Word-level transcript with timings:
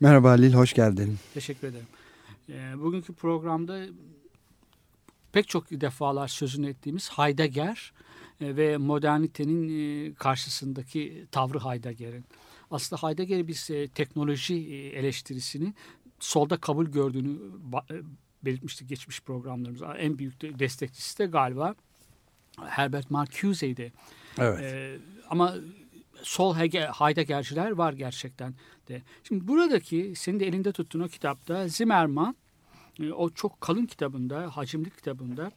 Merhaba 0.00 0.30
Halil, 0.30 0.52
hoş 0.54 0.72
geldin. 0.72 1.18
Teşekkür 1.34 1.68
ederim. 1.68 1.86
Ee, 2.48 2.78
bugünkü 2.78 3.12
programda 3.12 3.86
pek 5.32 5.48
çok 5.48 5.70
defalar 5.70 6.28
sözünü 6.28 6.68
ettiğimiz 6.68 7.10
Heidegger 7.10 7.92
e, 8.40 8.56
ve 8.56 8.76
modernitenin 8.76 9.68
e, 10.10 10.14
karşısındaki 10.14 11.26
tavrı 11.32 11.60
Heidegger'in. 11.60 12.24
Aslında 12.70 13.02
Heidegger 13.02 13.48
biz 13.48 13.70
e, 13.70 13.88
teknoloji 13.88 14.54
e, 14.54 14.76
eleştirisini 14.98 15.74
solda 16.20 16.56
kabul 16.56 16.86
gördüğünü 16.86 17.38
e, 17.90 17.94
belirtmiştik 18.44 18.88
geçmiş 18.88 19.20
programlarımızda. 19.20 19.98
En 19.98 20.18
büyük 20.18 20.42
de- 20.42 20.58
destekçisi 20.58 21.18
de 21.18 21.26
galiba 21.26 21.74
Herbert 22.64 23.10
Marcuse'ydi. 23.10 23.92
Evet. 24.38 24.60
Ee, 24.60 24.98
ama 25.30 25.54
sol 26.26 26.56
Hege, 26.56 26.80
Heideggerciler 26.80 27.70
var 27.70 27.92
gerçekten 27.92 28.54
de. 28.88 29.02
Şimdi 29.22 29.48
buradaki 29.48 30.12
senin 30.16 30.40
de 30.40 30.46
elinde 30.46 30.72
tuttuğun 30.72 31.00
o 31.00 31.08
kitapta 31.08 31.68
Zimmerman 31.68 32.36
e, 33.00 33.12
o 33.12 33.30
çok 33.30 33.60
kalın 33.60 33.86
kitabında, 33.86 34.56
hacimli 34.56 34.90
kitabında 34.90 35.50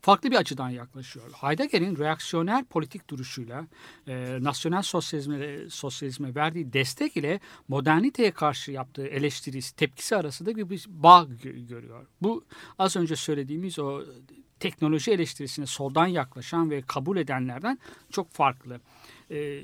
farklı 0.00 0.30
bir 0.30 0.36
açıdan 0.36 0.70
yaklaşıyor. 0.70 1.32
Heidegger'in 1.32 1.98
reaksiyoner 1.98 2.64
politik 2.64 3.10
duruşuyla 3.10 3.66
e, 4.06 4.38
nasyonel 4.40 4.82
sosyalizme, 4.82 5.70
sosyalizme 5.70 6.34
verdiği 6.34 6.72
destek 6.72 7.16
ile 7.16 7.40
moderniteye 7.68 8.30
karşı 8.30 8.72
yaptığı 8.72 9.06
eleştirisi, 9.06 9.76
tepkisi 9.76 10.16
arasında 10.16 10.56
bir, 10.56 10.70
bir 10.70 10.84
bağ 10.88 11.26
gö- 11.42 11.66
görüyor. 11.66 12.06
Bu 12.22 12.44
az 12.78 12.96
önce 12.96 13.16
söylediğimiz 13.16 13.78
o 13.78 14.02
teknoloji 14.60 15.10
eleştirisine 15.10 15.66
soldan 15.66 16.06
yaklaşan 16.06 16.70
ve 16.70 16.82
kabul 16.82 17.16
edenlerden 17.16 17.78
çok 18.10 18.30
farklı. 18.30 18.80
E, 19.32 19.62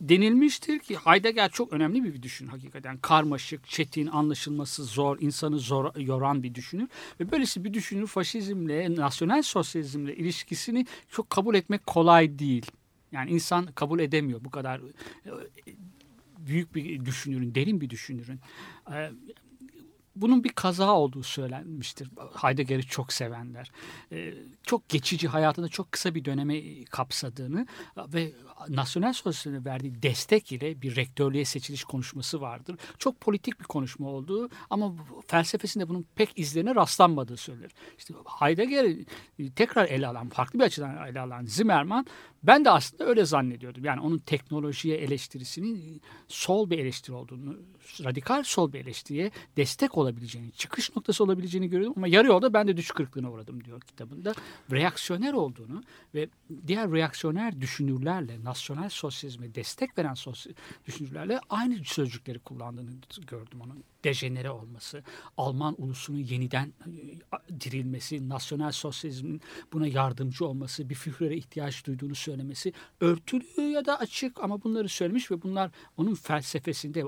denilmiştir 0.00 0.78
ki 0.78 0.96
Heidegger 0.96 1.50
çok 1.50 1.72
önemli 1.72 2.04
bir 2.04 2.22
düşünür 2.22 2.50
hakikaten. 2.50 2.96
Karmaşık, 2.96 3.68
çetin, 3.68 4.06
anlaşılması 4.06 4.84
zor, 4.84 5.18
insanı 5.20 5.58
zor 5.58 5.96
yoran 5.96 6.42
bir 6.42 6.54
düşünür. 6.54 6.88
Ve 7.20 7.30
böylesi 7.30 7.64
bir 7.64 7.74
düşünür 7.74 8.06
faşizmle, 8.06 8.96
nasyonel 8.96 9.42
sosyalizmle 9.42 10.16
ilişkisini 10.16 10.86
çok 11.10 11.30
kabul 11.30 11.54
etmek 11.54 11.86
kolay 11.86 12.38
değil. 12.38 12.66
Yani 13.12 13.30
insan 13.30 13.66
kabul 13.66 14.00
edemiyor 14.00 14.44
bu 14.44 14.50
kadar 14.50 14.80
e, 15.26 15.30
büyük 16.38 16.74
bir 16.74 17.04
düşünürün, 17.04 17.54
derin 17.54 17.80
bir 17.80 17.90
düşünürün. 17.90 18.40
Bunun 20.16 20.44
bir 20.44 20.48
kaza 20.48 20.92
olduğu 20.92 21.22
söylenmiştir. 21.22 22.10
Heidegger'i 22.42 22.82
çok 22.82 23.12
sevenler. 23.12 23.70
E, 24.12 24.34
Çok 24.62 24.88
geçici 24.88 25.28
hayatında 25.28 25.68
çok 25.68 25.92
kısa 25.92 26.14
bir 26.14 26.24
döneme 26.24 26.84
kapsadığını 26.84 27.66
ve 27.96 28.32
nasyonel 28.68 29.12
sosyalizme 29.12 29.64
verdiği 29.70 30.02
destek 30.02 30.52
ile 30.52 30.82
bir 30.82 30.96
rektörlüğe 30.96 31.44
seçiliş 31.44 31.84
konuşması 31.84 32.40
vardır. 32.40 32.76
Çok 32.98 33.20
politik 33.20 33.60
bir 33.60 33.64
konuşma 33.64 34.08
olduğu 34.08 34.48
ama 34.70 34.94
felsefesinde 35.26 35.88
bunun 35.88 36.06
pek 36.14 36.38
izlerine 36.38 36.74
rastlanmadığı 36.74 37.36
söylenir. 37.36 37.72
İşte 37.98 38.14
Heidegger'i 38.40 39.04
tekrar 39.56 39.88
ele 39.88 40.06
alan, 40.06 40.28
farklı 40.28 40.58
bir 40.58 40.64
açıdan 40.64 41.06
ele 41.06 41.20
alan 41.20 41.44
Zimmerman 41.44 42.06
ben 42.42 42.64
de 42.64 42.70
aslında 42.70 43.04
öyle 43.04 43.24
zannediyordum. 43.24 43.84
Yani 43.84 44.00
onun 44.00 44.18
teknolojiye 44.18 44.96
eleştirisinin 44.96 46.00
sol 46.28 46.70
bir 46.70 46.78
eleştiri 46.78 47.16
olduğunu, 47.16 47.58
radikal 48.04 48.42
sol 48.42 48.72
bir 48.72 48.80
eleştiriye 48.80 49.30
destek 49.56 49.98
olabileceğini, 49.98 50.52
çıkış 50.52 50.96
noktası 50.96 51.24
olabileceğini 51.24 51.70
görüyordum. 51.70 51.94
Ama 51.96 52.08
yarı 52.08 52.26
yolda 52.26 52.52
ben 52.52 52.68
de 52.68 52.76
düş 52.76 52.90
kırıklığına 52.90 53.30
uğradım 53.30 53.64
diyor 53.64 53.80
kitabında. 53.80 54.34
Reaksiyoner 54.70 55.32
olduğunu 55.32 55.82
ve 56.14 56.28
diğer 56.66 56.92
reaksiyoner 56.92 57.60
düşünürlerle, 57.60 58.44
nasyonel 58.44 58.88
sosyalizme 58.88 59.54
destek 59.54 59.98
veren 59.98 60.14
sosy- 60.14 60.54
düşünürlerle 60.86 61.40
aynı 61.50 61.84
sözcükleri 61.84 62.38
kullandığını 62.38 62.90
gördüm 63.26 63.60
onun. 63.60 63.84
Dejenere 64.04 64.50
olması, 64.50 65.02
Alman 65.36 65.74
ulusunun 65.78 66.18
yeniden 66.18 66.66
e, 66.66 67.60
dirilmesi, 67.60 68.28
nasyonel 68.28 68.72
sosyalizmin 68.72 69.40
buna 69.72 69.86
yardımcı 69.86 70.46
olması, 70.46 70.88
bir 70.88 70.94
Führer'e 70.94 71.36
ihtiyaç 71.36 71.86
duyduğunu 71.86 72.14
söylemesi 72.14 72.72
örtülü 73.00 73.62
ya 73.62 73.84
da 73.84 73.98
açık 73.98 74.42
ama 74.42 74.62
bunları 74.62 74.88
söylemiş 74.88 75.30
ve 75.30 75.42
bunlar 75.42 75.70
onun 75.96 76.14
felsefesinde, 76.14 77.04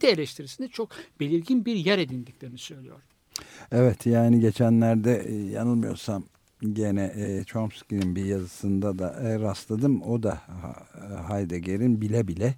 modernite 0.00 0.08
eleştirisinde 0.08 0.68
çok 0.68 0.90
belirgin 1.20 1.64
bir 1.64 1.74
yer 1.76 1.98
edindiklerini 1.98 2.58
söylüyor. 2.58 3.00
Evet 3.72 4.06
yani 4.06 4.40
geçenlerde 4.40 5.24
e, 5.28 5.34
yanılmıyorsam 5.34 6.24
gene 6.72 7.12
e, 7.16 7.44
Chomsky'nin 7.44 8.16
bir 8.16 8.24
yazısında 8.24 8.98
da 8.98 9.20
e, 9.22 9.38
rastladım. 9.38 10.02
O 10.02 10.22
da 10.22 10.34
ha- 10.34 10.86
Heidegger'in 11.28 12.00
bile 12.00 12.28
bile 12.28 12.54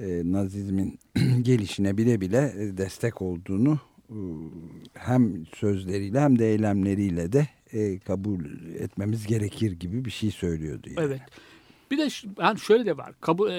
e, 0.00 0.22
Nazizmin 0.24 0.98
gelişine 1.42 1.96
bile 1.96 2.20
bile 2.20 2.52
e, 2.58 2.76
destek 2.76 3.22
olduğunu 3.22 3.78
e, 4.10 4.18
hem 4.94 5.46
sözleriyle 5.56 6.20
hem 6.20 6.38
de 6.38 6.50
eylemleriyle 6.52 7.32
de 7.32 7.48
e, 7.72 7.98
kabul 7.98 8.44
etmemiz 8.78 9.26
gerekir 9.26 9.72
gibi 9.72 10.04
bir 10.04 10.10
şey 10.10 10.30
söylüyordu. 10.30 10.88
Yani. 10.96 11.06
Evet. 11.06 11.20
Bir 11.90 11.98
de 11.98 12.08
yani 12.42 12.58
şöyle 12.60 12.86
de 12.86 12.96
var. 12.96 13.12
Kabul, 13.20 13.50
e, 13.50 13.54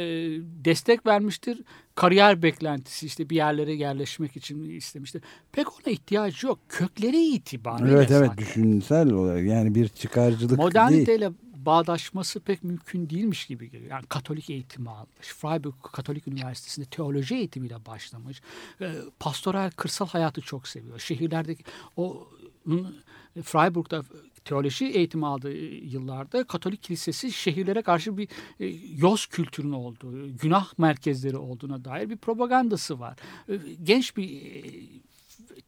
destek 0.66 1.06
vermiştir. 1.06 1.62
Kariyer 2.00 2.42
beklentisi 2.42 3.06
işte 3.06 3.30
bir 3.30 3.36
yerlere 3.36 3.74
yerleşmek 3.74 4.38
için 4.38 4.70
istemiştir. 4.70 5.22
Pek 5.52 5.68
ona 5.74 5.94
ihtiyacı 5.94 6.48
yok. 6.48 6.60
Kökleri 6.70 7.26
itibariyle 7.26 7.92
Evet 7.92 8.12
evet 8.12 8.28
zaten. 8.30 8.38
düşünsel 8.38 9.12
olarak 9.12 9.44
yani 9.46 9.76
bir 9.76 9.88
çıkarcılık 9.88 10.50
değil. 10.50 10.60
Moderniteyle 10.60 11.32
bağdaşması 11.66 12.40
pek 12.40 12.64
mümkün 12.64 13.10
değilmiş 13.10 13.46
gibi 13.46 13.70
geliyor. 13.72 13.92
Yani 13.92 14.06
Katolik 14.06 14.50
eğitimi 14.50 14.90
almış. 14.90 15.28
Freiburg 15.38 15.74
Katolik 15.92 16.28
Üniversitesi'nde 16.28 16.86
teoloji 16.86 17.36
eğitimiyle 17.36 17.86
başlamış. 17.86 18.42
E, 18.82 18.92
pastoral 19.20 19.72
kırsal 19.72 20.08
hayatı 20.08 20.42
çok 20.42 20.68
seviyor. 20.68 21.00
Şehirlerdeki 21.00 21.64
o 21.98 22.28
onun 22.68 22.96
Freiburg'da 23.44 24.04
teoloji 24.50 24.86
eğitimi 24.86 25.26
aldığı 25.26 25.54
yıllarda 25.86 26.44
Katolik 26.44 26.84
Kilisesi 26.84 27.32
şehirlere 27.32 27.82
karşı 27.82 28.18
bir 28.18 28.28
e, 28.60 28.66
yoz 28.98 29.26
kültürünün 29.26 29.74
olduğu, 29.74 30.38
günah 30.38 30.74
merkezleri 30.78 31.38
olduğuna 31.38 31.86
dair 31.86 32.10
bir 32.10 32.18
propagandası 32.18 33.00
var. 33.00 33.18
E, 33.50 33.60
Genç 33.84 34.18
bir 34.18 34.42
e, 34.42 34.62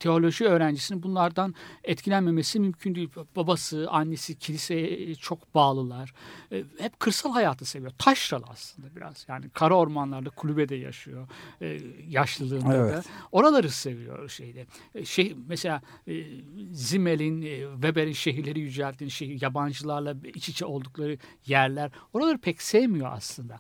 teoloji 0.02 0.46
öğrencisinin 0.46 1.04
bunlardan 1.04 1.56
etkilenmemesi 1.84 2.60
mümkün 2.60 2.96
değil. 2.96 3.10
Babası, 3.36 3.88
annesi 3.90 4.36
kiliseye 4.40 5.16
çok 5.16 5.56
bağlılar. 5.56 6.14
E, 6.52 6.64
Hep 6.78 7.00
kırsal 7.00 7.32
hayatı 7.34 7.66
seviyor. 7.66 7.92
Taşralı 7.98 8.46
aslında 8.50 8.96
biraz. 8.96 9.26
Yani 9.28 9.50
kara 9.50 9.76
ormanlarda 9.76 10.30
kulübede 10.30 10.76
yaşıyor. 10.76 11.28
E, 11.62 11.80
Yaşlılığında 12.08 12.76
Evet. 12.76 12.94
da. 12.94 13.04
Oraları 13.32 13.70
seviyor 13.70 14.30
şeyde. 14.30 14.66
E, 14.96 15.06
Şey, 15.06 15.36
mesela 15.48 15.82
e, 16.08 16.14
Zimmel'in, 16.72 17.42
e, 17.42 17.74
Weber'in 17.74 18.12
şehirleri 18.14 18.60
yücelttiğini, 18.60 19.12
şehir, 19.12 19.42
yabancılarla 19.42 20.16
iç 20.36 20.50
içe 20.50 20.66
oldukları 20.66 21.18
yerler. 21.46 21.92
Oraları 22.14 22.38
pek 22.38 22.62
sevmiyor 22.62 23.12
aslında. 23.14 23.60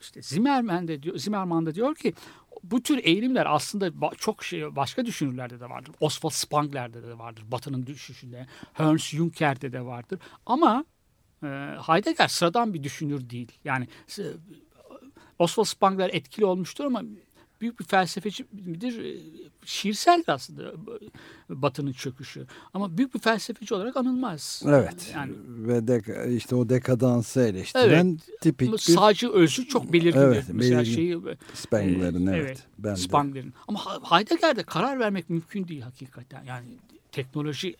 İşte 0.00 0.22
Zimmerman 0.22 0.88
de 0.88 1.02
diyor, 1.02 1.16
Zimmerman 1.18 1.66
da 1.66 1.74
diyor 1.74 1.94
ki 1.94 2.14
bu 2.62 2.82
tür 2.82 3.00
eğilimler 3.04 3.54
aslında 3.54 4.10
çok 4.16 4.44
şey 4.44 4.76
başka 4.76 5.06
düşünürlerde 5.06 5.60
de 5.60 5.70
vardır. 5.70 5.94
Oswald 6.00 6.32
Spengler'de 6.32 7.02
de 7.02 7.18
vardır. 7.18 7.44
Batı'nın 7.46 7.86
düşüşünde. 7.86 8.46
Ernst 8.78 9.14
Junker'de 9.14 9.72
de 9.72 9.84
vardır. 9.84 10.18
Ama 10.46 10.84
e, 11.42 11.46
Heidegger 11.86 12.28
sıradan 12.28 12.74
bir 12.74 12.82
düşünür 12.82 13.30
değil. 13.30 13.52
Yani 13.64 13.88
Oswald 15.38 15.64
Spengler 15.64 16.10
etkili 16.12 16.44
olmuştur 16.44 16.84
ama 16.84 17.02
büyük 17.60 17.80
bir 17.80 17.84
felsefeci 17.84 18.44
midir? 18.52 19.04
E, 19.04 19.18
Şiirseldir 19.64 20.28
aslında 20.28 20.72
Batı'nın 21.48 21.92
çöküşü. 21.92 22.46
Ama 22.74 22.98
büyük 22.98 23.14
bir 23.14 23.18
felsefeci 23.18 23.74
olarak 23.74 23.96
anılmaz. 23.96 24.62
Evet. 24.66 25.12
Yani 25.14 25.32
Ve 25.46 25.88
de, 25.88 26.02
işte 26.36 26.54
o 26.56 26.68
dekadansı 26.68 27.40
eleştiren 27.40 28.18
tipik 28.40 28.72
bir 28.72 28.78
sağcı 28.78 29.30
özü 29.32 29.68
çok 29.68 29.92
belirgin. 29.92 30.20
Evet, 30.20 30.44
Mesela 30.52 30.78
belirgin. 30.80 30.94
şeyi 30.94 31.18
Spengler'in 31.54 32.26
Ee, 32.26 32.36
evet. 32.36 32.46
evet, 32.48 32.66
Ben. 32.78 32.94
Spengler'in. 32.94 33.54
Ama 33.68 33.80
Heidegger'de 34.10 34.62
karar 34.62 34.98
vermek 35.00 35.30
mümkün 35.30 35.68
değil 35.68 35.82
hakikaten. 35.82 36.44
Yani 36.44 36.66
teknoloji 37.12 37.76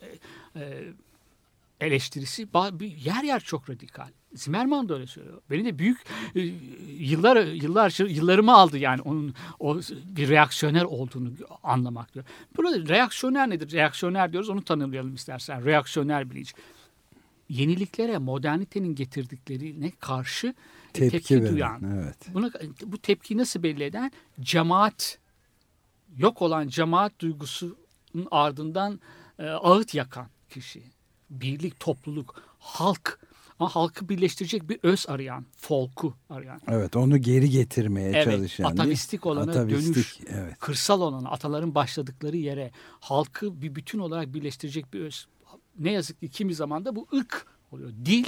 e, 0.55 0.61
e, 0.61 0.85
eleştirisi 1.81 2.49
yer 3.05 3.23
yer 3.25 3.41
çok 3.41 3.71
radikal. 3.71 4.09
Zimmerman 4.35 4.89
da 4.89 4.95
öyle 4.95 5.07
söylüyor. 5.07 5.41
Beni 5.51 5.65
de 5.65 5.79
büyük 5.79 5.99
e, 6.35 6.41
yıllar 6.89 7.47
yıllar 7.47 8.09
yıllarımı 8.09 8.55
aldı 8.55 8.79
yani 8.79 9.03
onun 9.03 9.35
o 9.59 9.77
bir 10.05 10.29
reaksiyoner 10.29 10.83
olduğunu 10.83 11.31
anlamak 11.63 12.15
diyor. 12.15 12.25
Burada 12.57 12.89
reaksiyoner 12.89 13.51
nedir? 13.51 13.73
Reaksiyoner 13.73 14.33
diyoruz 14.33 14.49
onu 14.49 14.65
tanımlayalım 14.65 15.15
istersen. 15.15 15.65
Reaksiyoner 15.65 16.31
bilinç. 16.31 16.55
Yeniliklere, 17.49 18.19
modernitenin 18.19 18.95
getirdiklerine 18.95 19.93
karşı 20.01 20.55
Tepki, 20.93 21.11
tepki, 21.11 21.43
veren, 21.43 21.53
duyan. 21.53 21.83
Evet. 21.95 22.17
Buna, 22.35 22.51
bu 22.85 22.99
tepkiyi 22.99 23.39
nasıl 23.39 23.63
belli 23.63 23.85
eden? 23.85 24.13
Cemaat, 24.41 25.19
yok 26.17 26.43
olan 26.43 26.69
cemaat 26.69 27.13
duygusunun 27.19 28.29
ardından 28.31 29.01
e, 29.39 29.47
ağıt 29.47 29.95
yakan 29.95 30.27
kişi. 30.51 30.83
Birlik, 31.31 31.81
topluluk, 31.81 32.43
halk. 32.59 33.28
Ama 33.59 33.71
halkı 33.71 34.09
birleştirecek 34.09 34.69
bir 34.69 34.79
öz 34.83 35.05
arayan, 35.09 35.47
folku 35.57 36.15
arayan. 36.31 36.61
Evet 36.69 36.97
onu 36.97 37.19
geri 37.19 37.51
getirmeye 37.51 38.11
Evet, 38.11 38.25
çalışan. 38.25 38.65
atavistik 38.65 39.27
olana 39.27 39.51
Atavistik, 39.51 39.95
dönüş. 39.95 40.19
Evet. 40.29 40.59
Kırsal 40.59 41.01
olana, 41.01 41.31
ataların 41.31 41.75
başladıkları 41.75 42.37
yere 42.37 42.71
halkı 43.01 43.63
bir 43.63 43.75
bütün 43.75 43.99
olarak 43.99 44.35
birleştirecek 44.35 44.93
bir 44.93 45.01
öz. 45.01 45.27
Ne 45.79 45.93
yazık 45.93 46.21
ki 46.21 46.29
kimi 46.29 46.55
zaman 46.55 46.85
da 46.85 46.97
bu 46.97 47.09
ırk 47.15 47.47
oluyor. 47.73 47.91
Dil 48.05 48.27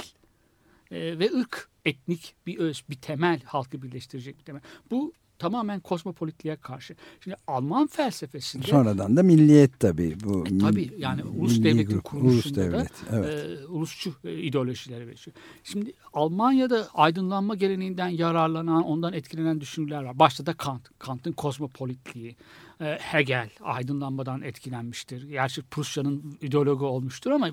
e, 0.91 1.19
ve 1.19 1.31
ırk 1.39 1.69
etnik 1.85 2.35
bir 2.45 2.57
öz, 2.57 2.83
bir 2.89 2.95
temel 2.95 3.41
halkı 3.43 3.81
birleştirecek 3.81 4.39
bir 4.39 4.43
temel. 4.43 4.61
Bu 4.91 5.13
tamamen 5.41 5.79
kozmopolitliğe 5.79 6.55
karşı. 6.55 6.95
Şimdi 7.23 7.37
Alman 7.47 7.87
felsefesinde 7.87 8.67
Sonradan 8.67 9.17
da 9.17 9.23
milliyet 9.23 9.79
tabii. 9.79 10.17
Bu 10.23 10.43
E, 10.47 10.57
tabii, 10.57 10.93
yani 10.97 11.23
ulus 11.23 11.63
devletin 11.63 11.99
kuruluşunda 11.99 12.33
ulus 12.33 12.55
da, 12.55 12.61
devlet. 12.61 12.91
Evet. 13.11 13.59
e, 13.61 13.65
ulusçu 13.67 14.13
e, 14.23 14.33
ideolojilere 14.33 15.05
geçiyor. 15.05 15.35
Şimdi 15.63 15.93
Almanya'da 16.13 16.87
aydınlanma 16.93 17.55
geleneğinden 17.55 18.07
yararlanan, 18.09 18.83
ondan 18.83 19.13
etkilenen 19.13 19.61
düşünürler 19.61 20.03
var. 20.03 20.19
Başta 20.19 20.45
da 20.45 20.53
Kant, 20.53 20.99
Kant'ın 20.99 21.31
kozmopolitliği, 21.31 22.35
e, 22.81 22.97
Hegel 23.01 23.49
aydınlanmadan 23.61 24.41
etkilenmiştir. 24.41 25.29
Gerçi 25.29 25.61
Prusya'nın 25.61 26.37
ideologu 26.41 26.85
olmuştur 26.85 27.31
ama 27.31 27.49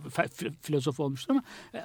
filozof 0.63 1.01
olmuştur 1.01 1.31
ama 1.31 1.43
e, 1.75 1.79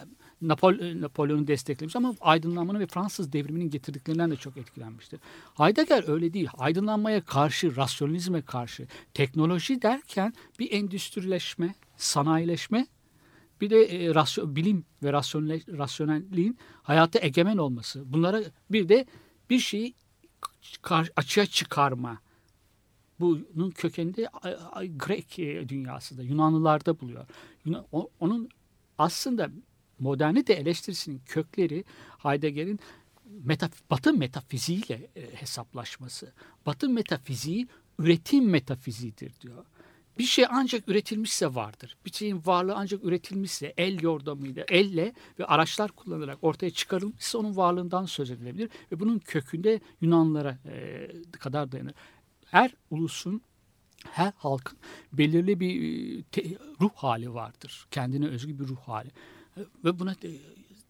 Napol 0.48 0.80
e, 0.80 1.02
Napolyon'u 1.02 1.48
desteklemiş 1.48 1.96
ama 1.96 2.16
aydınlanmanın 2.22 2.80
ve 2.80 2.88
Fransız 2.88 3.34
devriminin 3.34 3.70
getirdiklerinden 3.70 4.32
de 4.32 4.36
çok 4.36 4.58
etkilenmiştir. 4.58 5.20
Heidegger 5.58 6.10
öyle 6.10 6.34
değil. 6.34 6.48
Aydınlanmaya 6.58 7.22
karşı, 7.22 7.76
rasyonalizme 7.76 8.42
karşı, 8.42 8.88
teknoloji 9.14 9.82
derken 9.82 10.34
bir 10.60 10.72
endüstrileşme, 10.72 11.76
sanayileşme 11.98 12.88
bir 13.62 13.70
de 13.70 13.84
e, 13.84 14.10
rasyo- 14.10 14.56
bilim 14.56 14.86
ve 15.04 15.10
rasyonel- 15.10 15.78
rasyonelliğin 15.78 16.58
hayata 16.84 17.20
egemen 17.22 17.58
olması. 17.58 18.14
Bunlara 18.14 18.42
bir 18.72 18.90
de 18.90 19.06
bir 19.50 19.60
şeyi 19.60 19.94
açığa 21.16 21.46
çıkarma. 21.46 22.18
Bunun 23.20 23.72
a- 24.72 24.86
Grek 24.86 25.40
e, 25.40 25.70
dünyasında, 25.70 26.24
Yunanlılarda 26.24 27.00
buluyor. 27.00 27.26
Onun 28.20 28.50
aslında 28.98 29.50
modernite 30.00 30.54
eleştirisinin 30.54 31.22
kökleri 31.26 31.84
Heidegger'in 32.18 32.80
metaf 33.26 33.72
Batı 33.90 34.14
metafiziğiyle 34.14 35.10
e, 35.16 35.36
hesaplaşması. 35.36 36.34
Batı 36.66 36.90
metafiziği 36.90 37.68
üretim 38.00 38.50
metafiziğidir 38.50 39.42
diyor. 39.42 39.66
Bir 40.18 40.24
şey 40.24 40.46
ancak 40.50 40.90
üretilmişse 40.90 41.56
vardır. 41.56 41.98
Bir 42.06 42.12
şeyin 42.12 42.42
varlığı 42.46 42.76
ancak 42.76 43.04
üretilmişse 43.04 43.74
el 43.78 44.02
yordamıyla, 44.02 44.66
elle 44.70 45.14
ve 45.40 45.46
araçlar 45.46 45.92
kullanılarak 45.92 46.38
ortaya 46.42 46.72
çıkarılmışsa 46.72 47.38
onun 47.38 47.56
varlığından 47.56 48.06
söz 48.06 48.32
edilebilir. 48.32 48.70
Ve 48.92 49.00
bunun 49.00 49.20
kökünde 49.20 49.80
Yunanlara 50.02 50.58
e, 50.66 51.08
kadar 51.32 51.72
dayanır. 51.72 51.94
Her 52.46 52.76
ulusun 52.90 53.42
her 54.12 54.34
halkın 54.38 54.78
belirli 55.14 55.60
bir 55.60 56.20
e, 56.20 56.58
ruh 56.82 56.92
hali 56.96 57.34
vardır. 57.34 57.88
Kendine 57.92 58.28
özgü 58.28 58.60
bir 58.60 58.68
ruh 58.68 58.80
hali. 58.80 59.10
Ve 59.58 60.00
buna 60.00 60.12
e, 60.12 60.30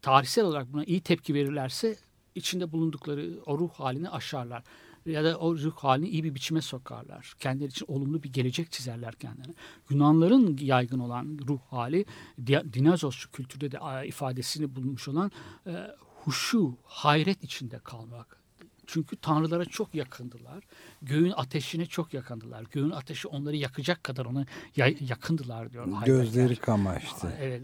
tarihsel 0.01 0.45
olarak 0.45 0.73
buna 0.73 0.83
iyi 0.83 1.01
tepki 1.01 1.33
verirlerse 1.33 1.95
içinde 2.35 2.71
bulundukları 2.71 3.29
o 3.45 3.59
ruh 3.59 3.69
halini 3.71 4.09
aşarlar. 4.09 4.63
Ya 5.05 5.23
da 5.23 5.37
o 5.37 5.55
ruh 5.57 5.75
halini 5.75 6.09
iyi 6.09 6.23
bir 6.23 6.35
biçime 6.35 6.61
sokarlar. 6.61 7.33
Kendileri 7.39 7.69
için 7.69 7.85
olumlu 7.89 8.23
bir 8.23 8.33
gelecek 8.33 8.71
çizerler 8.71 9.15
kendilerine. 9.15 9.53
Yunanların 9.89 10.57
yaygın 10.61 10.99
olan 10.99 11.39
ruh 11.47 11.59
hali 11.69 12.05
Di- 12.47 12.73
dinozosçu 12.73 13.31
kültürde 13.31 13.71
de 13.71 14.07
ifadesini 14.07 14.75
bulmuş 14.75 15.07
olan 15.07 15.31
e, 15.67 15.87
huşu, 16.23 16.77
hayret 16.83 17.43
içinde 17.43 17.79
kalmak. 17.79 18.43
Çünkü 18.87 19.15
tanrılara 19.15 19.65
çok 19.65 19.95
yakındılar. 19.95 20.63
Göğün 21.01 21.33
ateşine 21.35 21.85
çok 21.85 22.13
yakındılar. 22.13 22.63
Göğün 22.71 22.89
ateşi 22.89 23.27
onları 23.27 23.55
yakacak 23.55 24.03
kadar 24.03 24.25
ona 24.25 24.45
ya- 24.75 24.93
yakındılar 24.99 25.71
diyor. 25.71 25.87
Gözleri 26.05 26.55
kamaştı. 26.55 27.33
Evet, 27.39 27.61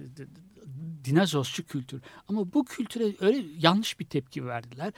d- 0.70 1.06
d- 1.06 1.06
dinozorcu 1.06 1.66
kültür. 1.66 2.02
Ama 2.28 2.54
bu 2.54 2.66
kültüre 2.66 3.16
öyle 3.20 3.46
yanlış 3.58 4.00
bir 4.00 4.06
tepki 4.06 4.46
verdiler. 4.46 4.94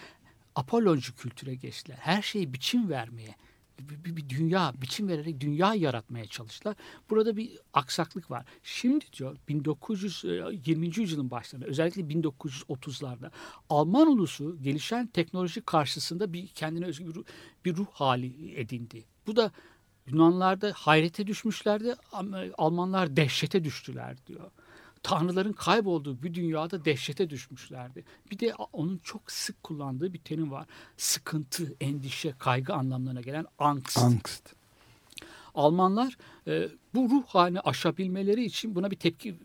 Apolloncu 0.55 1.15
kültüre 1.15 1.55
geçtiler. 1.55 1.97
Her 2.01 2.21
şeye 2.21 2.53
biçim 2.53 2.89
vermeye, 2.89 3.35
bir, 3.79 4.05
bir, 4.05 4.15
bir 4.15 4.29
dünya, 4.29 4.73
biçim 4.81 5.07
vererek 5.07 5.39
dünya 5.39 5.73
yaratmaya 5.73 6.25
çalıştılar. 6.25 6.75
Burada 7.09 7.37
bir 7.37 7.59
aksaklık 7.73 8.31
var. 8.31 8.45
Şimdi 8.63 9.05
diyor 9.13 9.37
1920. 9.47 10.85
yüzyılın 10.85 11.31
başlarında 11.31 11.67
özellikle 11.67 12.01
1930'larda 12.01 13.31
Alman 13.69 14.07
ulusu 14.07 14.57
gelişen 14.61 15.07
teknoloji 15.07 15.61
karşısında 15.61 16.33
bir 16.33 16.47
kendine 16.47 16.85
özgü 16.85 17.07
bir 17.07 17.15
ruh, 17.15 17.23
bir 17.65 17.75
ruh 17.75 17.87
hali 17.91 18.55
edindi. 18.59 19.05
Bu 19.27 19.35
da 19.35 19.51
Yunanlarda 20.07 20.71
hayrete 20.75 21.27
düşmüşlerdi 21.27 21.95
ama 22.11 22.43
Almanlar 22.57 23.15
dehşete 23.15 23.63
düştüler 23.63 24.17
diyor. 24.27 24.51
Tanrıların 25.03 25.53
kaybolduğu 25.53 26.23
bir 26.23 26.33
dünyada 26.33 26.85
dehşete 26.85 27.29
düşmüşlerdi. 27.29 28.03
Bir 28.31 28.39
de 28.39 28.53
onun 28.73 28.97
çok 28.97 29.31
sık 29.31 29.63
kullandığı 29.63 30.13
bir 30.13 30.19
terim 30.19 30.51
var. 30.51 30.67
Sıkıntı, 30.97 31.75
endişe, 31.81 32.33
kaygı 32.39 32.73
anlamlarına 32.73 33.21
gelen 33.21 33.45
angst. 33.59 33.97
Angst. 33.97 34.53
Almanlar 35.55 36.17
e, 36.47 36.69
bu 36.93 37.09
ruh 37.09 37.25
halini 37.25 37.59
aşabilmeleri 37.59 38.43
için 38.43 38.75
buna 38.75 38.91
bir 38.91 38.95
tepki 38.95 39.35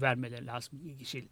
vermeleri 0.00 0.46
lazım. 0.46 0.80
Şey, 1.04 1.28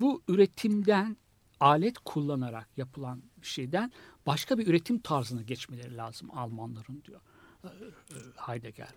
bu 0.00 0.22
üretimden 0.28 1.16
alet 1.60 1.98
kullanarak 1.98 2.68
yapılan 2.76 3.22
şeyden 3.42 3.92
başka 4.26 4.58
bir 4.58 4.66
üretim 4.66 4.98
tarzına 4.98 5.42
geçmeleri 5.42 5.96
lazım 5.96 6.30
Almanların 6.30 7.02
diyor 7.04 7.20
e, 7.64 7.68
e, 7.68 8.16
Heidegger. 8.36 8.88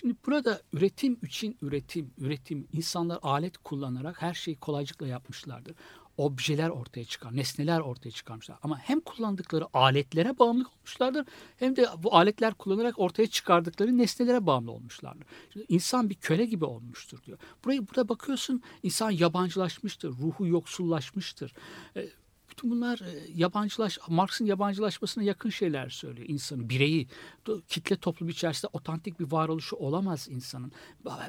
Şimdi 0.00 0.16
burada 0.26 0.62
üretim 0.72 1.18
için 1.22 1.56
üretim, 1.62 2.10
üretim 2.18 2.68
insanlar 2.72 3.18
alet 3.22 3.58
kullanarak 3.58 4.22
her 4.22 4.34
şeyi 4.34 4.56
kolaycılıkla 4.56 5.06
yapmışlardır. 5.06 5.74
Objeler 6.16 6.68
ortaya 6.68 7.04
çıkar, 7.04 7.36
nesneler 7.36 7.80
ortaya 7.80 8.10
çıkarmışlar. 8.10 8.58
Ama 8.62 8.78
hem 8.78 9.00
kullandıkları 9.00 9.66
aletlere 9.74 10.38
bağımlı 10.38 10.64
olmuşlardır 10.76 11.26
hem 11.56 11.76
de 11.76 11.88
bu 12.02 12.14
aletler 12.14 12.54
kullanarak 12.54 12.98
ortaya 12.98 13.26
çıkardıkları 13.26 13.98
nesnelere 13.98 14.46
bağımlı 14.46 14.72
olmuşlardır. 14.72 15.26
Şimdi 15.52 15.66
insan 15.68 16.10
bir 16.10 16.14
köle 16.14 16.44
gibi 16.44 16.64
olmuştur 16.64 17.22
diyor. 17.26 17.38
Burayı 17.64 17.88
burada 17.88 18.08
bakıyorsun 18.08 18.62
insan 18.82 19.10
yabancılaşmıştır, 19.10 20.08
ruhu 20.08 20.46
yoksullaşmıştır. 20.46 21.52
E, 21.96 22.08
bütün 22.56 22.70
bunlar 22.70 22.98
e, 22.98 23.24
yabancılaş, 23.34 23.98
Marx'ın 24.08 24.44
yabancılaşmasına 24.44 25.24
yakın 25.24 25.50
şeyler 25.50 25.88
söylüyor 25.88 26.28
insanı, 26.28 26.68
bireyi. 26.68 27.08
Kitle 27.68 27.96
toplum 27.96 28.28
içerisinde 28.28 28.70
otantik 28.72 29.20
bir 29.20 29.32
varoluşu 29.32 29.76
olamaz 29.76 30.28
insanın. 30.30 30.72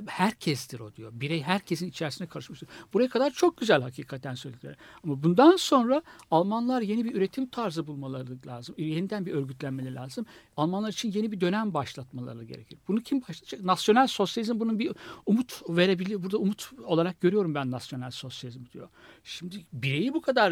Herkestir 0.08 0.80
o 0.80 0.96
diyor. 0.96 1.12
Birey 1.14 1.42
herkesin 1.42 1.88
içerisine 1.88 2.28
karışmıştır. 2.28 2.70
Buraya 2.94 3.10
kadar 3.10 3.32
çok 3.32 3.58
güzel 3.58 3.82
hakikaten 3.82 4.36
söyledikleri. 4.36 4.76
Ama 5.04 5.24
bundan 5.24 5.56
sonra 5.56 6.02
Almanlar 6.32 6.82
yeni 6.82 7.06
bir 7.06 7.16
üretim 7.16 7.50
tarzı 7.50 7.88
bulmaları 7.88 8.38
lazım. 8.48 8.76
Yeniden 8.78 9.26
bir 9.26 9.34
örgütlenmeleri 9.34 9.96
lazım. 9.96 10.26
Almanlar 10.58 10.90
için 10.90 11.12
yeni 11.12 11.32
bir 11.32 11.42
dönem 11.42 11.74
başlatmaları 11.74 12.44
gerekir. 12.44 12.80
Bunu 12.88 13.02
kim 13.02 13.22
başlatacak? 13.22 13.62
Nasyonel 13.62 14.08
sosyalizm 14.08 14.60
bunun 14.60 14.80
bir 14.80 14.92
umut 15.26 15.62
verebilir. 15.70 16.24
Burada 16.24 16.38
umut 16.38 16.72
olarak 16.84 17.22
görüyorum 17.22 17.56
ben 17.56 17.72
nasyonel 17.72 18.12
sosyalizm 18.12 18.66
diyor. 18.74 18.90
Şimdi 19.24 19.66
bireyi 19.74 20.14
bu 20.14 20.22
kadar 20.22 20.52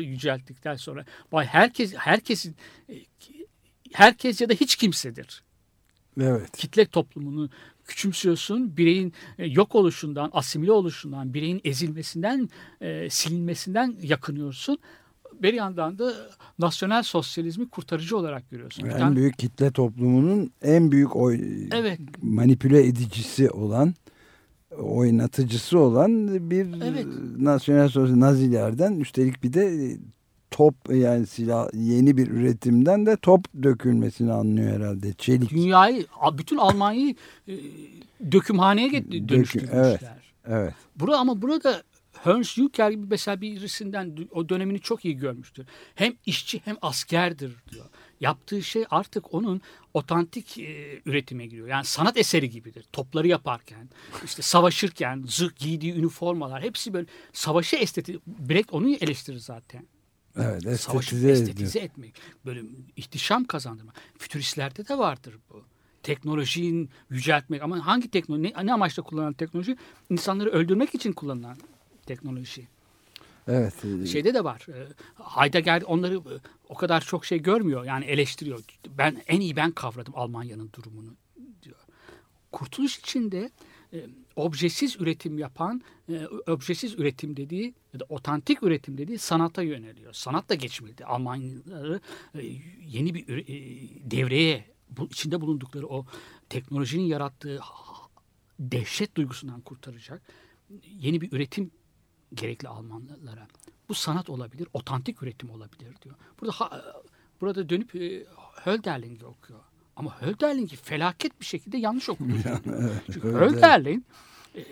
yücelttikten 0.66 0.76
sonra 0.76 1.06
vay 1.32 1.46
herkes 1.46 1.94
herkesin 1.96 2.56
herkes 3.94 4.42
ya 4.42 4.50
da 4.50 4.54
hiç 4.54 4.76
kimsedir. 4.76 5.44
Evet. 6.22 6.58
Kitle 6.58 6.86
toplumunu 6.86 7.50
küçümsüyorsun. 7.86 8.78
Bireyin 8.78 9.14
e, 9.38 9.46
yok 9.46 9.76
oluşundan, 9.76 10.30
asimile 10.34 10.72
oluşundan, 10.72 11.34
bireyin 11.34 11.62
ezilmesinden, 11.64 12.50
e, 12.82 13.10
silinmesinden 13.10 13.96
yakınıyorsun. 14.02 14.78
Bir 15.42 15.54
yandan 15.54 16.00
da 16.00 16.14
nasyonel 16.60 17.04
sosyalizmi 17.04 17.70
kurtarıcı 17.70 18.18
olarak 18.18 18.50
görüyorsun. 18.50 18.86
Bir 18.86 18.90
En 18.92 18.98
tane- 18.98 19.16
büyük 19.16 19.38
kitle 19.40 19.72
toplumunun 19.72 20.52
en 20.62 20.92
büyük 20.92 21.16
oy, 21.16 21.40
Evet. 21.72 22.00
manipüle 22.22 22.86
edicisi 22.88 23.50
olan 23.50 23.94
oynatıcısı 24.78 25.80
olan 25.80 26.28
bir 26.50 26.68
Evet. 26.84 27.06
nasyonel 27.38 27.90
sosyal 27.90 28.20
nazilerden 28.20 29.00
üstelik 29.00 29.44
bir 29.44 29.54
de 29.54 29.98
top 30.56 30.76
yani 30.90 31.28
silah 31.28 31.70
yeni 31.74 32.18
bir 32.18 32.28
üretimden 32.28 33.06
de 33.06 33.18
top 33.18 33.46
dökülmesini 33.64 34.34
anlıyor 34.34 34.80
herhalde. 34.80 35.14
Çelik. 35.14 35.50
Dünyayı, 35.50 36.06
bütün 36.34 36.58
Almanya'yı 36.58 37.16
e, 37.48 37.54
dökümhaneye 38.32 38.92
dönüştürmüşler. 39.30 39.86
evet. 39.86 40.02
Evet. 40.48 40.74
Burada 40.96 41.20
ama 41.20 41.42
burada 41.42 41.84
Ernst 42.26 42.54
Jucker 42.54 42.92
gibi 42.92 43.06
mesela 43.10 43.42
birisinden 43.42 44.18
o 44.32 44.50
dönemini 44.50 44.80
çok 44.80 45.06
iyi 45.06 45.18
görmüştür. 45.18 45.66
Hem 45.96 46.14
işçi 46.26 46.62
hem 46.66 46.76
askerdir 46.82 47.56
diyor. 47.72 47.86
Yaptığı 48.20 48.64
şey 48.64 48.86
artık 48.90 49.34
onun 49.34 49.62
otantik 49.94 50.58
e, 50.58 51.02
üretime 51.06 51.46
giriyor. 51.46 51.68
Yani 51.68 51.86
sanat 51.86 52.18
eseri 52.18 52.50
gibidir. 52.50 52.86
Topları 52.94 53.28
yaparken, 53.28 53.90
işte 54.26 54.42
savaşırken, 54.42 55.24
zırh 55.28 55.56
giydiği 55.56 55.94
üniformalar 55.94 56.64
hepsi 56.64 56.94
böyle 56.94 57.08
savaşı 57.34 57.76
esteti. 57.76 58.20
Brecht 58.28 58.74
onu 58.74 58.96
eleştirir 58.96 59.40
zaten. 59.40 59.86
Evet. 60.38 60.82
Savaşı 60.82 61.16
estetize 61.16 61.80
ediyor. 61.80 61.92
etmek. 61.92 62.16
Böyle 62.46 62.62
ihtişam 62.96 63.44
kazandırma. 63.46 63.94
Fütüristlerde 64.18 64.88
de 64.88 64.98
vardır 64.98 65.36
bu. 65.50 65.64
Teknolojiyi 66.04 66.88
yüceltmek 67.10 67.62
ama 67.62 67.86
hangi 67.86 68.12
teknoloji 68.12 68.44
ne, 68.44 68.66
ne 68.66 68.74
amaçla 68.74 69.04
kullanılan 69.04 69.34
teknoloji? 69.34 69.78
İnsanları 70.10 70.50
öldürmek 70.50 70.96
için 70.96 71.12
kullanılan 71.14 71.58
teknoloji. 72.06 72.68
Evet. 73.48 73.74
Şeyde 74.12 74.34
de 74.34 74.44
var. 74.44 74.68
E, 74.70 74.88
Heidegger 75.24 75.82
onları 75.82 76.16
e, 76.16 76.34
o 76.70 76.76
kadar 76.76 77.02
çok 77.02 77.26
şey 77.26 77.42
görmüyor. 77.42 77.84
Yani 77.86 78.06
eleştiriyor. 78.06 78.64
Ben 78.98 79.22
en 79.28 79.42
iyi 79.42 79.56
ben 79.56 79.72
kavradım 79.72 80.14
Almanya'nın 80.16 80.70
durumunu 80.74 81.16
diyor. 81.64 81.78
Kurtuluş 82.52 83.00
içinde 83.00 83.50
e, 83.94 84.06
objesiz 84.36 84.96
üretim 85.02 85.38
yapan, 85.38 85.82
e, 86.10 86.28
objesiz 86.48 87.00
üretim 87.00 87.38
dediği 87.38 87.74
ya 87.94 88.00
da 88.00 88.06
otantik 88.10 88.64
üretim 88.64 88.98
dediği 88.98 89.18
sanata 89.18 89.62
yöneliyor. 89.62 90.14
Sanat 90.14 90.50
da 90.50 90.56
geçmedi. 90.56 91.06
Almanyaları 91.06 92.00
e, 92.36 92.42
yeni 92.88 93.14
bir 93.14 93.38
e, 93.38 93.46
devreye 94.12 94.76
bu 94.90 95.06
içinde 95.06 95.42
bulundukları 95.42 95.88
o 95.88 96.06
teknolojinin 96.50 97.04
yarattığı 97.04 97.60
dehşet 98.60 99.16
duygusundan 99.16 99.62
kurtaracak 99.62 100.22
yeni 101.00 101.22
bir 101.22 101.32
üretim 101.32 101.72
gerekli 102.34 102.68
Almanlara. 102.68 103.48
Bu 103.90 103.94
sanat 103.94 104.30
olabilir, 104.30 104.68
otantik 104.74 105.24
üretim 105.24 105.50
olabilir 105.50 105.96
diyor. 106.02 106.16
Burada 106.42 106.52
ha- 106.52 106.94
burada 107.42 107.70
dönüp 107.70 107.96
e, 107.96 108.26
Hölderlin'i 108.64 109.26
okuyor. 109.26 109.60
Ama 109.96 110.22
Hölderlin'i 110.22 110.68
felaket 110.68 111.40
bir 111.40 111.46
şekilde 111.46 111.78
yanlış 111.78 112.10
okuyor. 112.10 112.38
Çünkü 113.06 113.28
Hölder- 113.28 113.40
Hölderlin 113.40 114.06
e, 114.56 114.66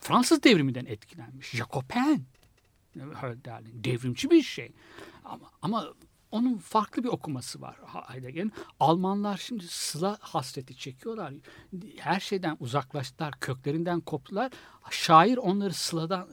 Fransız 0.00 0.42
devriminden 0.42 0.86
etkilenmiş. 0.86 1.50
Jacobin 1.50 2.26
Hölderlin 2.96 3.84
devrimci 3.84 4.30
bir 4.30 4.42
şey. 4.42 4.72
Ama, 5.24 5.50
ama 5.62 5.88
onun 6.30 6.56
farklı 6.58 7.04
bir 7.04 7.08
okuması 7.08 7.60
var 7.60 7.76
Heidegger'in. 8.08 8.52
Almanlar 8.80 9.36
şimdi 9.36 9.64
sıla 9.68 10.18
hasreti 10.20 10.76
çekiyorlar. 10.76 11.34
Her 11.96 12.20
şeyden 12.20 12.56
uzaklaştılar, 12.60 13.34
köklerinden 13.40 14.00
koptular. 14.00 14.52
Şair 14.90 15.36
onları 15.36 15.74
sıladan, 15.74 16.28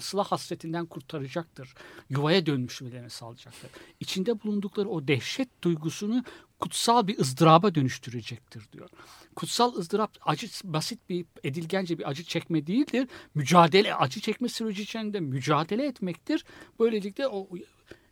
sıla 0.00 0.22
hasretinden 0.24 0.86
kurtaracaktır. 0.86 1.74
Yuvaya 2.10 2.46
dönmüşlerini 2.46 3.10
sağlayacaktır. 3.10 3.70
İçinde 4.00 4.42
bulundukları 4.42 4.88
o 4.88 5.08
dehşet 5.08 5.62
duygusunu 5.62 6.24
kutsal 6.64 7.06
bir 7.06 7.18
ızdıraba 7.18 7.74
dönüştürecektir 7.74 8.72
diyor. 8.72 8.90
Kutsal 9.36 9.74
ızdırap 9.74 10.18
acı 10.20 10.48
basit 10.64 11.08
bir 11.08 11.26
edilgence 11.42 11.98
bir 11.98 12.08
acı 12.08 12.24
çekme 12.24 12.66
değildir. 12.66 13.08
Mücadele 13.34 13.94
acı 13.94 14.20
çekme 14.20 14.48
süreci 14.48 14.82
içinde 14.82 15.20
mücadele 15.20 15.86
etmektir. 15.86 16.44
Böylelikle 16.80 17.28
o 17.28 17.48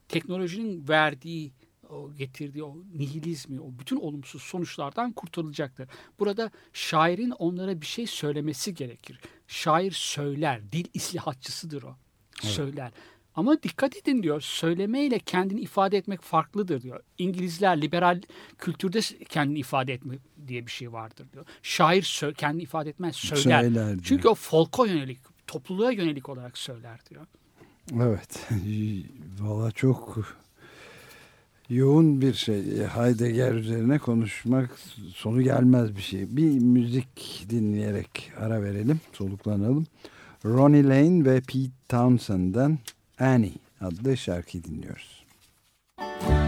teknolojinin 0.08 0.88
verdiği 0.88 1.52
o 1.90 2.14
getirdiği 2.14 2.64
o 2.64 2.76
nihilizmi, 2.94 3.60
o 3.60 3.72
bütün 3.78 3.96
olumsuz 3.96 4.42
sonuçlardan 4.42 5.12
kurtulacaktır. 5.12 5.88
Burada 6.18 6.50
şairin 6.72 7.30
onlara 7.30 7.80
bir 7.80 7.86
şey 7.86 8.06
söylemesi 8.06 8.74
gerekir. 8.74 9.20
Şair 9.46 9.92
söyler, 9.92 10.72
dil 10.72 10.84
islihatçısıdır 10.94 11.82
o. 11.82 11.96
Söyler. 12.42 12.92
Ama 13.34 13.62
dikkat 13.62 13.96
edin 13.96 14.22
diyor, 14.22 14.40
söylemeyle 14.40 15.18
kendini 15.18 15.60
ifade 15.60 15.96
etmek 15.96 16.22
farklıdır 16.22 16.82
diyor. 16.82 17.00
İngilizler 17.18 17.80
liberal 17.80 18.20
kültürde 18.58 19.00
kendini 19.28 19.58
ifade 19.58 19.92
etme 19.92 20.14
diye 20.48 20.66
bir 20.66 20.70
şey 20.70 20.92
vardır 20.92 21.26
diyor. 21.32 21.44
Şair 21.62 22.02
sö- 22.02 22.34
kendini 22.34 22.62
ifade 22.62 22.90
etmez, 22.90 23.16
söyler. 23.16 23.62
Söyler 23.62 23.88
diyor. 23.88 24.04
Çünkü 24.04 24.28
o 24.28 24.34
folka 24.34 24.86
yönelik, 24.86 25.18
topluluğa 25.46 25.90
yönelik 25.90 26.28
olarak 26.28 26.58
söyler 26.58 27.00
diyor. 27.10 27.26
Evet. 27.94 28.46
Valla 29.40 29.70
çok 29.70 30.18
yoğun 31.68 32.20
bir 32.20 32.34
şey. 32.34 32.86
Heidegger 32.86 33.54
üzerine 33.54 33.98
konuşmak 33.98 34.70
sonu 35.14 35.42
gelmez 35.42 35.96
bir 35.96 36.02
şey. 36.02 36.36
Bir 36.36 36.60
müzik 36.60 37.46
dinleyerek 37.50 38.32
ara 38.38 38.62
verelim, 38.62 39.00
soluklanalım. 39.12 39.86
Ronnie 40.44 40.84
Lane 40.84 41.24
ve 41.24 41.40
Pete 41.40 41.70
Townsend'den 41.88 42.78
Annie 43.22 43.52
adlı 43.80 44.16
şarkıyı 44.16 44.64
dinliyoruz. 44.64 45.24
Old 45.98 46.41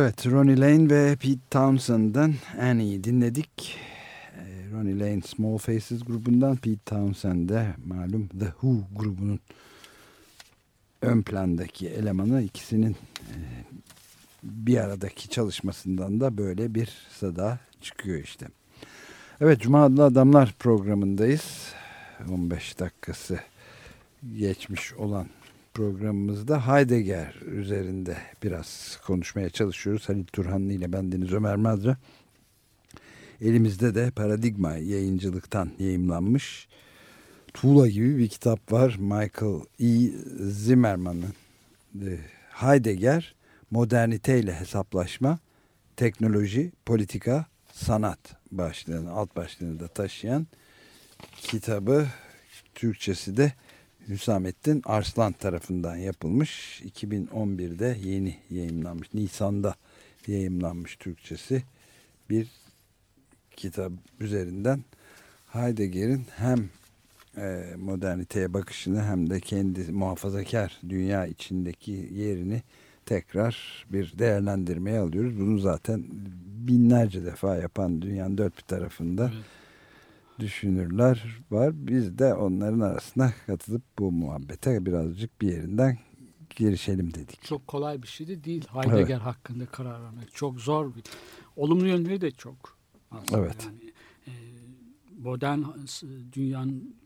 Evet, 0.00 0.26
Ronnie 0.26 0.60
Lane 0.60 0.90
ve 0.90 1.16
Pete 1.16 1.40
Townsend'dan 1.50 2.34
Annie'yi 2.60 3.04
dinledik. 3.04 3.78
Ee, 4.36 4.70
Ronnie 4.72 4.98
Lane 4.98 5.20
Small 5.20 5.58
Faces 5.58 6.04
grubundan, 6.04 6.56
Pete 6.56 6.80
Townsend 6.86 7.48
de 7.48 7.66
malum 7.86 8.28
The 8.28 8.44
Who 8.44 8.76
grubunun 8.96 9.40
ön 11.02 11.22
plandaki 11.22 11.88
elemanı 11.88 12.42
ikisinin 12.42 12.96
e, 13.20 13.36
bir 14.42 14.76
aradaki 14.76 15.28
çalışmasından 15.28 16.20
da 16.20 16.38
böyle 16.38 16.74
bir 16.74 16.88
sada 17.20 17.58
çıkıyor 17.80 18.22
işte. 18.22 18.46
Evet, 19.40 19.60
Cuma 19.60 19.84
Adlı 19.84 20.04
Adamlar 20.04 20.54
programındayız. 20.58 21.72
15 22.30 22.78
dakikası 22.78 23.40
geçmiş 24.38 24.94
olan 24.94 25.26
programımızda 25.74 26.66
Heidegger 26.66 27.34
üzerinde 27.34 28.16
biraz 28.42 28.98
konuşmaya 29.06 29.50
çalışıyoruz. 29.50 30.08
Halil 30.08 30.24
Turhanlı 30.24 30.72
ile 30.72 30.92
ben 30.92 31.12
Deniz 31.12 31.32
Ömer 31.32 31.56
Madra. 31.56 31.96
Elimizde 33.40 33.94
de 33.94 34.10
Paradigma 34.10 34.76
yayıncılıktan 34.76 35.70
yayımlanmış 35.78 36.68
Tuğla 37.54 37.88
gibi 37.88 38.18
bir 38.18 38.28
kitap 38.28 38.72
var. 38.72 38.96
Michael 38.98 39.60
E. 39.80 40.10
Zimmerman'ın 40.50 41.34
e, 42.06 42.18
Heidegger 42.50 43.34
Modernite 43.70 44.38
ile 44.38 44.54
Hesaplaşma 44.54 45.38
Teknoloji, 45.96 46.72
Politika, 46.86 47.46
Sanat 47.72 48.18
başlığını, 48.52 49.10
alt 49.10 49.36
başlığını 49.36 49.80
da 49.80 49.88
taşıyan 49.88 50.46
kitabı 51.36 52.06
Türkçesi 52.74 53.36
de 53.36 53.52
Hüsamettin 54.10 54.82
Arslan 54.84 55.32
tarafından 55.32 55.96
yapılmış. 55.96 56.82
2011'de 57.00 57.98
yeni 58.04 58.36
yayımlanmış. 58.50 59.14
Nisan'da 59.14 59.74
yayımlanmış 60.26 60.96
Türkçesi 60.96 61.62
bir 62.30 62.48
kitap 63.56 63.92
üzerinden 64.20 64.84
Heidegger'in 65.48 66.26
hem 66.36 66.68
e, 67.36 67.74
moderniteye 67.78 68.54
bakışını 68.54 69.04
hem 69.04 69.30
de 69.30 69.40
kendi 69.40 69.92
muhafazakar 69.92 70.80
dünya 70.88 71.26
içindeki 71.26 72.08
yerini 72.12 72.62
tekrar 73.06 73.84
bir 73.92 74.18
değerlendirmeye 74.18 74.98
alıyoruz. 74.98 75.40
Bunu 75.40 75.58
zaten 75.58 76.04
binlerce 76.68 77.24
defa 77.24 77.56
yapan 77.56 78.02
dünyanın 78.02 78.38
dört 78.38 78.56
bir 78.56 78.62
tarafında 78.62 79.30
Evet. 79.34 79.59
Düşünürler 80.40 81.42
var. 81.50 81.72
Biz 81.74 82.18
de 82.18 82.34
onların 82.34 82.80
arasına 82.80 83.32
katılıp 83.46 83.82
bu 83.98 84.12
muhabbete 84.12 84.86
birazcık 84.86 85.40
bir 85.40 85.48
yerinden 85.48 85.98
girişelim 86.56 87.14
dedik. 87.14 87.42
Çok 87.42 87.66
kolay 87.66 88.02
bir 88.02 88.08
şey 88.08 88.28
de 88.28 88.44
değil. 88.44 88.64
Heidegger 88.72 89.18
hakkında 89.18 89.66
karar 89.66 90.02
vermek. 90.02 90.34
Çok 90.34 90.60
zor 90.60 90.94
bir. 90.94 91.02
Olumlu 91.56 91.86
yönleri 91.86 92.20
de 92.20 92.30
çok. 92.30 92.78
aslında. 93.10 93.40
Evet. 93.40 93.66
Yani, 93.66 93.92
e, 94.26 94.32
modern 95.18 95.62
dünyanın 96.32 96.96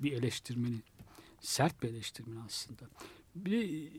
bir 0.00 0.12
eleştirmeni. 0.12 0.76
Sert 1.40 1.82
bir 1.82 1.88
eleştirmeni 1.88 2.40
aslında. 2.46 2.82
Bir 3.34 3.90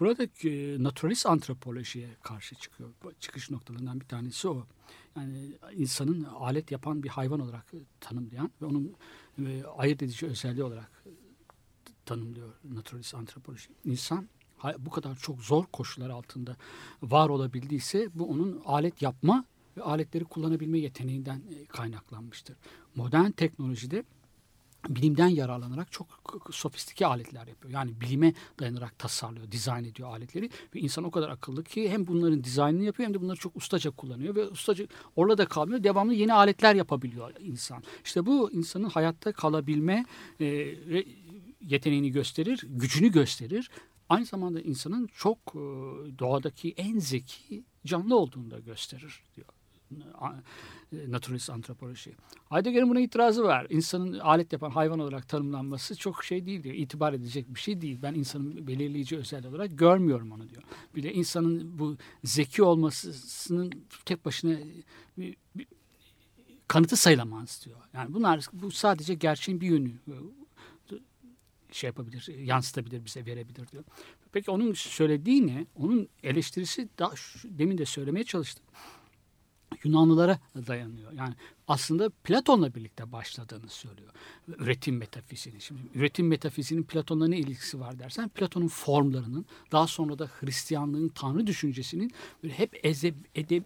de, 0.00 0.48
e, 0.50 0.82
naturalist 0.82 1.26
antropolojiye 1.26 2.08
karşı 2.22 2.54
çıkıyor. 2.54 2.90
Çıkış 3.20 3.50
noktalarından 3.50 4.00
bir 4.00 4.06
tanesi 4.06 4.48
o. 4.48 4.66
Yani 5.16 5.52
insanın 5.72 6.24
alet 6.24 6.70
yapan 6.70 7.02
bir 7.02 7.08
hayvan 7.08 7.40
olarak 7.40 7.72
tanımlayan 8.00 8.50
ve 8.62 8.66
onun 8.66 8.94
e, 9.46 9.64
ayırt 9.64 10.02
edici 10.02 10.26
özelliği 10.26 10.64
olarak 10.64 11.04
tanımlıyor 12.06 12.52
naturalist 12.64 13.14
antropoloji. 13.14 13.68
İnsan 13.84 14.28
bu 14.78 14.90
kadar 14.90 15.16
çok 15.16 15.40
zor 15.40 15.64
koşullar 15.66 16.10
altında 16.10 16.56
var 17.02 17.28
olabildiyse 17.28 18.08
bu 18.14 18.30
onun 18.30 18.62
alet 18.64 19.02
yapma 19.02 19.44
ve 19.76 19.82
aletleri 19.82 20.24
kullanabilme 20.24 20.78
yeteneğinden 20.78 21.36
e, 21.36 21.66
kaynaklanmıştır. 21.66 22.56
Modern 22.94 23.30
teknolojide 23.30 24.04
bilimden 24.88 25.28
yararlanarak 25.28 25.92
çok 25.92 26.06
sofistike 26.50 27.06
aletler 27.06 27.46
yapıyor. 27.46 27.74
Yani 27.74 28.00
bilime 28.00 28.34
dayanarak 28.60 28.98
tasarlıyor, 28.98 29.50
dizayn 29.50 29.84
ediyor 29.84 30.08
aletleri 30.08 30.50
ve 30.74 30.80
insan 30.80 31.04
o 31.04 31.10
kadar 31.10 31.28
akıllı 31.28 31.64
ki 31.64 31.90
hem 31.90 32.06
bunların 32.06 32.44
dizaynını 32.44 32.84
yapıyor 32.84 33.06
hem 33.06 33.14
de 33.14 33.20
bunları 33.20 33.36
çok 33.36 33.56
ustaca 33.56 33.90
kullanıyor 33.90 34.34
ve 34.34 34.48
ustaca 34.48 34.86
orada 35.16 35.38
da 35.38 35.46
kalmıyor. 35.46 35.84
Devamlı 35.84 36.14
yeni 36.14 36.32
aletler 36.32 36.74
yapabiliyor 36.74 37.32
insan. 37.40 37.82
İşte 38.04 38.26
bu 38.26 38.52
insanın 38.52 38.88
hayatta 38.88 39.32
kalabilme 39.32 40.06
e, 40.40 40.74
yeteneğini 41.60 42.10
gösterir, 42.10 42.64
gücünü 42.68 43.12
gösterir. 43.12 43.70
Aynı 44.08 44.26
zamanda 44.26 44.60
insanın 44.60 45.06
çok 45.06 45.38
e, 45.38 45.58
doğadaki 46.18 46.74
en 46.76 46.98
zeki 46.98 47.64
canlı 47.86 48.16
olduğunu 48.16 48.50
da 48.50 48.58
gösterir 48.58 49.22
diyor. 49.36 49.55
E, 50.92 51.10
Naturalist 51.12 51.50
antropoloji. 51.50 52.12
Heidegger'in 52.50 52.90
buna 52.90 53.00
itirazı 53.00 53.44
var. 53.44 53.66
İnsanın 53.70 54.18
alet 54.18 54.52
yapan 54.52 54.70
hayvan 54.70 54.98
olarak 54.98 55.28
tanımlanması 55.28 55.96
çok 55.96 56.24
şey 56.24 56.46
değil 56.46 56.62
diyor. 56.62 56.74
İtibar 56.74 57.12
edecek 57.12 57.54
bir 57.54 57.60
şey 57.60 57.80
değil. 57.80 57.98
Ben 58.02 58.14
insanın 58.14 58.66
belirleyici 58.66 59.16
özelliği 59.16 59.50
olarak 59.50 59.78
görmüyorum 59.78 60.32
onu 60.32 60.48
diyor. 60.50 60.62
Bir 60.94 61.02
de 61.02 61.12
insanın 61.12 61.78
bu 61.78 61.96
zeki 62.24 62.62
olmasının 62.62 63.72
tek 64.04 64.24
başına 64.24 64.58
bir, 65.18 65.36
bir 65.54 65.66
kanıtı 66.68 66.96
sayılamaz 66.96 67.62
diyor. 67.64 67.76
Yani 67.94 68.14
bunlar 68.14 68.46
bu 68.52 68.70
sadece 68.70 69.14
gerçeğin 69.14 69.60
bir 69.60 69.66
yönü 69.66 69.88
e, 69.88 70.14
şey 71.72 71.88
yapabilir, 71.88 72.38
yansıtabilir, 72.38 73.04
bize 73.04 73.26
verebilir 73.26 73.68
diyor. 73.68 73.84
Peki 74.32 74.50
onun 74.50 74.72
söylediği 74.72 75.46
ne? 75.46 75.66
Onun 75.76 76.08
eleştirisi 76.22 76.88
daha 76.98 77.16
şu- 77.16 77.58
demin 77.58 77.78
de 77.78 77.84
söylemeye 77.84 78.24
çalıştım. 78.24 78.64
Yunanlılara 79.84 80.38
dayanıyor. 80.66 81.12
Yani 81.12 81.34
aslında 81.68 82.10
Platon'la 82.10 82.74
birlikte 82.74 83.12
başladığını 83.12 83.68
söylüyor. 83.68 84.12
Üretim 84.48 84.96
metafiziğinin. 84.96 85.60
Şimdi 85.60 85.80
üretim 85.94 86.28
metafiziğinin 86.28 86.84
Platon'la 86.84 87.28
ne 87.28 87.38
ilgisi 87.38 87.80
var 87.80 87.98
dersen 87.98 88.28
Platon'un 88.28 88.68
formlarının 88.68 89.46
daha 89.72 89.86
sonra 89.86 90.18
da 90.18 90.30
Hristiyanlığın 90.40 91.08
tanrı 91.08 91.46
düşüncesinin 91.46 92.12
hep 92.48 92.80
eze, 92.82 93.14
ede- 93.34 93.62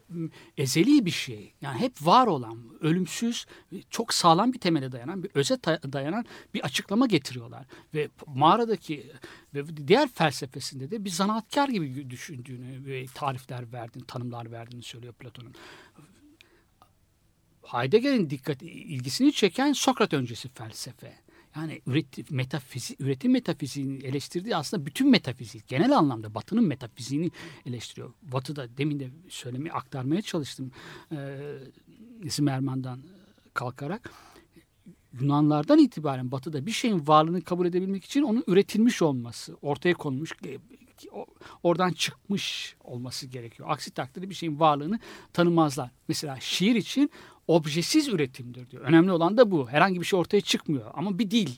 ezeli 0.56 1.06
bir 1.06 1.10
şey. 1.10 1.52
Yani 1.60 1.78
hep 1.78 1.92
var 2.06 2.26
olan, 2.26 2.58
ölümsüz, 2.80 3.46
çok 3.90 4.14
sağlam 4.14 4.52
bir 4.52 4.58
temele 4.58 4.92
dayanan, 4.92 5.22
bir 5.22 5.30
öze 5.34 5.58
dayanan 5.92 6.24
bir 6.54 6.60
açıklama 6.60 7.06
getiriyorlar. 7.06 7.66
Ve 7.94 8.08
mağaradaki 8.26 9.12
ve 9.54 9.88
diğer 9.88 10.08
felsefesinde 10.08 10.90
de 10.90 11.04
bir 11.04 11.10
zanaatkar 11.10 11.68
gibi 11.68 12.10
düşündüğünü 12.10 12.86
ve 12.86 13.06
tarifler 13.14 13.72
verdiğini, 13.72 14.06
tanımlar 14.06 14.52
verdiğini 14.52 14.82
söylüyor 14.82 15.14
Platon'un. 15.14 15.54
Heidegger'in 17.72 18.30
dikkat 18.30 18.62
ilgisini 18.62 19.33
çeken 19.33 19.72
Sokrat 19.72 20.14
öncesi 20.14 20.48
felsefe. 20.48 21.14
Yani 21.56 21.80
üretim, 21.87 22.26
metafizik, 22.30 23.00
üretim 23.00 23.33
metafiziğini 23.33 24.04
eleştirdiği 24.04 24.56
aslında 24.56 24.87
bütün 24.87 25.11
metafizik, 25.11 25.68
genel 25.68 25.96
anlamda 25.96 26.35
Batı'nın 26.35 26.64
metafiziğini 26.64 27.30
eleştiriyor. 27.66 28.12
Batı'da 28.22 28.76
demin 28.76 29.00
de 29.00 29.11
söylemeye 29.28 29.72
aktarmaya 29.72 30.22
çalıştım 30.22 30.72
e, 31.12 31.38
Zimmerman'dan 32.28 33.00
kalkarak. 33.54 34.11
Yunanlardan 35.20 35.78
itibaren 35.78 36.33
Batı'da 36.33 36.66
bir 36.66 36.70
şeyin 36.70 37.06
varlığını 37.06 37.42
kabul 37.42 37.66
edebilmek 37.66 38.04
için 38.04 38.22
onun 38.22 38.44
üretilmiş 38.46 39.02
olması, 39.02 39.56
ortaya 39.62 39.94
konmuş, 39.94 40.33
oradan 41.62 41.92
çıkmış 41.92 42.76
olması 42.85 43.26
gerekiyor. 43.26 43.68
Aksi 43.70 43.90
takdirde 43.90 44.30
bir 44.30 44.35
şeyin 44.35 44.61
varlığını 44.61 45.00
tanımazlar. 45.33 45.90
Mesela 46.09 46.40
şiir 46.40 46.74
için 46.74 47.11
objesiz 47.50 48.08
üretimdir 48.08 48.70
diyor. 48.70 48.82
Önemli 48.82 49.12
olan 49.12 49.36
da 49.36 49.50
bu. 49.50 49.68
Herhangi 49.70 50.00
bir 50.00 50.04
şey 50.04 50.18
ortaya 50.18 50.40
çıkmıyor 50.40 50.90
ama 50.94 51.18
bir 51.18 51.30
dil. 51.30 51.50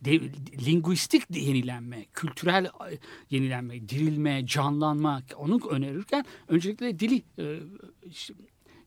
De, 0.00 0.20
linguistik 0.66 1.22
yenilenme, 1.30 2.04
kültürel 2.12 2.64
e, 2.64 2.98
yenilenme, 3.30 3.88
dirilme, 3.88 4.46
canlanma 4.46 5.22
onu 5.36 5.60
önerirken 5.70 6.24
öncelikle 6.48 6.98
dili 6.98 7.22
e, 7.38 7.42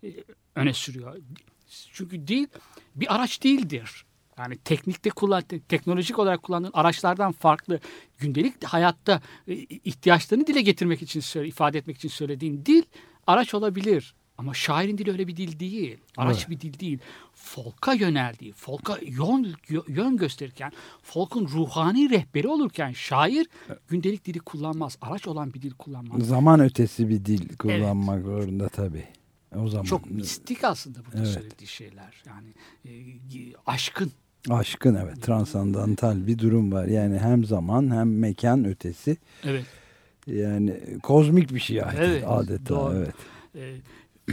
e, 0.04 0.14
öne 0.56 0.74
sürüyor. 0.74 1.18
Çünkü 1.92 2.28
dil 2.28 2.48
bir 2.96 3.16
araç 3.16 3.44
değildir. 3.44 4.06
Yani 4.38 4.58
teknikte 4.58 5.10
kullan, 5.10 5.42
te- 5.42 5.60
teknolojik 5.60 6.20
olarak 6.20 6.44
kullandığın 6.44 6.72
araçlardan 6.74 7.32
farklı 7.32 7.80
gündelik 8.18 8.64
hayatta 8.64 9.22
e, 9.48 9.54
ihtiyaçlarını 9.54 10.48
dile 10.48 10.62
getirmek 10.62 11.02
için 11.02 11.44
ifade 11.44 11.78
etmek 11.78 11.98
için 11.98 12.10
söylediğin 12.10 12.66
dil 12.66 12.84
araç 13.28 13.54
olabilir. 13.54 14.16
Ama 14.42 14.54
şairin 14.54 14.98
dili 14.98 15.12
öyle 15.12 15.28
bir 15.28 15.38
dil 15.38 15.60
değil. 15.60 15.98
Araç 16.18 16.38
Evet. 16.38 16.50
bir 16.50 16.60
dil 16.60 16.80
değil. 16.80 17.00
Folka 17.34 17.94
yöneldiği, 17.94 18.54
folka 18.54 18.98
yön, 19.02 19.56
yön 19.88 20.18
gösterirken, 20.18 20.72
folkun 21.04 21.48
ruhani 21.48 22.10
rehberi 22.10 22.48
olurken 22.48 22.92
şair 22.92 23.48
gündelik 23.88 24.26
dili 24.26 24.40
kullanmaz. 24.40 24.98
Araç 25.02 25.28
olan 25.28 25.54
bir 25.54 25.62
dil 25.62 25.72
kullanmaz. 25.72 26.28
Zaman 26.28 26.60
ötesi 26.60 27.10
bir 27.10 27.26
dil 27.26 27.56
kullanmak 27.58 28.24
zorunda 28.24 28.70
tabii. 28.70 29.04
O 29.56 29.68
zaman 29.68 29.86
Çok 29.86 30.12
mistik 30.12 30.64
aslında 30.64 31.00
burada 31.06 31.18
Evet. 31.18 31.28
söylediği 31.28 31.68
şeyler. 31.68 32.24
Yani 32.28 32.48
e, 32.86 32.92
aşkın. 33.66 34.12
aşkın 34.50 34.96
evet 34.96 35.22
transandantal 35.22 36.28
bir 36.28 36.40
durum 36.40 36.72
var. 36.72 36.86
Yani 36.86 37.20
hem 37.20 37.46
zaman 37.46 37.96
hem 37.96 38.20
mekan 38.20 38.66
ötesi 38.66 39.18
Evet. 39.44 39.66
Yani 40.28 40.80
kozmik 41.04 41.54
bir 41.54 41.60
şey 41.60 41.82
adeta. 41.82 42.04
Evet, 42.04 42.24
adeta 42.28 42.76
doğru. 42.76 42.96
evet. 42.98 43.16
e, 43.56 43.76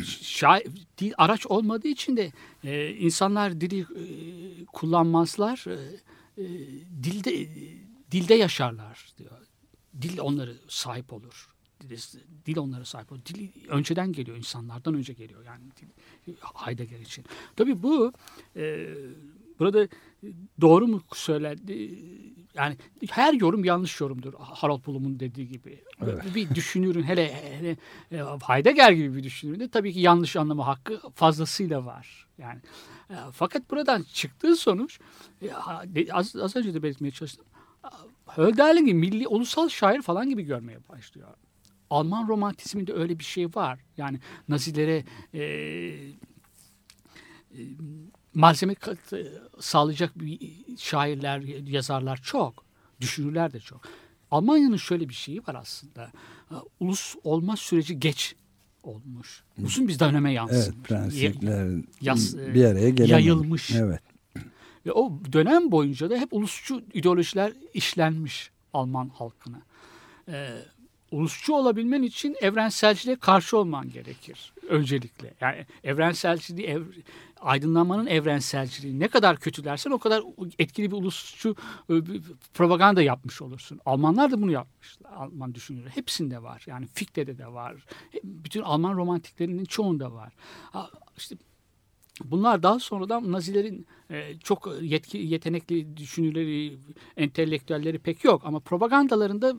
şa- 0.05 1.15
araç 1.19 1.47
olmadığı 1.47 1.89
için 1.89 2.17
de 2.17 2.33
e, 2.65 2.91
insanlar 2.91 3.61
dili 3.61 3.81
e, 3.81 4.65
kullanmazlar. 4.65 5.65
E, 5.69 6.01
e, 6.39 6.47
dilde 7.03 7.49
dilde 8.13 8.35
yaşarlar 8.35 9.07
diyor. 9.19 9.31
Dil 10.03 10.19
onları 10.19 10.57
sahip 10.69 11.13
olur. 11.13 11.49
Dil, 11.81 11.99
dil 12.47 12.57
onlara 12.57 12.85
sahip 12.85 13.13
olur. 13.13 13.21
Dil 13.25 13.49
önceden 13.69 14.13
geliyor 14.13 14.37
insanlardan 14.37 14.95
önce 14.95 15.13
geliyor 15.13 15.45
yani 15.45 15.63
dil, 15.81 16.35
Heidegger 16.55 17.01
için. 17.01 17.25
Tabii 17.57 17.83
bu 17.83 18.13
e, 18.57 18.95
burada 19.59 19.89
doğru 20.61 20.87
mu 20.87 21.03
söylendi? 21.13 21.99
Yani 22.55 22.77
her 23.11 23.33
yorum 23.33 23.65
yanlış 23.65 24.01
yorumdur. 24.01 24.35
Harold 24.39 24.87
Bloom'un 24.87 25.21
dediği 25.21 25.49
gibi. 25.49 25.85
Evet. 26.03 26.35
Bir 26.35 26.55
düşünürün 26.55 27.03
hele, 27.03 27.35
hele 27.59 27.77
e, 28.13 28.17
Heidegger 28.43 28.93
gibi 28.93 29.17
bir 29.17 29.23
düşünürün 29.23 29.61
de 29.61 29.69
tabii 29.69 29.93
ki 29.93 30.01
yanlış 30.01 30.37
anlama 30.37 30.67
hakkı 30.67 31.01
fazlasıyla 31.15 31.87
var. 31.87 32.27
Yani 32.39 32.61
e, 33.11 33.15
fakat 33.33 33.71
buradan 33.71 34.05
çıktığı 34.13 34.57
sonuç 34.57 35.01
e, 35.43 35.51
az, 36.13 36.37
az 36.37 36.57
önce 36.57 36.75
de 36.75 36.83
belirtmeye 36.83 37.11
çalıştım. 37.11 37.47
Hölderlin'i 38.27 38.95
milli 38.95 39.29
ulusal 39.29 39.69
şair 39.69 40.03
falan 40.03 40.29
gibi 40.29 40.43
görmeye 40.43 40.79
başlıyor. 40.89 41.29
Alman 41.91 42.29
romantizminde 42.29 42.93
öyle 42.93 43.19
bir 43.19 43.25
şey 43.25 43.47
var. 43.47 43.79
Yani 43.97 44.21
Nazilere 44.49 45.05
e, 45.35 45.43
e, 45.43 46.13
malzeme 48.35 48.73
e, 48.73 49.17
sağlayacak 49.61 50.19
bir 50.21 50.39
şairler, 50.79 51.41
yazarlar 51.69 52.21
çok. 52.23 52.65
Düşünürler 53.01 53.53
de 53.53 53.61
çok. 53.61 53.81
Almanya'nın 54.31 54.77
şöyle 54.77 55.09
bir 55.09 55.15
şeyi 55.15 55.41
var 55.41 55.55
aslında. 55.55 56.13
E, 56.51 56.55
Ulus 56.81 57.15
olma 57.25 57.57
süreci 57.57 58.01
geç 58.01 58.35
olmuş. 58.83 59.43
Uzun 59.65 59.89
bir 59.89 59.99
döneme 59.99 60.29
Evet 60.31 60.37
yansımış. 60.37 60.89
prensiplerin 60.89 61.89
Yas- 62.01 62.35
e, 62.35 62.55
bir 62.55 62.65
araya 62.65 62.91
gelememiş. 62.91 63.11
yayılmış. 63.11 63.71
Evet. 63.71 64.01
Ve 64.87 64.93
o 64.93 65.13
dönem 65.33 65.73
boyunca 65.73 66.11
da 66.11 66.17
hep 66.17 66.29
ulusçu 66.33 66.83
ideolojiler 66.95 67.53
işlenmiş 67.75 68.51
Alman 68.73 69.09
halkına. 69.09 69.63
Ee, 70.29 70.51
ulusçu 71.11 71.55
olabilmen 71.55 72.03
için 72.03 72.37
evrenselciliğe 72.41 73.17
karşı 73.17 73.59
olman 73.59 73.91
gerekir 73.91 74.53
öncelikle. 74.69 75.35
Yani 75.41 75.67
evrenselciliği, 75.85 76.67
ev, 76.67 76.83
aydınlanmanın 77.41 78.07
evrenselciliği 78.07 79.01
ne 79.01 79.09
kadar 79.09 79.37
kötülersen 79.37 79.91
o 79.91 79.99
kadar 79.99 80.23
etkili 80.59 80.91
bir 80.91 80.97
ulusçu 80.97 81.57
e, 81.91 82.07
bir 82.07 82.23
propaganda 82.55 83.03
yapmış 83.03 83.43
olursun. 83.43 83.81
Almanlar 83.87 84.31
da 84.31 84.43
bunu 84.43 84.53
yapmışlar. 84.53 85.13
Alman 85.13 85.55
düşünürler. 85.55 85.91
Hepsinde 85.95 86.43
var. 86.43 86.63
Yani 86.67 86.87
Fichte'de 86.87 87.39
de 87.39 87.47
var. 87.47 87.75
Bütün 88.25 88.63
Alman 88.63 88.97
romantiklerinin 88.97 89.65
çoğunda 89.65 90.13
var. 90.13 90.33
Ha, 90.73 90.91
İşte 91.17 91.37
Bunlar 92.25 92.63
daha 92.63 92.79
sonradan 92.79 93.33
Nazilerin 93.33 93.87
e, 94.11 94.39
çok 94.39 94.83
yetki, 94.83 95.19
yetenekli 95.19 95.97
düşünürleri, 95.97 96.79
entelektüelleri 97.17 97.99
pek 97.99 98.25
yok. 98.25 98.43
Ama 98.45 98.61
propagandalarında 98.61 99.57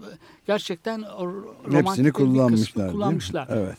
gerçekten 0.47 1.01
romantiklerin 1.01 1.75
bir 1.75 1.85
kısmını 1.85 2.13
kullanmışlar. 2.13 2.91
kullanmışlar. 2.91 3.47
Evet. 3.51 3.77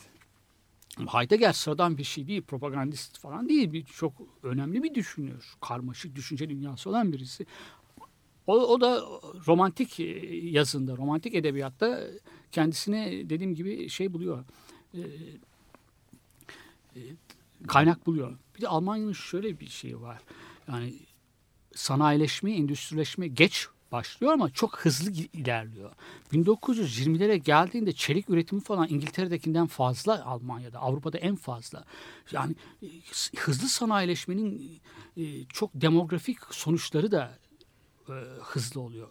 Heidegger 1.09 1.53
sıradan 1.53 1.99
bir 1.99 2.05
şey 2.05 2.27
değil, 2.27 2.43
propagandist 2.43 3.19
falan 3.19 3.49
değil. 3.49 3.73
Bir, 3.73 3.85
çok 3.85 4.13
önemli 4.43 4.83
bir 4.83 4.95
düşünür. 4.95 5.55
Karmaşık 5.61 6.17
düşünce 6.17 6.51
dünyası 6.51 6.91
olan 6.91 7.13
birisi. 7.13 7.47
O, 8.47 8.55
o 8.55 8.81
da 8.81 9.05
romantik 9.47 10.01
e, 10.01 10.05
yazında, 10.37 10.97
romantik 10.97 11.35
edebiyatta 11.35 12.01
kendisine 12.53 13.31
dediğim 13.31 13.55
gibi 13.55 13.89
şey 13.89 14.13
buluyor. 14.13 14.45
E, 14.95 15.01
e, 16.97 17.01
kaynak 17.67 18.07
buluyor. 18.07 18.39
Bir 18.57 18.61
de 18.61 18.69
Almanya'nın 18.69 19.13
şöyle 19.13 19.61
bir 19.61 19.69
şeyi 19.69 20.01
var. 20.01 20.19
Yani 20.69 20.95
sanayileşme, 21.75 22.53
endüstrileşme 22.57 23.29
geç 23.29 23.69
başlıyor 23.93 24.33
ama 24.33 24.51
çok 24.51 24.79
hızlı 24.79 25.11
ilerliyor. 25.11 25.93
1920'lere 26.33 27.35
geldiğinde 27.35 27.93
çelik 27.93 28.31
üretimi 28.31 28.61
falan 28.61 28.89
İngiltere'dekinden 28.89 29.67
fazla 29.67 30.25
Almanya'da, 30.25 30.79
Avrupa'da 30.79 31.19
en 31.19 31.37
fazla. 31.37 31.85
Yani 32.33 32.55
e, 32.83 32.87
hızlı 33.37 33.69
sanayileşmenin 33.69 34.81
e, 35.17 35.45
çok 35.45 35.71
demografik 35.75 36.39
sonuçları 36.51 37.13
da 37.13 37.39
e, 38.09 38.13
hızlı 38.41 38.81
oluyor. 38.81 39.09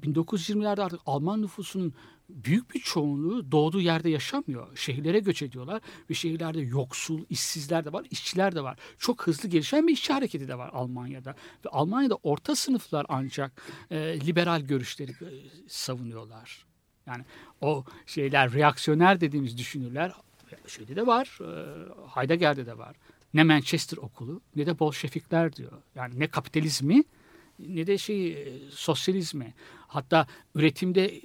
1920'lerde 0.00 0.82
artık 0.82 1.00
Alman 1.06 1.42
nüfusunun 1.42 1.94
büyük 2.28 2.74
bir 2.74 2.80
çoğunluğu 2.80 3.52
doğduğu 3.52 3.80
yerde 3.80 4.10
yaşamıyor. 4.10 4.76
Şehirlere 4.76 5.18
göç 5.18 5.42
ediyorlar 5.42 5.82
ve 6.10 6.14
şehirlerde 6.14 6.60
yoksul, 6.60 7.24
işsizler 7.30 7.84
de 7.84 7.92
var, 7.92 8.06
işçiler 8.10 8.54
de 8.54 8.62
var. 8.62 8.78
Çok 8.98 9.26
hızlı 9.26 9.48
gelişen 9.48 9.88
bir 9.88 9.92
işçi 9.92 10.12
hareketi 10.12 10.48
de 10.48 10.58
var 10.58 10.70
Almanya'da. 10.72 11.30
Ve 11.64 11.68
Almanya'da 11.68 12.14
orta 12.14 12.56
sınıflar 12.56 13.06
ancak 13.08 13.62
e, 13.90 14.20
liberal 14.26 14.60
görüşleri 14.60 15.10
e, 15.10 15.28
savunuyorlar. 15.68 16.66
Yani 17.06 17.24
o 17.60 17.84
şeyler 18.06 18.52
reaksiyoner 18.52 19.20
dediğimiz 19.20 19.58
düşünürler 19.58 20.12
şeyde 20.66 20.96
de 20.96 21.06
var, 21.06 21.38
e, 21.40 21.46
Heidegger'de 22.14 22.66
de 22.66 22.78
var. 22.78 22.96
Ne 23.34 23.42
Manchester 23.42 23.96
okulu 23.96 24.40
ne 24.56 24.66
de 24.66 24.78
Bolşevikler 24.78 25.56
diyor. 25.56 25.72
Yani 25.94 26.20
ne 26.20 26.26
kapitalizmi 26.26 27.04
ne 27.58 27.86
de 27.86 27.98
şey 27.98 28.32
e, 28.32 28.46
sosyalizmi. 28.70 29.54
Hatta 29.88 30.26
üretimde 30.54 31.20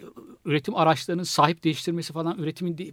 üretim 0.45 0.75
araçlarının 0.75 1.23
sahip 1.23 1.63
değiştirmesi 1.63 2.13
falan 2.13 2.37
üretimin 2.39 2.77
de- 2.77 2.91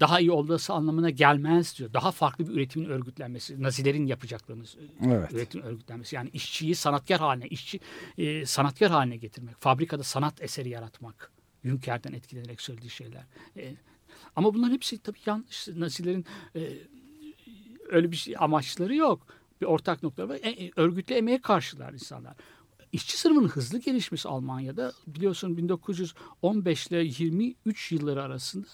daha 0.00 0.20
iyi 0.20 0.30
olması 0.30 0.72
anlamına 0.72 1.10
gelmez 1.10 1.78
diyor. 1.78 1.92
Daha 1.92 2.10
farklı 2.10 2.48
bir 2.48 2.52
üretimin 2.52 2.84
örgütlenmesi, 2.88 3.62
Nazilerin 3.62 4.06
yapacaklarını 4.06 4.64
Evet. 5.06 5.32
üretim 5.32 5.62
örgütlenmesi. 5.62 6.16
Yani 6.16 6.30
işçiyi 6.32 6.74
sanatkar 6.74 7.20
haline, 7.20 7.48
işçi 7.48 7.80
e, 8.18 8.46
sanatkar 8.46 8.90
haline 8.90 9.16
getirmek, 9.16 9.56
fabrikada 9.60 10.02
sanat 10.02 10.42
eseri 10.42 10.68
yaratmak. 10.68 11.32
Junker'den 11.64 12.12
etkilenerek 12.12 12.60
söylediği 12.60 12.90
şeyler. 12.90 13.22
E, 13.56 13.74
ama 14.36 14.54
bunların 14.54 14.72
hepsi 14.74 14.98
tabii 14.98 15.18
yanlış. 15.26 15.68
Nazilerin 15.68 16.24
e, 16.56 16.72
öyle 17.88 18.10
bir 18.12 18.16
şey 18.16 18.34
amaçları 18.38 18.94
yok. 18.94 19.26
Bir 19.60 19.66
ortak 19.66 20.02
nokta 20.02 20.28
var. 20.28 20.38
E, 20.42 20.50
e, 20.50 20.70
örgütlü 20.76 21.14
emeğe 21.14 21.40
karşılar 21.40 21.92
insanlar. 21.92 22.34
İşçi 22.92 23.18
sınıfının 23.18 23.48
hızlı 23.48 23.78
gelişmesi 23.78 24.28
Almanya'da 24.28 24.92
biliyorsun 25.06 25.56
1915 25.56 26.86
ile 26.86 27.24
23 27.24 27.92
yılları 27.92 28.22
arasında 28.22 28.66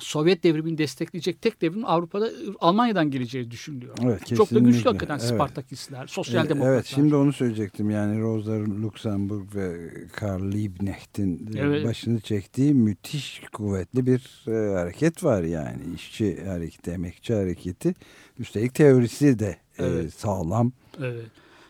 Sovyet 0.00 0.42
devrimini 0.44 0.78
destekleyecek 0.78 1.42
tek 1.42 1.62
devrim 1.62 1.84
Avrupa'da 1.84 2.30
Almanya'dan 2.60 3.10
geleceği 3.10 3.50
düşünülüyor. 3.50 3.96
Evet, 4.04 4.26
Çok 4.36 4.50
da 4.54 4.58
güçlü 4.58 4.84
hakikaten 4.84 5.18
Evet. 5.18 5.28
Spartakistler, 5.28 6.06
sosyal 6.06 6.46
Ee, 6.46 6.48
demokratlar. 6.48 6.74
Evet 6.74 6.86
şimdi 6.86 7.14
onu 7.14 7.32
söyleyecektim 7.32 7.90
yani 7.90 8.20
Rosa 8.20 8.52
Luxemburg 8.82 9.54
ve 9.54 9.90
Karl 10.12 10.52
Liebknecht'in 10.52 11.46
e, 11.56 11.58
Evet. 11.60 11.86
başını 11.86 12.20
çektiği 12.20 12.74
müthiş 12.74 13.42
kuvvetli 13.52 14.06
bir 14.06 14.44
e, 14.48 14.74
hareket 14.74 15.24
var 15.24 15.42
yani 15.42 15.80
işçi 15.94 16.44
hareketi, 16.44 16.90
emekçi 16.90 17.34
hareketi. 17.34 17.94
Üstelik 18.38 18.74
teorisi 18.74 19.38
de 19.38 19.56
e, 19.78 19.84
Evet. 19.84 20.14
sağlam. 20.14 20.72
Evet. 20.98 21.24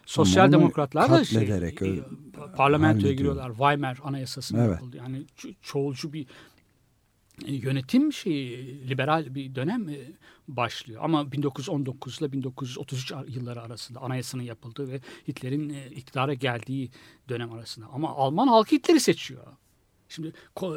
Sosyal 0.06 0.44
onu 0.44 0.52
demokratlar 0.52 1.10
da 1.10 1.24
şey, 1.24 1.42
e, 1.42 1.74
parlamentoya 2.56 3.12
giriyorlar. 3.12 3.48
Weimar 3.50 3.98
anayasasını 4.04 4.60
Evet. 4.60 4.70
yapıldı. 4.70 4.96
Yani 4.96 5.22
ço- 5.38 5.54
çoğulcu 5.62 6.12
bir 6.12 6.22
e, 6.22 6.26
yönetim 7.46 8.12
şeyi, 8.12 8.88
liberal 8.88 9.34
bir 9.34 9.54
dönem 9.54 9.88
e, 9.88 9.98
başlıyor. 10.48 11.00
Ama 11.04 11.32
1919 11.32 12.18
ile 12.20 12.32
1933 12.32 13.12
ar- 13.12 13.26
yılları 13.26 13.62
arasında 13.62 14.00
anayasanın 14.00 14.42
yapıldığı 14.42 14.88
ve 14.92 15.00
Hitler'in 15.28 15.68
e, 15.68 15.86
iktidara 15.86 16.34
geldiği 16.34 16.90
dönem 17.28 17.52
arasında. 17.52 17.86
Ama 17.86 18.08
Alman 18.10 18.48
halkı 18.48 18.76
Hitler'i 18.76 19.00
seçiyor. 19.00 19.46
Şimdi 20.08 20.32
e, 20.62 20.68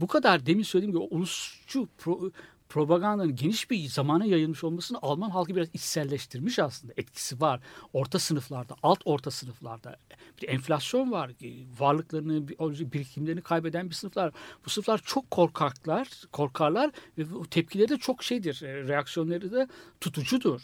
bu 0.00 0.06
kadar 0.06 0.46
demin 0.46 0.62
söylediğim 0.62 0.92
gibi 0.98 1.14
ulusçu 1.14 1.88
pro- 1.98 2.32
propagandanın 2.74 3.36
geniş 3.36 3.70
bir 3.70 3.88
zamana 3.88 4.24
yayılmış 4.24 4.64
olmasını 4.64 4.98
Alman 5.02 5.30
halkı 5.30 5.56
biraz 5.56 5.68
içselleştirmiş 5.72 6.58
aslında. 6.58 6.92
Etkisi 6.96 7.40
var. 7.40 7.60
Orta 7.92 8.18
sınıflarda, 8.18 8.76
alt 8.82 8.98
orta 9.04 9.30
sınıflarda. 9.30 9.96
Bir 10.42 10.48
enflasyon 10.48 11.12
var. 11.12 11.30
E, 11.42 11.48
Varlıklarını, 11.80 12.48
bir- 12.48 12.92
birikimlerini 12.92 13.42
kaybeden 13.42 13.90
bir 13.90 13.94
sınıflar. 13.94 14.32
Bu 14.66 14.70
sınıflar 14.70 14.98
çok 15.04 15.30
korkaklar, 15.30 16.08
korkarlar 16.32 16.90
ve 17.18 17.30
bu 17.30 17.46
tepkileri 17.50 17.88
de 17.88 17.96
çok 17.96 18.22
şeydir. 18.24 18.62
e, 18.62 18.82
Reaksiyonları 18.88 19.52
da 19.52 19.68
tutucudur. 20.00 20.60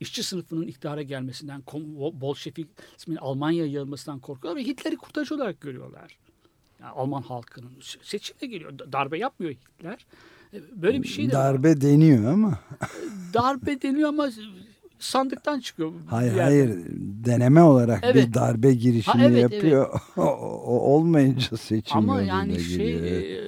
İşçi 0.00 0.22
sınıfının 0.22 0.66
iktidara 0.66 1.02
gelmesinden, 1.02 1.62
Bolşevikizmin 2.20 3.16
Almanya'ya 3.16 3.66
yayılmasından 3.72 4.18
korkuyorlar 4.18 4.62
ve 4.62 4.66
Hitler'i 4.66 4.96
kurtarıcı 4.96 5.34
olarak 5.34 5.60
görüyorlar. 5.60 6.18
Yani 6.80 6.90
Alman 6.90 7.22
halkının 7.22 7.74
se- 7.80 8.04
seçimle 8.04 8.46
geliyor. 8.46 8.78
Da- 8.78 8.92
Darbe 8.92 9.18
yapmıyor 9.18 9.52
Hitler. 9.52 10.06
E, 10.56 10.82
Böyle 10.82 11.02
bir 11.02 11.08
şey 11.08 11.30
de 11.30 11.36
var. 11.36 11.44
Darbe 11.44 11.80
deniyor 11.80 12.32
ama 12.32 12.58
Darbe 13.34 13.82
deniyor 13.82 14.08
ama 14.08 14.30
sandıktan 14.98 15.60
çıkıyor. 15.60 15.92
Hayır 16.06 16.30
yerden. 16.30 16.44
hayır 16.44 16.78
deneme 17.24 17.62
olarak 17.62 18.00
Evet. 18.02 18.28
bir 18.28 18.34
darbe 18.34 18.72
girişimi 18.74 19.22
Ha, 19.22 19.28
evet, 19.28 19.42
yapıyor. 19.52 20.00
o 20.16 20.80
olmayınca 20.80 21.56
seçim 21.56 21.96
Ama 21.98 22.22
yani 22.22 22.60
şey 22.60 22.94
e, 23.36 23.40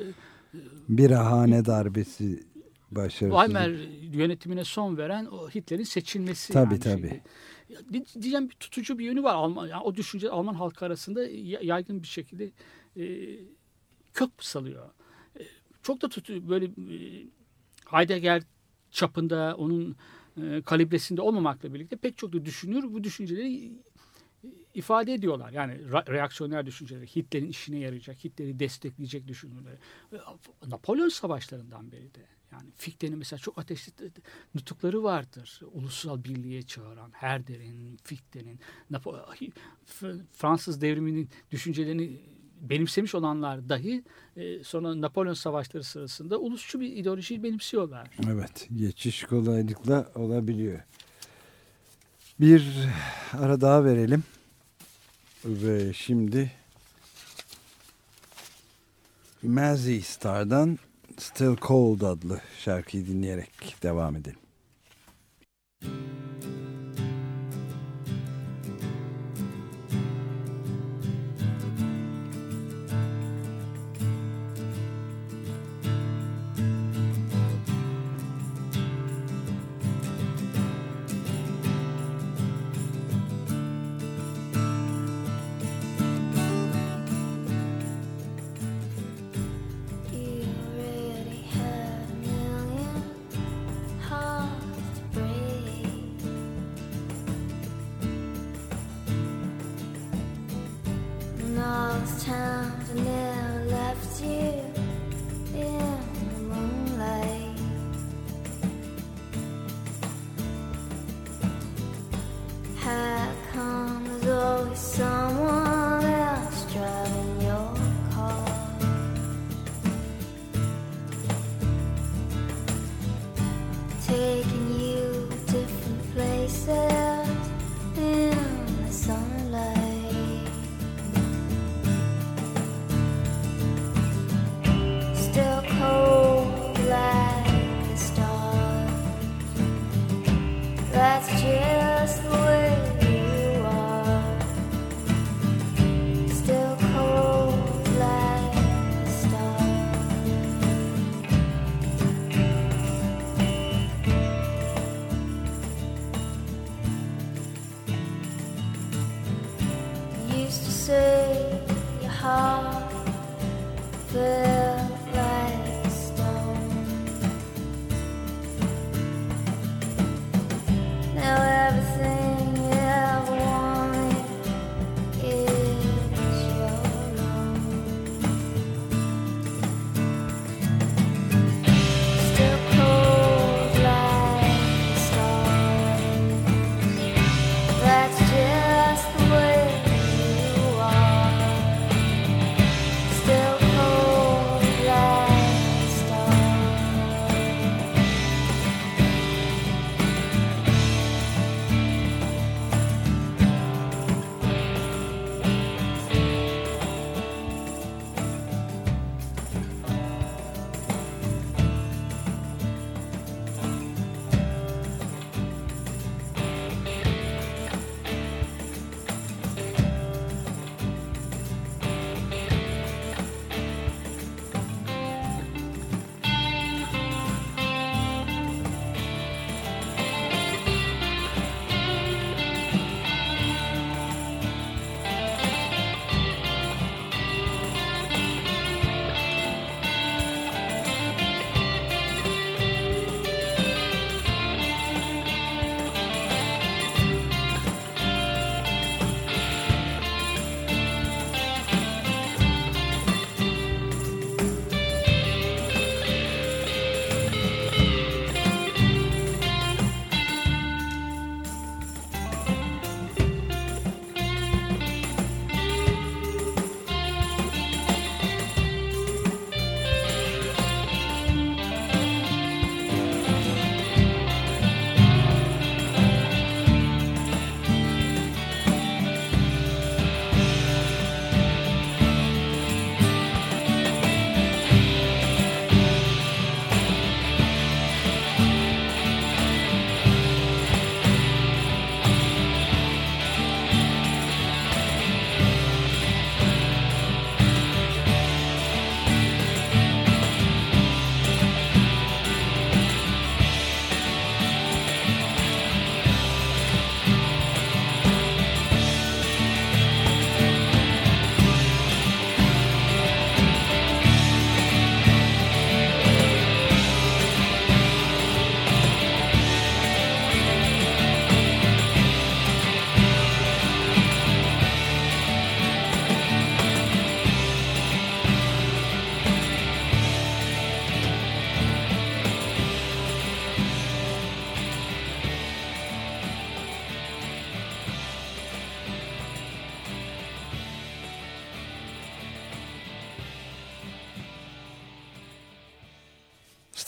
bir 0.88 1.10
ahane 1.10 1.64
darbesi 1.64 2.42
başarısız. 2.90 3.38
Weimar 3.40 3.70
yönetimine 4.12 4.64
son 4.64 4.96
veren 4.96 5.26
o 5.26 5.48
Hitler'in 5.50 5.84
seçilmesi. 5.84 6.52
Tabii, 6.52 6.74
yani 6.74 6.80
tabii. 6.80 7.08
şeydi. 7.08 8.04
Diyeceğim 8.14 8.48
bir 8.50 8.54
tutucu 8.54 8.98
bir 8.98 9.04
yönü 9.04 9.22
var. 9.22 9.34
Alman, 9.34 9.66
yani 9.66 9.82
o 9.82 9.96
düşünce 9.96 10.30
Alman 10.30 10.54
halkı 10.54 10.84
arasında 10.84 11.26
ya- 11.26 11.60
yaygın 11.62 12.02
bir 12.02 12.06
şekilde 12.08 12.50
e, 12.96 13.04
kök 14.14 14.30
salıyor. 14.40 14.86
E, 15.88 15.90
çok 15.90 16.02
da 16.02 16.08
tutu 16.08 16.48
böyle 16.48 16.66
e, 16.66 17.26
Heidegger 17.86 18.42
çapında 18.90 19.54
onun 19.58 19.96
e, 20.42 20.62
kalibresinde 20.62 21.20
olmamakla 21.20 21.74
birlikte 21.74 21.96
pek 21.96 22.18
çok 22.18 22.32
da 22.32 22.44
düşünür 22.44 22.92
bu 22.92 23.04
düşünceleri 23.04 23.72
ifade 24.74 25.14
ediyorlar. 25.14 25.52
Yani 25.52 25.78
reaksiyoner 26.08 26.66
düşünceleri, 26.66 27.06
Hitler'in 27.06 27.48
işine 27.48 27.78
yarayacak, 27.78 28.24
Hitler'i 28.24 28.58
destekleyecek 28.58 29.28
düşünürler. 29.28 29.72
E, 30.12 30.16
Napolyon 30.66 31.08
savaşlarından 31.08 31.92
beri 31.92 32.14
de. 32.14 32.26
Yani 32.52 32.70
Fichte'nin 32.76 33.18
mesela 33.18 33.38
çok 33.38 33.58
ateşli 33.58 33.92
nutukları 34.54 35.02
vardır. 35.02 35.60
Ulusal 35.72 36.24
birliğe 36.24 36.62
çağıran 36.62 37.10
Herder'in, 37.12 37.96
Fichte'nin, 38.04 38.60
Fransız 40.32 40.80
devriminin 40.80 41.28
düşüncelerini 41.50 42.20
benimsemiş 42.60 43.14
olanlar 43.14 43.68
dahi 43.68 44.04
e, 44.36 44.64
sonra 44.64 45.00
Napolyon 45.00 45.34
savaşları 45.34 45.84
sırasında 45.84 46.38
ulusçu 46.38 46.80
bir 46.80 46.96
ideolojiyi 46.96 47.42
benimsiyorlar. 47.42 48.08
Evet 48.32 48.68
geçiş 48.76 49.24
kolaylıkla 49.24 50.12
olabiliyor. 50.14 50.80
Bir 52.40 52.88
ara 53.32 53.60
daha 53.60 53.84
verelim. 53.84 54.24
Ve 55.44 55.92
şimdi 55.92 56.52
Mazzy 59.42 59.98
Star'dan 59.98 60.78
Still 61.18 61.56
Cold 61.56 62.00
adlı 62.00 62.40
şarkıyı 62.58 63.06
dinleyerek 63.06 63.76
devam 63.82 64.16
edelim. 64.16 64.38
You 65.82 66.27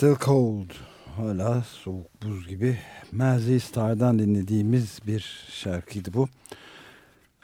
Still 0.01 0.17
Cold. 0.17 0.71
Hala 1.17 1.63
soğuk 1.63 2.23
buz 2.23 2.49
gibi. 2.49 2.79
Mazzy 3.13 3.59
Star'dan 3.59 4.19
dinlediğimiz 4.19 4.99
bir 5.07 5.47
şarkıydı 5.51 6.13
bu. 6.13 6.29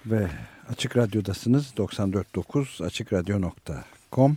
Ve 0.07 0.29
Açık 0.69 0.97
Radyo'dasınız. 0.97 1.73
94.9 1.77 2.85
AçıkRadyo.com 2.85 4.37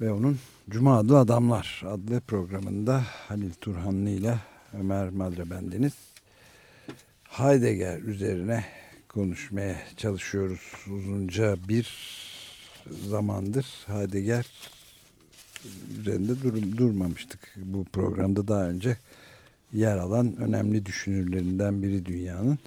ve 0.00 0.12
onun 0.12 0.38
Cuma 0.70 0.98
Adlı 0.98 1.18
Adamlar 1.18 1.82
adlı 1.86 2.20
programında 2.20 3.02
Halil 3.28 3.52
Turhanlı 3.60 4.10
ile 4.10 4.38
Ömer 4.72 5.08
Madre 5.08 5.50
bendeniz 5.50 5.94
Heidegger 7.24 7.98
üzerine 7.98 8.64
konuşmaya 9.08 9.76
çalışıyoruz 9.96 10.86
uzunca 10.90 11.56
bir 11.68 11.88
zamandır 13.08 13.66
Heidegger 13.86 14.46
üzerinde 16.00 16.42
dur, 16.42 16.76
durmamıştık. 16.76 17.40
Bu 17.56 17.84
programda 17.84 18.48
daha 18.48 18.68
önce 18.68 18.96
yer 19.72 19.96
alan 19.96 20.36
önemli 20.36 20.86
düşünürlerinden 20.86 21.82
biri 21.82 22.06
dünyanın. 22.06 22.58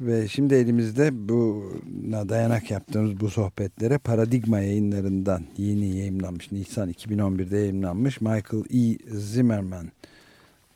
Ve 0.00 0.28
şimdi 0.28 0.54
elimizde 0.54 1.28
buna 1.28 2.28
dayanak 2.28 2.70
yaptığımız 2.70 3.20
bu 3.20 3.30
sohbetlere 3.30 3.98
Paradigma 3.98 4.60
yayınlarından 4.60 5.44
yeni 5.56 5.96
yayınlanmış, 5.96 6.52
Nisan 6.52 6.90
2011'de 6.90 7.58
yayınlanmış 7.58 8.20
Michael 8.20 8.64
E. 8.74 8.98
Zimmerman 9.18 9.88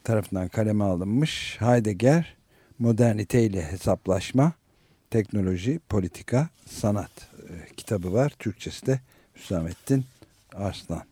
tarafından 0.05 0.49
kaleme 0.49 0.85
alınmış 0.85 1.57
Heidegger, 1.61 2.37
Modernite 2.79 3.43
ile 3.43 3.63
Hesaplaşma, 3.73 4.53
Teknoloji, 5.11 5.81
Politika, 5.89 6.49
Sanat 6.67 7.11
e, 7.49 7.75
kitabı 7.77 8.13
var. 8.13 8.33
Türkçesi 8.39 8.87
de 8.87 9.01
Hüsamettin 9.37 10.05
Arslan. 10.55 11.12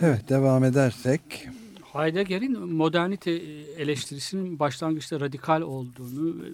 Evet 0.00 0.28
devam 0.28 0.64
edersek 0.64 1.48
Heidegger'in 1.92 2.68
modernite 2.68 3.30
eleştirisinin 3.76 4.58
başlangıçta 4.58 5.20
radikal 5.20 5.60
olduğunu 5.60 6.42
ve, 6.42 6.48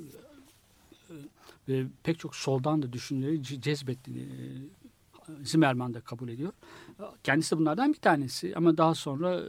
ve 1.69 1.87
pek 2.03 2.19
çok 2.19 2.37
soldan 2.37 2.83
da 2.83 2.93
düşünceleri 2.93 3.37
ce- 3.37 3.61
cezbettiğini 3.61 4.23
e, 4.23 4.27
Zimmerman 5.45 5.95
da 5.95 6.01
kabul 6.01 6.29
ediyor. 6.29 6.53
Kendisi 7.25 7.55
de 7.55 7.59
bunlardan 7.59 7.93
bir 7.93 7.99
tanesi 7.99 8.53
ama 8.57 8.77
daha 8.77 8.95
sonra 8.95 9.41
e, 9.41 9.45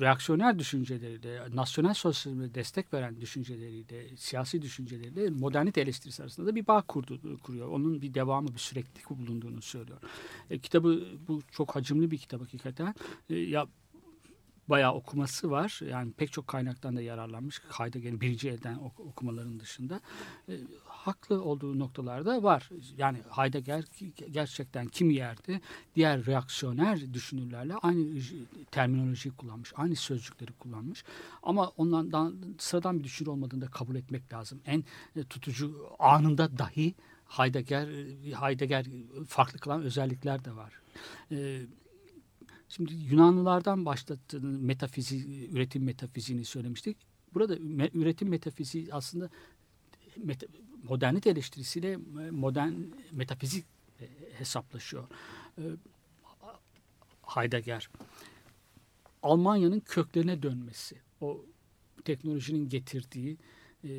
reaksiyoner 0.00 0.58
düşünceleriyle, 0.58 1.42
nasyonel 1.54 1.94
sosyalizme 1.94 2.54
destek 2.54 2.94
veren 2.94 3.20
düşünceleriyle, 3.20 4.16
siyasi 4.16 4.62
düşünceleriyle 4.62 5.30
modernite 5.30 5.80
eleştirisi 5.80 6.22
arasında 6.22 6.46
da 6.46 6.54
bir 6.54 6.66
bağ 6.66 6.82
kurdu, 6.82 7.38
kuruyor. 7.38 7.68
Onun 7.68 8.02
bir 8.02 8.14
devamı, 8.14 8.48
bir 8.48 8.58
süreklilik 8.58 9.10
bulunduğunu 9.10 9.62
söylüyor. 9.62 9.98
E, 10.50 10.58
kitabı 10.58 11.08
bu 11.28 11.40
çok 11.50 11.76
hacimli 11.76 12.10
bir 12.10 12.18
kitap 12.18 12.40
hakikaten. 12.40 12.94
E, 13.30 13.34
ya 13.36 13.66
bayağı 14.68 14.94
okuması 14.94 15.50
var. 15.50 15.80
Yani 15.90 16.12
pek 16.12 16.32
çok 16.32 16.46
kaynaktan 16.46 16.96
da 16.96 17.02
yararlanmış. 17.02 17.60
Heidegger'in 17.78 18.20
birinci 18.20 18.48
elden 18.48 18.74
ok- 18.74 19.00
okumaların 19.00 19.60
dışında. 19.60 20.00
E, 20.48 20.52
haklı 20.84 21.42
olduğu 21.42 21.78
noktalarda 21.78 22.42
var. 22.42 22.70
Yani 22.96 23.18
Heidegger 23.30 23.84
gerçekten 24.30 24.86
kim 24.86 25.10
yerde 25.10 25.60
diğer 25.96 26.26
reaksiyoner 26.26 27.14
düşünürlerle 27.14 27.74
aynı 27.74 28.20
terminolojiyi 28.70 29.34
kullanmış. 29.34 29.72
Aynı 29.76 29.96
sözcükleri 29.96 30.52
kullanmış. 30.52 31.04
Ama 31.42 31.68
ondan 31.68 32.36
sıradan 32.58 32.98
bir 32.98 33.04
düşünür 33.04 33.30
olmadığını 33.30 33.60
da 33.60 33.66
kabul 33.66 33.96
etmek 33.96 34.32
lazım. 34.32 34.60
En 34.66 34.84
e, 35.16 35.24
tutucu 35.24 35.86
anında 35.98 36.58
dahi 36.58 36.94
Heidegger, 37.28 37.86
Heidegger 38.40 38.86
farklı 39.28 39.58
kılan 39.58 39.82
özellikler 39.82 40.44
de 40.44 40.56
var. 40.56 40.72
E, 41.30 41.60
Şimdi 42.68 42.94
Yunanlılardan 42.94 43.84
başlattığını 43.84 44.58
metafizi, 44.58 45.48
üretim 45.50 45.84
metafiziğini 45.84 46.44
söylemiştik. 46.44 46.96
Burada 47.34 47.56
üretim 47.94 48.28
metafiziği 48.28 48.94
aslında 48.94 49.30
meta, 50.16 50.46
modernite 50.82 51.30
eleştirisiyle 51.30 51.96
modern 52.30 52.72
metafizik 53.12 53.66
e, 54.00 54.08
hesaplaşıyor. 54.38 55.08
E, 55.58 55.62
Heidegger. 57.22 57.90
Almanya'nın 59.22 59.80
köklerine 59.80 60.42
dönmesi, 60.42 60.96
o 61.20 61.44
teknolojinin 62.04 62.68
getirdiği, 62.68 63.36
e, 63.84 63.90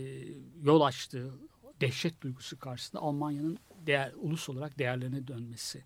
yol 0.64 0.82
açtığı 0.82 1.34
dehşet 1.82 2.22
duygusu 2.22 2.60
karşısında 2.60 3.02
Almanya'nın 3.02 3.58
değer, 3.86 4.14
ulus 4.16 4.50
olarak 4.50 4.80
değerlerine 4.80 5.28
dönmesi, 5.28 5.84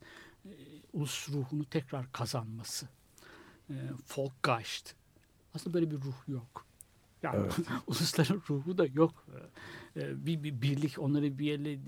ulus 0.94 1.30
ruhunu 1.30 1.66
tekrar 1.66 2.12
kazanması, 2.12 2.88
e, 3.70 3.74
Volkgeist. 4.18 4.96
Aslında 5.54 5.74
böyle 5.74 5.92
bir 5.92 5.96
ruh 5.96 6.28
yok. 6.28 6.66
Yani 7.24 7.48
ulusların 7.88 8.42
ruhu 8.50 8.78
da 8.78 8.86
yok. 8.86 9.26
E, 9.96 10.26
bir, 10.26 10.44
bir 10.44 10.62
birlik, 10.62 11.00
onları 11.00 11.40
bir 11.40 11.46
yerle 11.46 11.80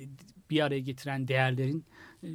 bir 0.50 0.62
araya 0.62 0.80
getiren 0.80 1.28
değerlerin 1.28 1.86
e, 2.24 2.30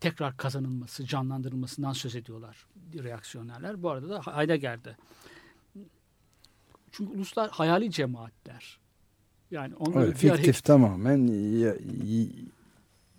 tekrar 0.00 0.36
kazanılması, 0.36 1.06
canlandırılmasından 1.06 1.92
söz 1.92 2.16
ediyorlar 2.16 2.66
reaksiyonerler. 2.94 3.82
Bu 3.82 3.90
arada 3.90 4.08
da 4.08 4.36
Heidegger'de. 4.36 4.96
Çünkü 6.92 7.12
uluslar 7.12 7.50
hayali 7.50 7.90
cemaatler. 7.90 8.78
Yani 9.50 9.74
onları 9.74 10.06
evet, 10.06 10.22
bir 10.22 10.30
araya 10.30 10.36
fiktif 10.36 10.64
tamamen 10.64 11.28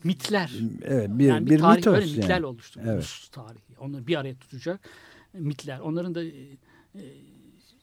mitler. 0.03 0.51
evet, 0.83 1.09
bir, 1.09 1.25
yani 1.25 1.49
bir, 1.49 1.59
tarih 1.59 1.75
mitos 1.75 1.93
böyle 1.93 2.05
yani. 2.05 2.17
mitler 2.17 2.41
oluştu. 2.41 2.81
Evet. 2.85 3.27
Tarihi. 3.31 3.79
Onları 3.79 4.07
bir 4.07 4.15
araya 4.15 4.35
tutacak 4.35 4.89
mitler. 5.33 5.79
Onların 5.79 6.15
da 6.15 6.23
e, 6.23 6.27
e, 6.95 7.03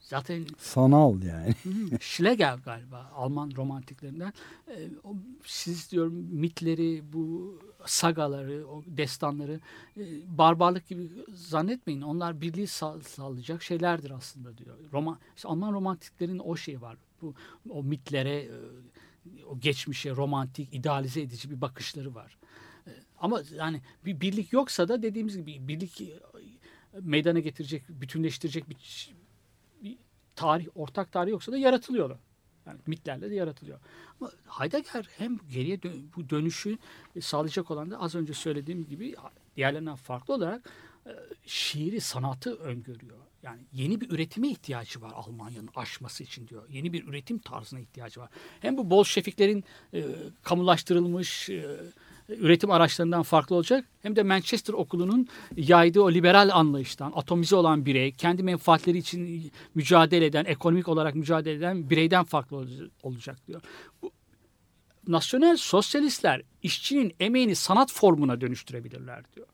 zaten 0.01 0.45
Sanal 0.57 1.23
yani. 1.23 1.55
Schlegel 1.99 2.57
galiba 2.57 3.11
Alman 3.15 3.51
romantiklerinden. 3.55 4.33
E, 4.67 4.89
o, 5.03 5.15
siz 5.45 5.91
diyorum 5.91 6.13
mitleri, 6.31 7.13
bu 7.13 7.55
sagaları, 7.85 8.67
o 8.67 8.83
destanları 8.85 9.59
e, 9.97 10.03
barbarlık 10.37 10.87
gibi 10.87 11.09
zannetmeyin. 11.33 12.01
Onlar 12.01 12.41
birliği 12.41 12.67
sağ, 12.67 13.01
sağlayacak 13.01 13.63
şeylerdir 13.63 14.11
aslında 14.11 14.57
diyor. 14.57 14.77
Roman, 14.93 15.17
işte 15.35 15.47
Alman 15.47 15.73
romantiklerin 15.73 16.39
o 16.39 16.55
şeyi 16.55 16.81
var. 16.81 16.97
Bu 17.21 17.33
o 17.69 17.83
mitlere, 17.83 18.35
e, 18.35 18.51
o 19.47 19.59
geçmişe 19.59 20.11
romantik, 20.11 20.73
idealize 20.73 21.21
edici 21.21 21.51
bir 21.51 21.61
bakışları 21.61 22.15
var. 22.15 22.37
E, 22.87 22.91
ama 23.19 23.41
yani 23.55 23.81
bir 24.05 24.21
birlik 24.21 24.53
yoksa 24.53 24.87
da 24.87 25.03
dediğimiz 25.03 25.37
gibi 25.37 25.67
birlik 25.67 26.01
e, 26.01 26.19
meydana 27.01 27.39
getirecek, 27.39 27.89
bütünleştirecek 27.89 28.69
bir 28.69 29.11
bir 29.83 29.97
tarih, 30.35 30.67
ortak 30.75 31.11
tarih 31.11 31.31
yoksa 31.31 31.51
da 31.51 31.57
yaratılıyor. 31.57 32.17
Yani 32.65 32.79
mitlerle 32.87 33.29
de 33.29 33.35
yaratılıyor. 33.35 33.79
Ama 34.21 34.31
Heidegger 34.47 35.09
hem 35.17 35.37
geriye 35.49 35.77
dö- 35.77 36.03
bu 36.15 36.29
dönüşü 36.29 36.77
sağlayacak 37.21 37.71
olan 37.71 37.91
da 37.91 37.99
az 38.01 38.15
önce 38.15 38.33
söylediğim 38.33 38.85
gibi 38.87 39.15
diğerlerinden 39.55 39.95
farklı 39.95 40.33
olarak 40.33 40.69
e, 41.05 41.11
şiiri, 41.45 42.01
sanatı 42.01 42.55
öngörüyor. 42.55 43.17
Yani 43.43 43.61
yeni 43.73 44.01
bir 44.01 44.09
üretime 44.11 44.47
ihtiyacı 44.47 45.01
var 45.01 45.11
Almanya'nın 45.15 45.69
aşması 45.75 46.23
için 46.23 46.47
diyor. 46.47 46.63
Yeni 46.69 46.93
bir 46.93 47.07
üretim 47.07 47.37
tarzına 47.37 47.79
ihtiyacı 47.79 48.19
var. 48.19 48.29
Hem 48.59 48.77
bu 48.77 48.89
Bolşeviklerin 48.89 49.63
e, 49.93 50.05
kamulaştırılmış 50.43 51.49
e, 51.49 51.65
üretim 52.29 52.71
araçlarından 52.71 53.23
farklı 53.23 53.55
olacak. 53.55 53.85
Hem 54.01 54.15
de 54.15 54.23
Manchester 54.23 54.73
okulunun 54.73 55.27
yaydığı 55.55 56.01
o 56.01 56.11
liberal 56.11 56.49
anlayıştan 56.53 57.11
atomize 57.15 57.55
olan 57.55 57.85
birey, 57.85 58.11
kendi 58.11 58.43
menfaatleri 58.43 58.97
için 58.97 59.51
mücadele 59.75 60.25
eden, 60.25 60.45
ekonomik 60.45 60.87
olarak 60.87 61.15
mücadele 61.15 61.53
eden 61.53 61.89
bireyden 61.89 62.23
farklı 62.23 62.57
ol- 62.57 62.89
olacak 63.03 63.47
diyor. 63.47 63.61
Bu, 64.01 64.11
nasyonel 65.07 65.57
sosyalistler 65.57 66.41
işçinin 66.63 67.13
emeğini 67.19 67.55
sanat 67.55 67.91
formuna 67.91 68.41
dönüştürebilirler 68.41 69.23
diyor. 69.35 69.47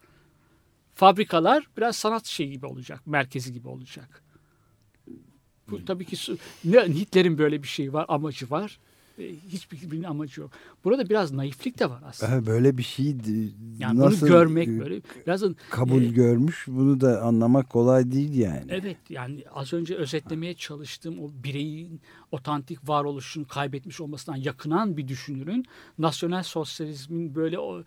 Fabrikalar 0.98 1.68
biraz 1.78 1.96
sanat 1.96 2.26
şeyi 2.26 2.52
gibi 2.52 2.66
olacak, 2.66 3.02
merkezi 3.06 3.54
gibi 3.54 3.68
olacak. 3.68 4.24
Bu 5.70 5.86
tabii 5.86 6.06
ki 6.06 6.38
ne 6.66 6.82
Hitler'in 6.82 7.38
böyle 7.38 7.64
bir 7.64 7.68
şeyi 7.68 7.94
var, 7.94 8.06
amacı 8.08 8.50
var. 8.50 8.80
E, 9.20 9.24
Hiçbirinin 9.24 10.04
amacı 10.04 10.42
yok. 10.42 10.52
Burada 10.84 11.10
biraz 11.10 11.32
naiflik 11.32 11.80
de 11.80 11.90
var 11.90 12.04
aslında. 12.06 12.46
Böyle 12.46 12.78
bir 12.78 12.84
şey 12.84 13.16
Yani 13.80 14.00
nasıl 14.00 14.22
bunu 14.22 14.30
görmek 14.30 14.68
e, 14.68 14.80
böyle 14.80 15.02
biraz 15.28 15.44
kabul 15.70 16.02
e, 16.02 16.08
görmüş 16.08 16.66
bunu 16.68 17.02
da 17.02 17.22
anlamak 17.22 17.70
kolay 17.70 18.12
değil 18.12 18.34
yani. 18.34 18.66
Evet 18.70 18.98
yani 19.10 19.44
az 19.54 19.74
önce 19.74 19.96
özetlemeye 19.96 20.54
çalıştığım 20.54 21.20
o 21.20 21.32
bireyin 21.44 22.02
otantik 22.32 22.90
varoluşunu 22.90 23.48
kaybetmiş 23.48 24.02
olmasından 24.02 24.38
yakınan 24.38 24.98
bir 24.98 25.08
düşünürün 25.08 25.66
nasyonel 25.98 26.44
sosyalizmin 26.44 27.36
böyle 27.36 27.60
o, 27.60 27.84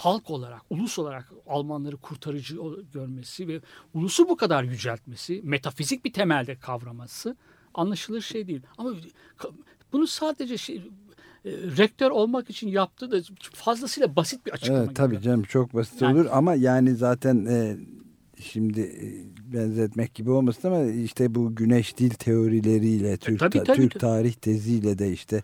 halk 0.00 0.30
olarak, 0.30 0.62
ulus 0.70 0.98
olarak 0.98 1.32
Almanları 1.46 1.96
kurtarıcı 1.96 2.56
görmesi 2.92 3.48
ve 3.48 3.60
ulusu 3.94 4.28
bu 4.28 4.36
kadar 4.36 4.62
yüceltmesi, 4.64 5.40
metafizik 5.44 6.04
bir 6.04 6.12
temelde 6.12 6.56
kavraması 6.56 7.36
anlaşılır 7.74 8.20
şey 8.20 8.46
değil. 8.46 8.62
Ama 8.78 8.92
bunu 9.92 10.06
sadece 10.06 10.58
şey, 10.58 10.76
e, 10.76 10.82
rektör 11.52 12.10
olmak 12.10 12.50
için 12.50 12.68
yaptığı 12.68 13.10
da 13.10 13.20
fazlasıyla 13.54 14.16
basit 14.16 14.46
bir 14.46 14.50
açıklama. 14.52 14.78
Evet 14.84 14.96
tabii 14.96 15.14
gibi. 15.14 15.24
canım 15.24 15.42
çok 15.42 15.74
basit 15.74 16.02
Yani- 16.02 16.20
olur 16.20 16.28
ama 16.32 16.54
yani 16.54 16.94
zaten 16.94 17.46
e, 17.46 17.76
şimdi 18.42 18.80
e, 18.80 19.06
benzetmek 19.52 20.14
gibi 20.14 20.30
olmasın 20.30 20.68
ama 20.68 20.84
işte 20.84 21.34
bu 21.34 21.54
güneş 21.54 21.96
dil 21.96 22.10
teorileriyle 22.10 23.16
Türk, 23.16 23.34
E, 23.36 23.38
tabii, 23.38 23.58
ta- 23.58 23.64
tabii, 23.64 23.76
Türk 23.76 23.90
tabii. 23.92 24.00
tarih 24.00 24.32
teziyle 24.32 24.98
de 24.98 25.12
işte 25.12 25.42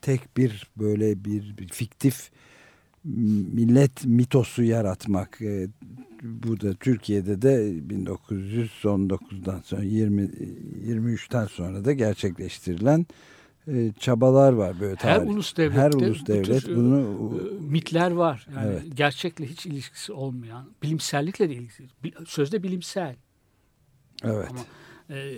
tek 0.00 0.36
bir 0.36 0.66
böyle 0.76 1.24
bir, 1.24 1.56
bir 1.58 1.68
fiktif 1.68 2.30
millet 3.04 4.04
mitosu 4.04 4.62
yaratmak 4.62 5.42
e, 5.42 5.68
bu 6.22 6.60
da 6.60 6.74
Türkiye'de 6.74 7.42
de 7.42 7.72
1919'dan 7.88 9.60
sonra 9.64 9.82
20 9.82 10.22
23'ten 10.22 11.46
sonra 11.46 11.84
da 11.84 11.92
gerçekleştirilen 11.92 13.06
e, 13.68 13.92
çabalar 13.98 14.52
var 14.52 14.80
böyle 14.80 14.94
Her 14.96 15.16
tarih. 15.18 15.30
ulus 15.30 15.56
devlette 15.56 15.80
her 15.80 15.92
ulus 15.92 16.22
bu 16.22 16.26
devlet 16.26 16.64
tür, 16.64 16.72
e, 16.72 16.76
bunu 16.76 17.30
mitler 17.60 18.10
var. 18.10 18.46
Yani 18.56 18.66
Evet. 18.70 18.82
gerçekle 18.94 19.46
hiç 19.46 19.66
ilişkisi 19.66 20.12
olmayan, 20.12 20.66
bilimsellikle 20.82 21.48
de 21.48 21.54
ilgisi. 21.54 21.84
Sözde 22.26 22.62
bilimsel 22.62 23.16
evet 24.24 24.48
ama 24.50 24.60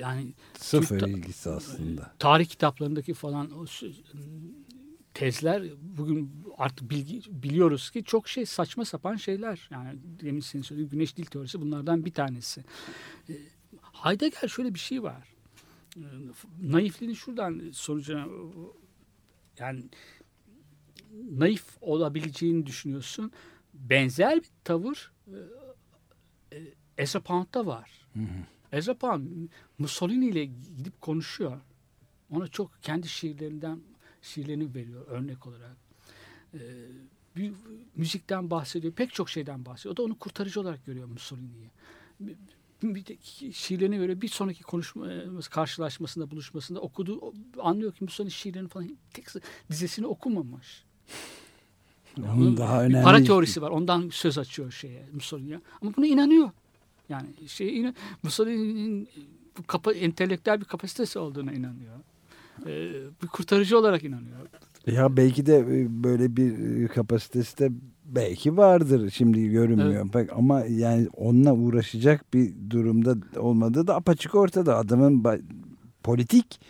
yani 0.01 0.33
sıfır 0.59 1.01
ilgisi 1.09 1.51
aslında. 1.51 2.13
tarih 2.19 2.47
kitaplarındaki 2.47 3.15
falan 3.15 3.51
tezler 5.15 5.63
bugün 5.83 6.45
artık 6.59 6.91
bilgi, 6.91 7.43
biliyoruz 7.43 7.91
ki 7.91 8.05
çok 8.05 8.29
şey 8.29 8.47
saçma 8.47 8.85
sapan 8.85 9.17
şeyler. 9.17 9.69
Yani 9.71 9.99
demin 10.21 10.41
senin 10.41 10.63
söylediğin 10.63 10.91
güneş 10.91 11.17
dil 11.17 11.25
teorisi 11.25 11.61
bunlardan 11.61 12.05
bir 12.05 12.13
tanesi. 12.13 12.65
E, 13.29 13.33
Heidegger 13.93 14.49
şöyle 14.49 14.75
bir 14.75 14.79
şey 14.79 15.03
var. 15.03 15.29
E, 15.97 16.07
naifliğini 16.63 17.17
şuradan 17.17 17.71
sonucuna 17.73 18.27
yani 19.59 19.85
naif 21.31 21.65
olabileceğini 21.81 22.67
düşünüyorsun. 22.67 23.33
Benzer 23.75 24.37
bir 24.39 24.49
tavır 24.65 25.13
e, 26.53 26.57
e, 26.99 27.21
Pound'da 27.25 27.67
var. 27.67 27.91
Pound 29.01 29.49
Mussolini 29.79 30.27
ile 30.27 30.45
gidip 30.45 31.01
konuşuyor. 31.01 31.61
Ona 32.31 32.49
çok 32.49 32.83
kendi 32.83 33.09
şiirlerinden 33.09 33.81
şiirlerini 34.25 34.75
veriyor 34.75 35.07
örnek 35.09 35.47
olarak. 35.47 35.77
Ee, 36.55 36.59
bir, 37.37 37.53
müzikten 37.97 38.51
bahsediyor. 38.51 38.93
Pek 38.93 39.15
çok 39.15 39.31
şeyden 39.31 39.67
bahsediyor. 39.67 39.93
O 39.93 39.97
da 39.97 40.03
onu 40.03 40.19
kurtarıcı 40.19 40.61
olarak 40.61 40.87
görüyor 40.87 41.07
Mussolini'yi. 41.07 41.71
Bir, 42.83 43.07
de 43.07 43.17
şiirlerini 43.53 44.01
veriyor. 44.01 44.21
Bir 44.21 44.29
sonraki 44.29 44.63
konuşma 44.63 45.07
karşılaşmasında, 45.51 46.31
buluşmasında 46.31 46.81
okudu. 46.81 47.35
Anlıyor 47.59 47.93
ki 47.93 48.05
Mussolini 48.05 48.31
şiirlerini 48.31 48.69
falan 48.69 48.99
tek 49.13 49.27
dizesini 49.71 50.07
okumamış. 50.07 50.85
Onun 52.19 52.57
daha 52.57 52.81
bir 52.81 52.85
önemli 52.85 53.05
para 53.05 53.23
teorisi 53.23 53.63
var. 53.63 53.71
Ondan 53.71 54.09
söz 54.13 54.39
açıyor 54.39 54.73
şeye 54.73 55.07
Mussolini'ye. 55.13 55.61
Ama 55.83 55.97
buna 55.97 56.07
inanıyor. 56.07 56.51
Yani 57.09 57.49
şey 57.49 57.93
Mussolini'nin 58.23 59.09
bu 59.59 59.63
kapa, 59.67 59.93
entelektüel 59.93 60.61
bir 60.61 60.65
kapasitesi 60.65 61.19
olduğuna 61.19 61.53
inanıyor. 61.53 62.01
Ee, 62.67 62.93
bir 63.23 63.27
kurtarıcı 63.27 63.79
olarak 63.79 64.05
inanıyor. 64.05 64.39
Ya 64.87 65.17
belki 65.17 65.47
de 65.47 65.59
e, 65.59 66.05
böyle 66.05 66.37
bir 66.37 66.83
e, 66.85 66.89
kapasitesi 66.89 67.59
de 67.59 67.69
belki 68.05 68.57
vardır 68.57 69.11
şimdi 69.11 69.49
görünmüyor 69.49 70.09
pek 70.13 70.33
ama 70.33 70.61
yani 70.61 71.09
onunla 71.17 71.53
uğraşacak 71.53 72.35
bir 72.35 72.55
durumda 72.71 73.17
olmadığı 73.37 73.87
da 73.87 73.97
apaçık 73.97 74.35
ortada 74.35 74.77
adamın 74.77 75.25
politik 76.03 76.61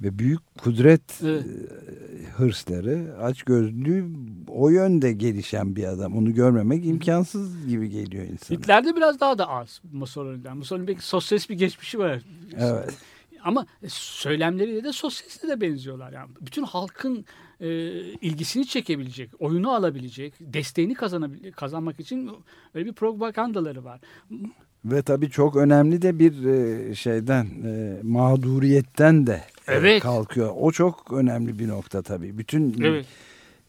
ve 0.00 0.18
büyük 0.18 0.40
kudret 0.58 1.20
Evet. 1.24 1.44
e, 1.46 2.30
hırsları 2.32 3.16
açgözlülüğü 3.20 4.04
o 4.48 4.68
yönde 4.68 5.12
gelişen 5.12 5.76
bir 5.76 5.84
adam 5.84 6.16
onu 6.16 6.34
görmemek 6.34 6.86
imkansız 6.86 7.66
gibi 7.66 7.88
geliyor 7.90 8.24
insana. 8.24 8.58
Hitler'de 8.58 8.96
biraz 8.96 9.20
daha 9.20 9.38
da 9.38 9.48
az 9.48 9.80
Mussolini'den. 9.92 10.56
Mussolini 10.56 10.86
belki 10.88 11.06
sosyalist 11.06 11.50
bir 11.50 11.58
geçmişi 11.58 11.98
var. 11.98 12.22
Evet. 12.58 12.94
Ama 13.44 13.66
söylemleriyle 13.88 14.84
de 14.84 14.92
sosyaliste 14.92 15.48
de 15.48 15.60
benziyorlar. 15.60 16.12
Yani 16.12 16.30
bütün 16.40 16.62
halkın 16.62 17.24
e, 17.60 17.68
ilgisini 18.00 18.66
çekebilecek, 18.66 19.30
oyunu 19.38 19.70
alabilecek, 19.70 20.34
desteğini 20.40 20.92
kazanabil- 20.92 21.52
kazanmak 21.52 22.00
için 22.00 22.30
öyle 22.74 22.86
bir 22.86 22.92
propagandaları 22.92 23.84
var. 23.84 24.00
Ve 24.84 25.02
tabii 25.02 25.30
çok 25.30 25.56
önemli 25.56 26.02
de 26.02 26.18
bir 26.18 26.44
e, 26.44 26.94
şeyden 26.94 27.46
e, 27.64 27.98
mağduriyetten 28.02 29.26
de 29.26 29.32
e, 29.68 29.72
Evet. 29.74 30.02
kalkıyor. 30.02 30.52
O 30.56 30.72
çok 30.72 31.12
önemli 31.12 31.58
bir 31.58 31.68
nokta 31.68 32.02
tabii. 32.02 32.38
Bütün 32.38 32.82
Evet. 32.82 33.06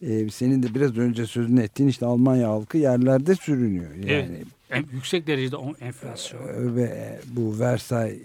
E, 0.02 0.30
senin 0.30 0.64
de 0.64 0.76
biraz 0.76 0.98
önce 0.98 1.26
sözünü 1.26 1.62
ettiğin 1.62 1.90
işte 1.90 2.06
Almanya 2.06 2.50
halkı 2.50 2.78
yerlerde 2.78 3.36
sürünüyor. 3.36 3.96
Yani 3.96 4.06
Evet. 4.10 4.46
En 4.70 4.86
yüksek 4.94 5.28
derecede 5.28 5.56
enflasyon. 5.82 6.42
e, 6.48 6.76
ve 6.76 7.20
bu 7.36 7.60
Versay 7.60 8.20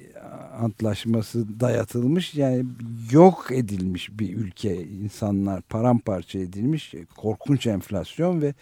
antlaşması 0.61 1.61
dayatılmış 1.61 2.35
yani 2.35 2.65
yok 3.11 3.47
edilmiş 3.51 4.19
bir 4.19 4.37
ülke 4.37 4.83
insanlar 4.85 5.63
paramparça 5.63 6.39
edilmiş 6.39 6.95
korkunç 7.17 7.67
enflasyon 7.67 8.43
ve 8.43 8.55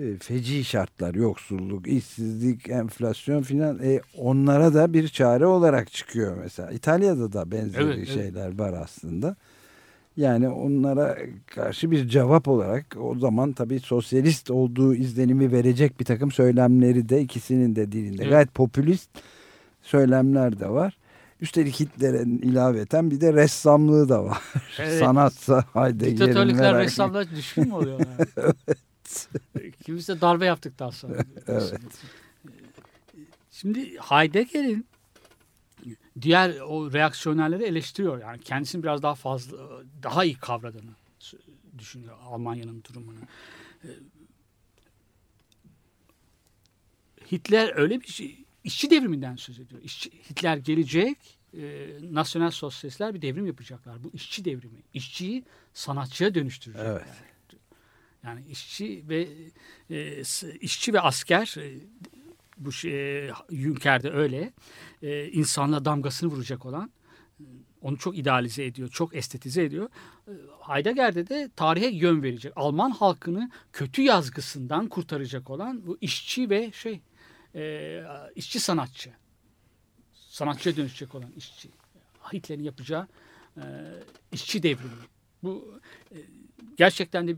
e, 0.00 0.16
feci 0.20 0.64
şartlar 0.64 1.14
yoksulluk 1.14 1.88
işsizlik 1.88 2.68
enflasyon 2.70 3.42
filan 3.42 3.78
e, 3.82 4.00
onlara 4.18 4.74
da 4.74 4.92
bir 4.92 5.08
çare 5.08 5.46
olarak 5.46 5.92
çıkıyor 5.92 6.36
mesela 6.36 6.70
İtalya'da 6.70 7.32
da 7.32 7.50
benzeri 7.50 7.82
Evet, 7.82 7.94
evet. 7.98 8.08
şeyler 8.08 8.58
var 8.58 8.72
aslında 8.72 9.36
yani 10.16 10.48
onlara 10.48 11.18
karşı 11.46 11.90
bir 11.90 12.08
cevap 12.08 12.48
olarak 12.48 12.96
o 13.00 13.18
zaman 13.18 13.52
tabii 13.52 13.80
sosyalist 13.80 14.50
olduğu 14.50 14.94
izlenimi 14.94 15.52
verecek 15.52 16.00
bir 16.00 16.04
takım 16.04 16.32
söylemleri 16.32 17.08
de 17.08 17.20
ikisinin 17.20 17.76
de 17.76 17.92
dilinde 17.92 18.22
Evet. 18.22 18.32
gayet 18.32 18.54
popülist 18.54 19.10
söylemler 19.82 20.60
de 20.60 20.68
var. 20.68 20.96
Üstelik 21.40 21.80
Hitler'in 21.80 22.38
ilaveten 22.38 23.10
bir 23.10 23.20
de 23.20 23.32
ressamlığı 23.32 24.08
da 24.08 24.24
var. 24.24 24.38
Evet. 24.78 24.98
Sanatsa 24.98 25.64
Heidegger'in 25.72 26.16
Diktatörlükler 26.16 26.78
ressamlar 26.78 27.30
düşkün 27.30 27.68
mü 27.68 27.74
oluyorlar? 27.74 28.06
Kimisi 29.84 30.16
de 30.16 30.20
darbe 30.20 30.44
yaptıktan 30.46 30.90
sonra. 30.90 31.14
Evet. 31.48 31.74
Şimdi 33.50 33.96
Heidegger'in 33.98 34.86
diğer 36.22 36.60
o 36.60 36.92
reaksiyonerleri 36.92 37.64
eleştiriyor. 37.64 38.20
Yani 38.20 38.40
kendisini 38.40 38.82
biraz 38.82 39.02
daha 39.02 39.14
fazla, 39.14 39.56
daha 40.02 40.24
iyi 40.24 40.34
kavradığını 40.34 40.90
düşünüyor 41.78 42.16
Almanya'nın 42.22 42.84
durumunu. 42.84 43.18
Ee, 43.84 43.88
Hitler 47.32 47.76
öyle 47.76 48.00
bir 48.00 48.06
şey, 48.06 48.44
işçi 48.64 48.90
devriminden 48.90 49.36
söz 49.36 49.58
ediyor. 49.60 49.82
İşçi, 49.82 50.10
Hitler 50.30 50.56
gelecek, 50.56 51.18
e, 51.54 51.88
nasyonel 52.02 52.50
sosyalistler 52.50 53.14
bir 53.14 53.22
devrim 53.22 53.46
yapacaklar. 53.46 54.04
Bu 54.04 54.10
işçi 54.14 54.44
devrimi. 54.44 54.82
İşçiyi 54.94 55.44
sanatçıya 55.74 56.34
dönüştürecekler. 56.34 56.90
Evet. 56.90 57.06
Yani 58.24 58.44
işçi 58.50 59.04
ve 59.08 59.28
e, 59.90 60.22
işçi 60.60 60.92
ve 60.92 61.00
asker 61.00 61.54
e, 61.58 61.78
bu 62.60 62.72
şey, 62.72 63.28
e, 63.28 63.32
Junker'de 63.50 64.10
öyle 64.10 64.52
e, 65.02 65.28
insanla 65.28 65.84
damgasını 65.84 66.30
vuracak 66.30 66.66
olan 66.66 66.90
e, 67.40 67.44
onu 67.80 67.98
çok 67.98 68.18
idealize 68.18 68.64
ediyor, 68.64 68.88
çok 68.88 69.16
estetize 69.16 69.64
ediyor. 69.64 69.88
E, 70.28 70.32
Heidegger'de 70.68 71.28
de 71.28 71.50
tarihe 71.56 71.90
yön 71.90 72.22
verecek. 72.22 72.52
Alman 72.56 72.90
halkını 72.90 73.50
kötü 73.72 74.02
yazgısından 74.02 74.88
kurtaracak 74.88 75.50
olan 75.50 75.86
bu 75.86 75.98
işçi 76.00 76.50
ve 76.50 76.72
şey 76.72 77.00
e, 77.54 78.02
işçi 78.34 78.60
sanatçı. 78.60 79.10
Sanatçıya 80.12 80.76
dönüşecek 80.76 81.14
olan 81.14 81.32
işçi. 81.36 81.68
Hitler'in 82.32 82.62
yapacağı 82.62 83.08
e, 83.56 83.62
işçi 84.32 84.62
devrimi. 84.62 84.90
Bu 85.42 85.80
e, 86.12 86.16
gerçekten 86.76 87.28
de 87.28 87.36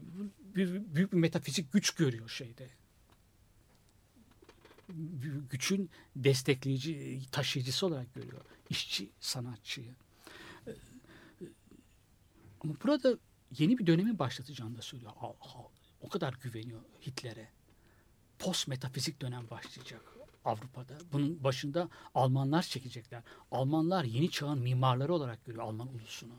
bir, 0.57 0.95
büyük 0.95 1.13
bir 1.13 1.17
metafizik 1.17 1.73
güç 1.73 1.91
görüyor 1.91 2.29
şeyde. 2.29 2.69
Gü- 5.21 5.49
Güçün 5.49 5.91
destekleyici, 6.17 7.21
taşıyıcısı 7.33 7.87
olarak 7.87 8.15
görüyor. 8.15 8.41
işçi, 8.71 9.11
sanatçıyı. 9.21 9.95
Ee, 10.67 10.71
e, 10.71 11.45
Ama 12.61 12.75
burada 12.85 13.19
yeni 13.59 13.79
bir 13.79 13.87
dönemi 13.87 14.19
başlatacağını 14.19 14.77
da 14.79 14.83
söylüyor. 14.83 15.13
O 16.01 16.09
kadar 16.09 16.35
güveniyor 16.43 16.81
Hitler'e. 17.07 17.49
Post 18.39 18.69
metafizik 18.69 19.23
dönem 19.23 19.51
başlayacak 19.51 20.03
Avrupa'da. 20.45 20.99
Bunun 21.13 21.45
başında 21.45 21.89
Almanlar 22.15 22.63
çekecekler. 22.63 23.23
Almanlar 23.51 24.05
yeni 24.05 24.31
çağın 24.31 24.59
mimarları 24.59 25.15
olarak 25.15 25.45
görüyor 25.45 25.65
Alman 25.65 25.89
ulusunu. 25.89 26.35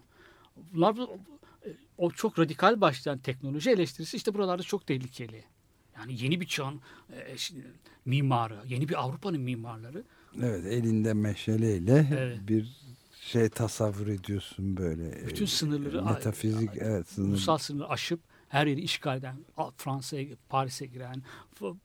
Bunlar 0.74 0.98
bu- 0.98 1.18
o 1.98 2.12
çok 2.12 2.40
radikal 2.40 2.82
başlayan 2.82 3.20
teknoloji 3.20 3.70
eleştirisi 3.72 4.18
işte 4.18 4.34
buralarda 4.34 4.64
çok 4.64 4.88
tehlikeli. 4.88 5.46
Yani 5.98 6.24
yeni 6.24 6.42
bir 6.42 6.46
çağın 6.46 6.82
e, 7.14 7.36
mimarı, 8.06 8.60
yeni 8.68 8.90
bir 8.90 9.04
Avrupa'nın 9.04 9.42
mimarları. 9.42 10.04
Evet 10.42 10.66
elinde 10.66 11.14
meşaleyle 11.14 12.08
Evet. 12.14 12.40
bir 12.48 12.78
şey 13.22 13.50
tasavvur 13.50 14.08
ediyorsun 14.08 14.78
böyle. 14.78 15.28
Bütün 15.28 15.46
sınırları 15.46 16.06
metafizik 16.06 16.70
a- 16.70 16.74
evet 16.76 17.08
sınır. 17.10 17.28
ulusal 17.30 17.58
sınırı 17.58 17.90
aşıp 17.90 18.20
her 18.50 18.68
yeri 18.68 18.82
işgal 18.82 19.18
eden, 19.18 19.36
Fransa'ya, 19.78 20.26
Paris'e 20.50 20.86
giren, 20.86 21.24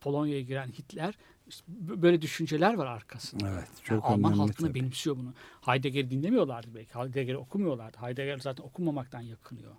Polonya'ya 0.01 0.41
giren 0.41 0.69
Hitler 0.69 1.15
işte 1.49 1.65
böyle 1.79 2.23
düşünceler 2.23 2.75
var 2.75 2.87
arkasında. 2.87 3.49
Evet, 3.49 3.69
Yani 3.91 4.01
çok 4.01 4.05
Alman 4.05 4.33
önemli 4.33 4.41
halkına 4.43 4.69
tabii. 4.69 4.81
benimsiyor 4.81 5.17
bunu. 5.17 5.35
Heidegger'i 5.61 6.11
dinlemiyorlardı 6.11 6.75
belki. 6.75 6.95
Heidegger'i 6.95 7.37
okumuyorlardı. 7.37 7.97
Heidegger 8.01 8.39
zaten 8.39 8.65
okumamaktan 8.65 9.21
yakınıyor. 9.21 9.73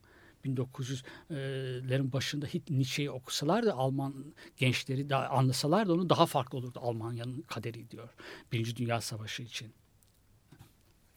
1900'lerin 0.46 2.12
başında 2.12 2.48
Nietzsche'yi 2.70 3.12
okusalar 3.12 3.66
da 3.66 3.74
Alman 3.74 4.14
gençleri 4.58 5.10
da 5.10 5.30
anlasalar 5.30 5.88
da 5.88 5.94
onu 5.94 6.10
daha 6.10 6.26
farklı 6.26 6.58
olurdu 6.58 6.80
Almanya'nın 6.82 7.42
kaderi 7.42 7.90
diyor. 7.92 8.10
Birinci 8.52 8.76
Dünya 8.76 9.02
Savaşı 9.02 9.44
için. 9.44 9.74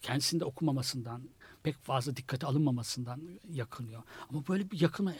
Kendisinde 0.02 0.44
okumamasından, 0.44 1.22
pek 1.62 1.76
fazla 1.76 2.16
dikkate 2.16 2.46
alınmamasından 2.46 3.20
yakınıyor. 3.52 4.02
Ama 4.28 4.46
böyle 4.48 4.70
bir 4.70 4.80
yakını 4.80 5.14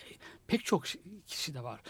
pek 0.47 0.65
çok 0.65 0.85
kişi 1.27 1.55
de 1.55 1.65
var. 1.65 1.81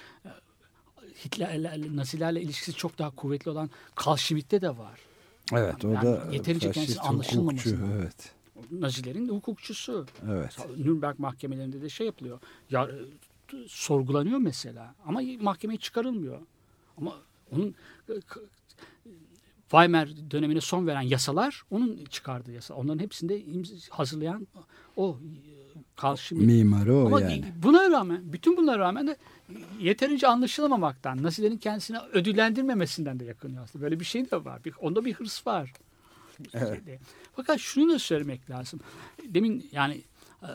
Hitler'le, 1.25 1.97
Nazilerle 1.97 2.43
ilişkisi 2.43 2.73
çok 2.73 2.99
daha 2.99 3.11
kuvvetli 3.11 3.51
olan 3.51 3.71
Karl 3.95 4.17
Schmitt'te 4.17 4.61
de 4.61 4.79
var. 4.79 5.01
Evet 5.53 5.85
o 5.85 5.91
Yani 5.93 6.05
da 6.05 6.29
yeterince 6.33 6.71
kendisi 6.73 6.93
hukukçu, 6.93 7.09
anlaşılmamasından. 7.09 7.91
Evet. 7.91 8.35
Nazilerin 8.71 9.29
hukukçusu. 9.29 10.07
Evet. 10.31 10.57
Nürnberg 10.79 11.19
mahkemelerinde 11.19 11.83
de 11.83 11.89
şey 11.89 12.07
yapılıyor. 12.07 12.41
Ya, 12.71 12.85
e, 12.85 13.57
sorgulanıyor 13.67 14.39
mesela 14.39 14.95
ama 15.07 15.21
mahkemeye 15.41 15.79
çıkarılmıyor. 15.79 16.39
Ama 16.99 17.17
onun 17.53 17.75
e, 18.09 18.13
Weimar 19.71 20.09
dönemine 20.31 20.61
son 20.61 20.87
veren 20.87 21.01
yasalar 21.01 21.63
onun 21.71 22.05
çıkardığı 22.05 22.53
yasa. 22.53 22.75
Onların 22.75 22.99
hepsinde 22.99 23.43
hazırlayan 23.91 24.47
o 24.97 25.19
Schmitt. 26.17 26.47
Mimarı 26.47 26.95
o 26.95 27.07
Ama 27.07 27.21
yani. 27.21 27.45
buna 27.63 27.91
rağmen, 27.91 28.33
bütün 28.33 28.57
bunlara 28.57 28.79
rağmen 28.79 29.07
de 29.07 29.17
yeterince 29.81 30.27
anlaşılamamaktan, 30.27 31.23
Nazilerin 31.23 31.57
kendisini 31.57 31.99
ödüllendirmemesinden 32.13 33.21
de 33.21 33.25
yakınıyor 33.25 33.63
aslında. 33.65 33.85
Böyle 33.85 34.01
bir 34.01 34.05
şey 34.05 34.31
de 34.31 34.45
var. 34.45 34.65
Bir, 34.65 34.75
onda 34.81 35.05
bir 35.05 35.15
hırs 35.15 35.47
var. 35.47 35.73
Şeyde. 36.51 36.99
Fakat 37.37 37.59
şunu 37.61 37.93
da 37.93 37.99
söylemek 37.99 38.51
lazım. 38.51 38.81
Demin 39.25 39.69
yani 39.73 40.03
e, 40.43 40.49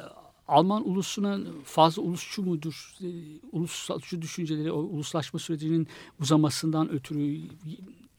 Alman 0.48 0.90
ulusuna 0.90 1.40
fazla 1.64 2.02
ulusçu 2.02 2.44
mudur? 2.44 2.94
E, 3.02 3.08
Ulussalcı 3.52 4.22
düşünceleri, 4.22 4.72
o 4.72 4.78
uluslaşma 4.80 5.40
sürecinin 5.40 5.88
uzamasından 6.20 6.90
ötürü 6.92 7.42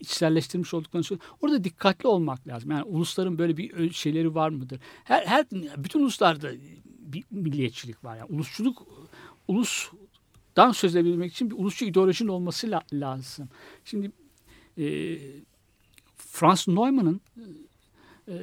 içselleştirmiş 0.01 0.75
olduklarını 0.75 1.05
söylüyor. 1.05 1.29
Orada 1.41 1.65
dikkatli 1.65 2.07
olmak 2.07 2.49
lazım. 2.49 2.71
Yani 2.71 2.83
ulusların 2.83 3.39
böyle 3.39 3.57
bir 3.57 3.93
şeyleri 3.93 4.35
var 4.35 4.49
mıdır? 4.49 4.81
Her, 5.05 5.27
her 5.27 5.47
bütün 5.77 6.01
uluslarda 6.01 6.51
bir 7.01 7.25
milliyetçilik 7.31 8.05
var. 8.05 8.17
Yani 8.17 8.29
ulusçuluk 8.33 8.87
ulustan 9.49 10.73
söz 10.73 10.97
edebilmek 10.97 11.33
için 11.33 11.51
bir 11.51 11.57
ulusçu 11.59 11.85
ideolojinin 11.85 12.29
olması 12.29 12.71
la- 12.71 12.85
lazım. 12.93 13.49
Şimdi 13.85 14.13
e, 14.79 14.85
Franz 16.39 16.69
Neumann'ın 16.69 17.21
e, 18.29 18.35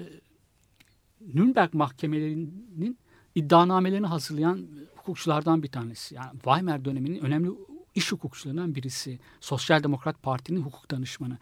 Nürnberg 1.34 1.74
mahkemelerinin 1.74 2.98
iddianamelerini 3.36 4.08
hazırlayan 4.08 4.68
hukukçulardan 4.96 5.64
bir 5.64 5.68
tanesi. 5.68 6.16
Yani 6.16 6.32
Weimar 6.34 6.86
döneminin 6.86 7.20
önemli 7.20 7.52
iş 7.96 8.12
hukukçularından 8.12 8.76
birisi. 8.76 9.20
Sosyal 9.40 9.84
Demokrat 9.84 10.24
Parti'nin 10.24 10.62
hukuk 10.62 10.92
danışmanı. 10.92 11.38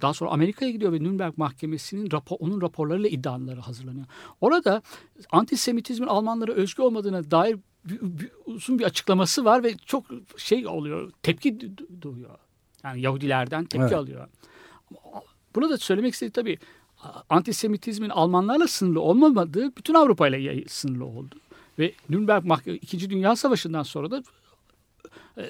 Daha 0.00 0.14
sonra 0.14 0.30
Amerika'ya 0.30 0.70
gidiyor 0.70 0.92
ve 0.92 1.00
Nürnberg 1.02 1.38
Mahkemesi'nin 1.38 2.10
rapor, 2.12 2.36
onun 2.40 2.60
raporlarıyla 2.60 3.08
iddiaları 3.08 3.60
hazırlanıyor. 3.60 4.06
Orada 4.40 4.82
antisemitizmin 5.30 6.06
Almanlara 6.06 6.52
özgü 6.52 6.82
olmadığına 6.82 7.30
dair 7.30 7.58
bir- 7.84 8.00
bir- 8.00 8.30
uzun 8.46 8.78
bir 8.78 8.84
açıklaması 8.84 9.44
var 9.44 9.64
ve 9.64 9.76
çok 9.76 10.04
şey 10.36 10.66
oluyor, 10.66 11.12
tepki 11.22 11.52
du- 11.52 12.02
duyuyor. 12.02 12.38
Yani 12.84 13.00
Yahudilerden 13.00 13.64
tepki 13.64 13.82
Evet. 13.82 13.92
alıyor. 13.92 14.28
Bunu 15.54 15.70
da 15.70 15.78
söylemek 15.78 16.14
istediğim 16.14 16.32
tabii 16.32 16.58
antisemitizmin 17.28 18.08
Almanlarla 18.08 18.68
sınırlı 18.68 19.00
olmamadığı 19.00 19.76
bütün 19.76 19.94
Avrupa 19.94 20.28
ile 20.28 20.64
sınırlı 20.68 21.04
oldu. 21.04 21.34
Ve 21.78 21.92
Nürnberg 22.08 22.44
Mahkeme 22.44 22.76
2. 22.76 23.10
Dünya 23.10 23.36
Savaşı'ndan 23.36 23.82
sonra 23.82 24.10
da 24.10 24.22
e, 25.38 25.42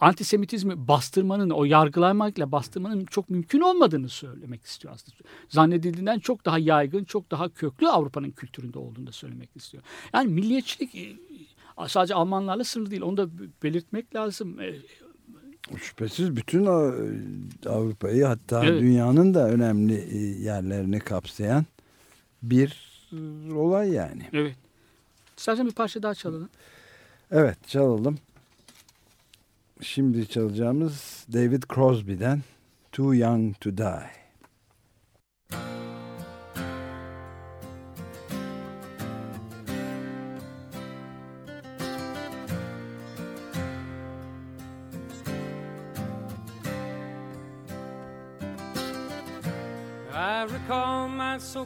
antisemitizmi 0.00 0.88
bastırmanın, 0.88 1.50
o 1.50 1.64
yargılamakla 1.64 2.52
bastırmanın 2.52 3.04
çok 3.04 3.30
mümkün 3.30 3.60
olmadığını 3.60 4.08
söylemek 4.08 4.64
istiyor 4.64 4.94
aslında. 4.94 5.16
Zannedildiğinden 5.48 6.18
çok 6.18 6.44
daha 6.44 6.58
yaygın, 6.58 7.04
çok 7.04 7.30
daha 7.30 7.48
köklü 7.48 7.88
Avrupa'nın 7.88 8.30
kültüründe 8.30 8.78
olduğunu 8.78 9.06
da 9.06 9.12
söylemek 9.12 9.50
istiyor. 9.56 9.82
Yani 10.14 10.32
milliyetçilik 10.32 10.94
e, 10.94 11.16
sadece 11.88 12.14
Almanlarla 12.14 12.64
sınırlı 12.64 12.90
değil. 12.90 13.02
Onu 13.02 13.16
da 13.16 13.28
belirtmek 13.62 14.14
lazım. 14.14 14.58
E, 15.74 15.78
Şüphesiz 15.78 16.36
bütün 16.36 16.66
Av- 16.66 16.92
Avrupa'yı 17.66 18.24
hatta 18.24 18.64
Evet. 18.66 18.80
dünyanın 18.82 19.34
da 19.34 19.48
önemli 19.50 19.94
e, 19.94 20.18
yerlerini 20.42 20.98
kapsayan 21.00 21.66
bir 22.42 22.86
olay 23.54 23.90
yani. 23.92 24.22
Evet. 24.32 24.56
İstersen 25.38 25.66
bir 25.66 25.72
parça 25.72 26.02
daha 26.02 26.14
çalalım. 26.14 26.48
Evet 27.30 27.68
çalalım. 27.68 28.18
Şimdi 29.82 30.28
çalacağımız 30.28 31.26
David 31.32 31.62
Crosby'den 31.74 32.42
Too 32.92 33.14
Young 33.14 33.60
to 33.60 33.76
Die. 33.76 34.10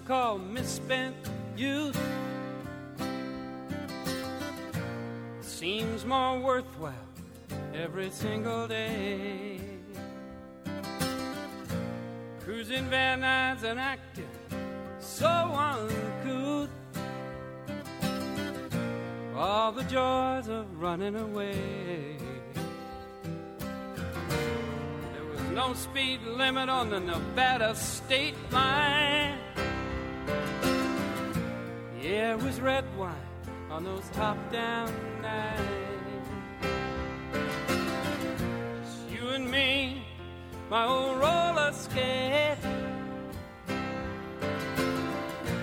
So 0.01 0.09
called 0.09 0.43
misspent 0.51 1.17
youth. 1.57 1.99
Seems 5.41 6.05
more 6.05 6.39
worthwhile 6.39 6.93
every 7.75 8.11
single 8.11 8.69
day. 8.69 9.61
Cruising 12.45 12.89
Van 12.89 13.21
Nuys 13.21 13.63
and 13.65 13.81
acting 13.81 14.29
so 14.99 15.27
uncouth. 15.27 16.71
All 19.37 19.73
the 19.73 19.85
joys 19.85 20.49
of 20.49 20.81
running 20.81 21.17
away. 21.17 22.17
There 25.13 25.25
was 25.33 25.41
no 25.53 25.75
speed 25.75 26.23
limit 26.23 26.69
on 26.69 26.91
the 26.91 27.01
Nevada 27.01 27.75
state 27.75 28.35
line. 28.53 29.40
The 32.01 32.09
air 32.09 32.39
was 32.39 32.61
red 32.63 32.85
wine 32.97 33.15
on 33.71 33.85
those 33.85 34.09
top 34.15 34.39
down 34.51 34.91
nights. 35.21 35.61
Just 38.83 39.11
you 39.11 39.29
and 39.29 39.51
me, 39.51 40.07
my 40.71 40.87
old 40.87 41.19
roller 41.19 41.71
skate. 41.73 42.57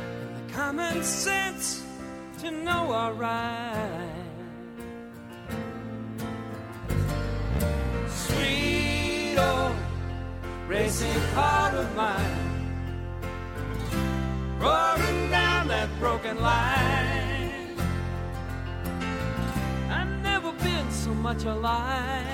And 0.06 0.48
the 0.48 0.54
common 0.54 1.04
sense 1.04 1.84
to 2.42 2.52
know 2.52 2.92
our 2.92 3.14
right. 3.14 4.14
Sweet 8.10 9.38
old 9.40 9.76
racing 10.68 11.20
heart 11.34 11.74
of 11.74 11.96
mine, 11.96 12.38
roaring 14.60 15.27
broken 16.00 16.40
line. 16.42 17.76
I've 19.90 20.22
never 20.22 20.52
been 20.54 20.92
so 20.92 21.14
much 21.14 21.44
alive. 21.46 22.26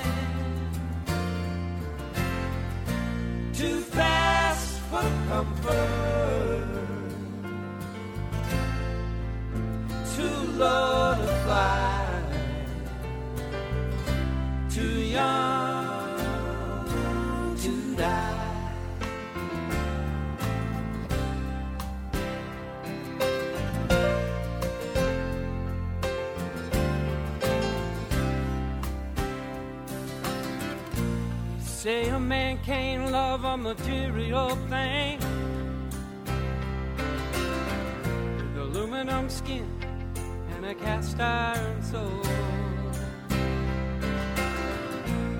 Too 3.53 3.79
fast 3.81 4.79
for 4.89 5.05
comfort, 5.29 6.67
too 10.15 10.37
low 10.57 11.15
to 11.15 11.27
fly, 11.43 12.23
too 14.69 14.99
young 15.17 15.42
Say 31.83 32.07
a 32.07 32.17
man 32.17 32.59
can't 32.63 33.11
love 33.11 33.43
a 33.43 33.57
material 33.57 34.51
thing. 34.69 35.19
with 38.37 38.57
aluminum 38.57 39.29
skin 39.29 39.67
and 40.55 40.65
a 40.65 40.75
cast 40.75 41.19
iron 41.19 41.83
soul. 41.83 42.23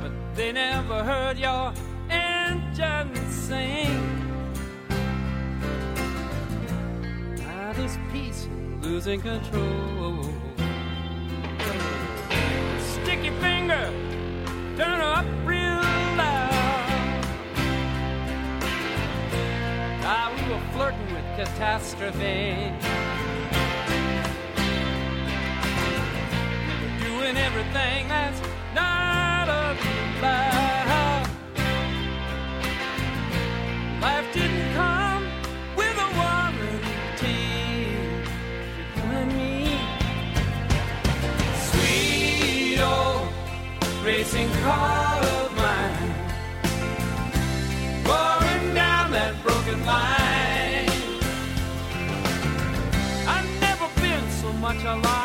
But 0.01 0.11
they 0.35 0.51
never 0.51 1.01
heard 1.05 1.37
your 1.37 1.71
engine 2.09 3.15
sing. 3.31 4.03
Now 7.37 7.71
this 7.71 7.97
peace 8.11 8.49
losing 8.81 9.21
control. 9.21 10.25
Stick 12.81 13.23
your 13.23 13.39
finger, 13.39 13.89
turn 14.75 14.99
up 14.99 15.42
catastrophe. 21.35 22.71
Doing 27.03 27.37
everything 27.37 28.07
that's 28.07 28.41
not 28.75 29.47
allowed. 29.47 31.27
Life 34.01 34.33
didn't 34.33 34.73
come 34.73 35.23
with 35.75 35.97
a 35.97 36.09
warranty 36.19 37.95
for 38.93 38.99
you 38.99 39.13
and 39.19 39.31
me. 39.33 39.79
Sweet 41.69 42.79
old 42.79 43.27
racing 44.05 44.51
car 44.61 45.19
of 45.19 45.55
mine, 45.55 46.13
roaring 48.05 48.73
down 48.75 49.11
that 49.11 49.33
broken 49.43 49.85
line. 49.85 50.12
Much 54.73 54.85
alive. 54.85 55.22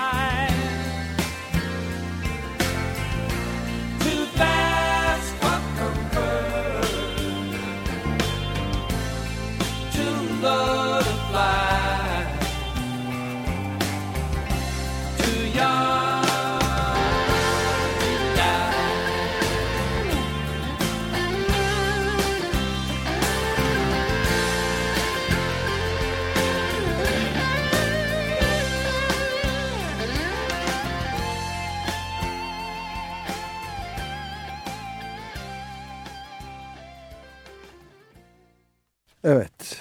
Evet. 39.31 39.81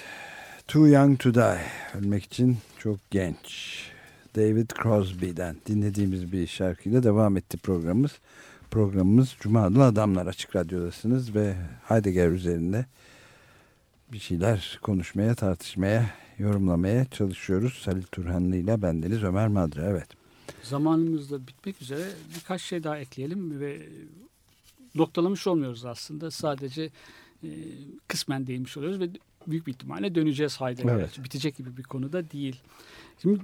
Too 0.67 0.87
Young 0.87 1.19
to 1.19 1.33
Die. 1.33 1.61
Ölmek 1.95 2.23
için 2.23 2.57
çok 2.79 3.11
genç. 3.11 3.81
David 4.35 4.69
Crosby'den 4.83 5.55
dinlediğimiz 5.65 6.31
bir 6.31 6.47
şarkıyla 6.47 7.03
devam 7.03 7.37
etti 7.37 7.57
programımız. 7.57 8.11
Programımız 8.71 9.35
Cuma 9.39 9.63
Adlı 9.63 9.83
Adamlar 9.83 10.27
Açık 10.27 10.55
Radyo'dasınız 10.55 11.35
ve 11.35 11.55
Heidegger 11.83 12.29
üzerinde 12.29 12.85
bir 14.11 14.19
şeyler 14.19 14.79
konuşmaya, 14.81 15.35
tartışmaya, 15.35 16.09
yorumlamaya 16.39 17.05
çalışıyoruz. 17.05 17.81
Halil 17.85 18.03
Turhanlı 18.11 18.55
ile 18.55 18.81
bendeniz 18.81 19.23
Ömer 19.23 19.47
Madra. 19.47 19.81
Evet. 19.81 20.07
Zamanımız 20.63 21.31
da 21.31 21.47
bitmek 21.47 21.81
üzere 21.81 22.03
birkaç 22.35 22.61
şey 22.61 22.83
daha 22.83 22.97
ekleyelim 22.97 23.59
ve 23.59 23.81
noktalamış 24.95 25.47
olmuyoruz 25.47 25.85
aslında. 25.85 26.31
Sadece 26.31 26.89
e, 27.43 27.49
kısmen 28.07 28.47
değinmiş 28.47 28.77
oluyoruz 28.77 28.99
ve 28.99 29.09
büyük 29.47 29.67
bir 29.67 29.71
ihtimalle 29.71 30.15
döneceğiz 30.15 30.61
Heidegger'e. 30.61 30.95
Evet. 30.95 31.23
Bitecek 31.23 31.55
gibi 31.55 31.77
bir 31.77 31.83
konuda 31.83 32.31
değil. 32.31 32.61
Şimdi 33.21 33.39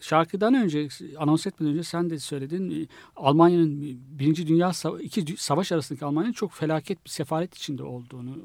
şarkıdan 0.00 0.54
önce 0.54 0.88
anons 1.18 1.46
etmeden 1.46 1.72
önce 1.72 1.82
sen 1.82 2.10
de 2.10 2.18
söyledin 2.18 2.88
Almanya'nın 3.16 3.98
Birinci 4.18 4.46
Dünya 4.46 4.72
iki 5.00 5.36
savaş 5.38 5.72
arasındaki 5.72 6.04
Almanya'nın 6.04 6.32
çok 6.32 6.52
felaket 6.52 7.04
bir 7.04 7.10
sefalet 7.10 7.54
içinde 7.54 7.82
olduğunu 7.82 8.36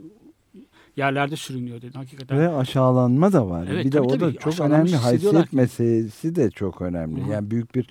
yerlerde 0.96 1.36
sürünüyor 1.36 1.82
dedin 1.82 2.00
hakikaten. 2.00 2.40
Ve 2.40 2.50
aşağılanma 2.50 3.34
da 3.34 3.50
var. 3.50 3.68
Evet, 3.72 3.86
bir 3.86 3.92
de 3.92 3.98
tabii, 3.98 4.08
o 4.08 4.10
da 4.10 4.20
tabii. 4.20 4.38
çok 4.38 4.60
önemli. 4.60 4.96
Haysiyet 4.96 5.50
ki. 5.50 5.56
meselesi 5.56 6.36
de 6.36 6.52
çok 6.52 6.82
önemli. 6.82 7.26
Hı. 7.26 7.32
Yani 7.32 7.52
büyük 7.52 7.76
bir 7.76 7.90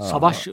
Savaş 0.00 0.48
e, 0.48 0.52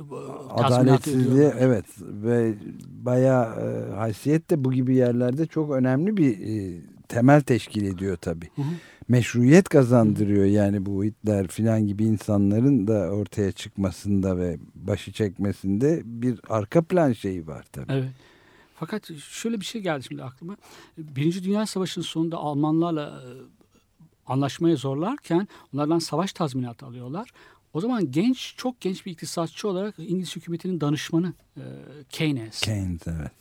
adaletsizliği 0.50 1.52
evet 1.60 1.86
ve 2.00 2.54
bayağı 2.88 3.46
e, 3.46 3.94
haysiyet 3.96 4.50
de 4.50 4.64
bu 4.64 4.74
gibi 4.74 4.96
yerlerde 4.96 5.46
çok 5.46 5.72
önemli 5.72 6.18
bir 6.18 6.40
e, 6.40 6.82
temel 7.08 7.42
teşkil 7.42 7.86
ediyor 7.86 8.18
tabii. 8.18 8.50
Hı 8.56 8.62
hı. 8.62 8.66
Meşruiyet 9.08 9.70
kazandırıyor 9.70 10.46
yani 10.46 10.86
bu 10.86 11.04
Hitler 11.04 11.48
filan 11.48 11.88
gibi 11.88 12.04
insanların 12.04 12.88
da 12.88 12.94
ortaya 12.94 13.52
çıkmasında 13.52 14.38
ve 14.38 14.58
başı 14.76 15.12
çekmesinde 15.12 16.02
bir 16.06 16.40
arka 16.50 16.82
plan 16.82 17.14
şeyi 17.14 17.48
var 17.48 17.66
tabii. 17.72 17.94
Evet. 17.94 18.12
Fakat 18.76 19.12
şöyle 19.20 19.60
bir 19.60 19.66
şey 19.66 19.82
geldi 19.82 20.04
şimdi 20.04 20.24
aklıma. 20.24 20.58
Birinci 20.98 21.44
Dünya 21.44 21.66
Savaşı'nın 21.66 22.06
sonunda 22.06 22.38
Almanlarla 22.38 23.24
e, 23.24 23.30
anlaşmaya 24.28 24.76
zorlarken 24.76 25.48
onlardan 25.74 26.00
savaş 26.00 26.34
tazminatı 26.34 26.86
alıyorlar. 26.86 27.30
O 27.74 27.82
zaman 27.82 28.12
genç, 28.12 28.54
çok 28.58 28.82
genç 28.82 29.06
bir 29.06 29.12
iktisatçı 29.12 29.68
olarak 29.68 29.96
İngiliz 29.98 30.36
hükümetinin 30.36 30.82
danışmanı 30.82 31.34
e, 31.58 31.64
Keynes. 32.10 32.62
Keynes 32.62 33.08
evet. 33.08 33.32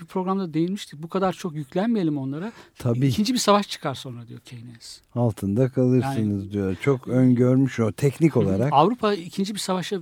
Bir 0.00 0.04
programda 0.04 0.54
değinmiştik. 0.54 1.02
Bu 1.02 1.08
kadar 1.08 1.32
çok 1.32 1.54
yüklenmeyelim 1.54 2.18
onlara. 2.18 2.52
Tabii. 2.78 3.06
İkinci 3.06 3.32
bir 3.32 3.38
savaş 3.38 3.68
çıkar 3.68 3.94
sonra 3.94 4.28
diyor 4.28 4.40
Keynes. 4.40 5.00
Altında 5.14 5.68
kalırsınız 5.68 6.52
diyor. 6.52 6.76
Çok 6.80 7.08
öngörmüş 7.08 7.80
o 7.80 7.92
teknik 7.92 8.36
olarak. 8.36 8.72
Avrupa 8.72 9.14
ikinci 9.14 9.54
bir 9.54 9.58
savaşa 9.58 10.00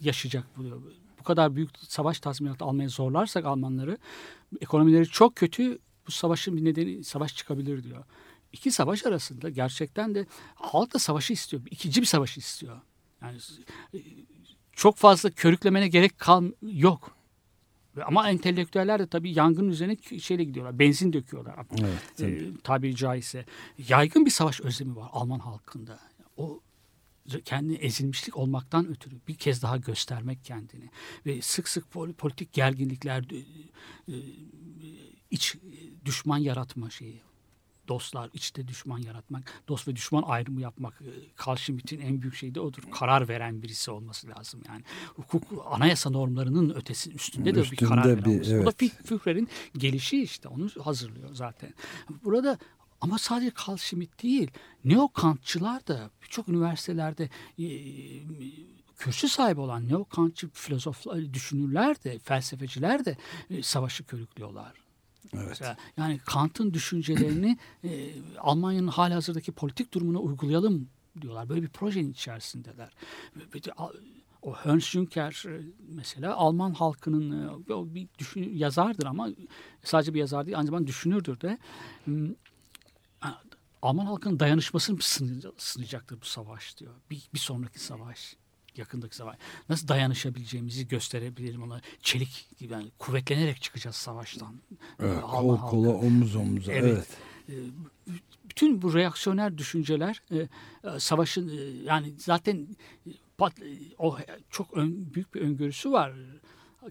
yaşayacak 0.00 0.44
bu 0.56 0.64
diyor. 0.64 0.82
Bu 1.20 1.24
kadar 1.24 1.56
büyük 1.56 1.70
savaş 1.78 2.20
tazminatı 2.20 2.64
almaya 2.64 2.88
zorlarsak 2.88 3.44
Almanları 3.44 3.98
ekonomileri 4.60 5.06
çok 5.06 5.36
kötü 5.36 5.78
bu 6.06 6.10
savaşın 6.10 6.56
bir 6.56 6.64
nedeni 6.64 7.04
savaş 7.04 7.36
çıkabilir 7.36 7.84
diyor. 7.84 8.04
İki 8.52 8.70
savaş 8.70 9.06
arasında 9.06 9.48
gerçekten 9.48 10.14
de 10.14 10.26
halk 10.54 10.94
da 10.94 10.98
savaşı 10.98 11.32
istiyor. 11.32 11.62
İkinci 11.70 12.00
bir 12.00 12.06
savaşı 12.06 12.40
istiyor. 12.40 12.76
Yani 13.22 13.38
e, 13.94 13.98
çok 14.72 14.96
fazla 14.96 15.30
körüklemene 15.30 15.88
gerek 15.88 16.18
kal 16.18 16.44
yok. 16.62 17.19
Ama 18.06 18.30
entelektüeller 18.30 18.98
de 19.00 19.06
tabii 19.06 19.38
yangın 19.38 19.68
üzerine 19.68 19.96
şeyle 20.20 20.44
gidiyorlar. 20.44 20.78
Benzin 20.78 21.12
döküyorlar. 21.12 21.66
Evet, 21.80 22.02
e, 22.12 22.16
tabii. 22.16 22.58
tabiri 22.62 22.96
caizse. 22.96 23.44
Yaygın 23.88 24.26
bir 24.26 24.30
savaş 24.30 24.60
özlemi 24.60 24.96
var 24.96 25.08
Alman 25.12 25.38
halkında. 25.38 25.98
O 26.36 26.60
kendi 27.44 27.74
ezilmişlik 27.74 28.36
olmaktan 28.36 28.88
ötürü 28.88 29.16
bir 29.28 29.34
kez 29.34 29.62
daha 29.62 29.76
göstermek 29.76 30.44
kendini 30.44 30.90
ve 31.26 31.42
sık 31.42 31.68
sık 31.68 31.92
pol- 31.92 32.12
politik 32.12 32.52
gerginlikler 32.52 33.24
e, 33.32 33.36
e, 34.12 34.16
iç 35.30 35.56
düşman 36.04 36.38
yaratma 36.38 36.90
şeyi 36.90 37.22
dostlar 37.90 38.30
içte 38.34 38.68
düşman 38.68 38.98
yaratmak 38.98 39.62
dost 39.68 39.88
ve 39.88 39.96
düşman 39.96 40.22
ayrımı 40.26 40.60
yapmak 40.60 40.94
e, 41.02 41.10
Carl 41.46 41.56
Schmitt'in 41.56 42.00
en 42.00 42.22
büyük 42.22 42.34
şeyi 42.34 42.54
de 42.54 42.60
odur 42.60 42.82
karar 42.92 43.28
veren 43.28 43.62
birisi 43.62 43.90
olması 43.90 44.28
lazım 44.28 44.60
yani 44.68 44.82
hukuk 45.16 45.42
anayasa 45.70 46.10
normlarının 46.10 46.74
ötesi 46.74 47.10
üstünde 47.12 47.54
de 47.54 47.58
bir 47.58 47.62
Üstünde 47.62 47.84
karar 47.88 48.04
veren 48.08 48.24
bir- 48.24 48.30
olması. 48.30 48.50
o 48.50 48.54
da 48.56 48.62
evet. 48.62 48.80
Füh- 48.82 49.02
Führer'in 49.18 49.48
gelişi 49.78 50.22
işte 50.22 50.48
onu 50.48 50.68
hazırlıyor 50.84 51.34
zaten 51.34 51.74
burada 52.24 52.58
ama 53.00 53.18
sadece 53.18 53.52
Carl 53.68 53.76
Schmitt 53.76 54.22
değil, 54.22 54.50
neo-Kantçılar 54.84 55.86
da 55.86 56.10
birçok 56.22 56.48
üniversitelerde 56.48 57.28
e, 57.58 57.66
kürsü 58.98 59.28
sahibi 59.28 59.60
olan 59.60 59.88
neo-Kantçı 59.88 60.48
filozoflar, 60.52 61.34
düşünürler 61.34 62.04
de, 62.04 62.18
felsefeciler 62.18 63.04
de 63.04 63.16
e, 63.50 63.62
savaşı 63.62 64.04
körüklüyorlar. 64.04 64.72
Mesela, 65.32 65.76
yani 65.96 66.18
Kant'ın 66.18 66.74
düşüncelerini 66.74 67.58
e, 67.84 68.10
Almanya'nın 68.38 68.88
halihazırdaki 68.88 69.52
politik 69.52 69.94
durumuna 69.94 70.18
uygulayalım 70.18 70.88
diyorlar. 71.20 71.48
Böyle 71.48 71.62
bir 71.62 71.68
projenin 71.68 72.12
içerisindeler. 72.12 72.92
O 74.42 74.54
Ernst 74.64 74.88
Juncker 74.88 75.44
e, 75.48 75.62
mesela 75.88 76.36
Alman 76.36 76.72
halkının 76.72 77.48
e, 77.48 77.94
bir 77.94 78.08
düşün, 78.18 78.56
yazardır 78.56 79.06
ama 79.06 79.28
sadece 79.84 80.14
bir 80.14 80.18
yazar 80.18 80.46
değil 80.46 80.58
aynı 80.58 80.66
zamanda 80.66 80.86
düşünürdür 80.86 81.40
de. 81.40 81.58
Hmm, 82.04 82.28
Alman 83.82 84.06
halkının 84.06 84.40
dayanışmasını 84.40 84.96
sını- 84.96 85.52
sınayacaktır 85.58 86.20
bu 86.20 86.24
savaş 86.24 86.78
diyor. 86.78 86.94
Bir, 87.10 87.28
bir 87.34 87.38
sonraki 87.38 87.78
savaş, 87.78 88.36
yakındaki 88.80 89.16
savaş. 89.16 89.36
Nasıl 89.68 89.88
dayanışabileceğimizi 89.88 90.88
gösterebilirim 90.88 91.62
ona. 91.62 91.80
Çelik 92.02 92.48
gibi 92.58 92.72
yani 92.72 92.90
kuvvetlenerek 92.98 93.62
çıkacağız 93.62 93.96
savaştan. 93.96 94.54
Evet, 95.00 95.18
Alman 95.24 95.60
kol 95.60 95.68
kola 95.68 95.86
halkı. 95.92 96.06
omuz 96.06 96.36
omuza. 96.36 96.72
Evet. 96.72 97.06
Evet. 97.48 97.58
Ee, 98.08 98.12
bütün 98.48 98.82
bu 98.82 98.94
reaksiyoner 98.94 99.58
düşünceler 99.58 100.22
e, 100.30 100.36
e, 100.36 100.48
savaşın 100.98 101.48
e, 101.48 101.84
yani 101.84 102.12
zaten 102.18 102.66
o 103.98 104.16
çok 104.50 104.74
ön- 104.76 105.14
büyük 105.14 105.34
bir 105.34 105.40
öngörüsü 105.40 105.92
var. 105.92 106.12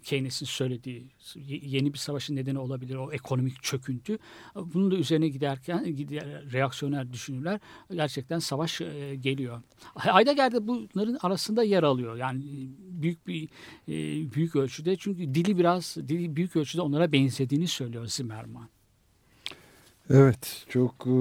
Keynes'in 0.04 0.46
söylediği 0.46 1.08
ye- 1.36 1.62
yeni 1.64 1.94
bir 1.94 1.98
savaşın 1.98 2.36
nedeni 2.36 2.60
olabilir 2.60 2.96
o 2.96 3.12
ekonomik 3.12 3.64
çöküntü. 3.64 4.18
Bunun 4.56 4.92
da 4.92 4.96
üzerine 4.96 5.28
giderken 5.30 5.96
gider, 5.96 6.52
reaksiyoner 6.54 7.14
düşünürler 7.14 7.60
gerçekten 7.94 8.40
savaş 8.40 8.82
e, 8.82 9.16
geliyor. 9.16 9.62
Heidegger 9.98 10.52
de 10.52 10.68
bunların 10.68 11.18
arasında 11.22 11.64
yer 11.64 11.84
alıyor. 11.84 12.16
Yani 12.18 12.44
büyük 12.80 13.28
bir 13.28 13.44
e, 13.88 13.94
büyük 14.34 14.56
ölçüde 14.56 14.96
çünkü 14.96 15.34
dili 15.34 15.58
biraz 15.58 15.96
dili 16.08 16.36
büyük 16.36 16.56
ölçüde 16.56 16.82
onlara 16.82 17.12
benzediğini 17.12 17.68
söylüyor 17.68 18.06
Zimmerman. 18.08 18.70
Evet 20.10 20.66
çok 20.70 21.08
e, 21.08 21.20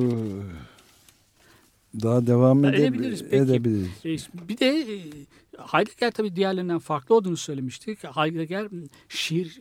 daha 2.02 2.26
devam 2.26 2.64
edebiliriz. 2.64 3.22
edebiliriz, 3.22 3.22
peki. 3.22 3.36
edebiliriz. 3.36 4.28
E, 4.44 4.48
Bir 4.48 4.58
de 4.58 4.66
e, 4.66 4.96
Heidegger 5.58 6.10
tabii 6.10 6.36
diğerlerinden 6.36 6.78
farklı 6.78 7.14
olduğunu 7.14 7.36
söylemiştik. 7.36 8.04
Heidegger 8.04 8.68
şiir 9.08 9.60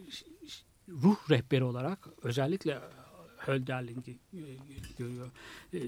ruh 0.89 1.29
rehberi 1.29 1.63
olarak 1.63 2.07
özellikle 2.23 2.79
Hölderlin'i 3.37 4.19
e, 4.33 4.41
görüyor. 4.97 5.31
E, 5.73 5.79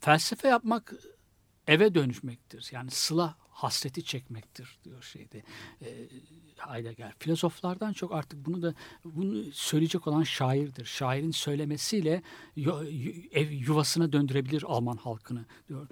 Felsefe 0.00 0.48
yapmak 0.48 0.94
eve 1.66 1.94
dönüşmektir. 1.94 2.68
Yani 2.72 2.90
sıla 2.90 3.36
hasreti 3.50 4.04
çekmektir 4.04 4.78
diyor 4.84 5.02
şeyde. 5.02 5.42
E, 5.82 6.08
Heidegger. 6.56 7.12
Filozoflardan 7.18 7.92
çok 7.92 8.12
artık 8.12 8.46
bunu 8.46 8.62
da 8.62 8.74
bunu 9.04 9.44
söyleyecek 9.52 10.06
olan 10.06 10.22
şairdir. 10.22 10.84
Şairin 10.84 11.30
söylemesiyle 11.30 12.22
ev 13.32 13.50
yuvasına 13.50 14.12
döndürebilir 14.12 14.64
Alman 14.66 14.96
halkını 14.96 15.44
diyor. 15.68 15.88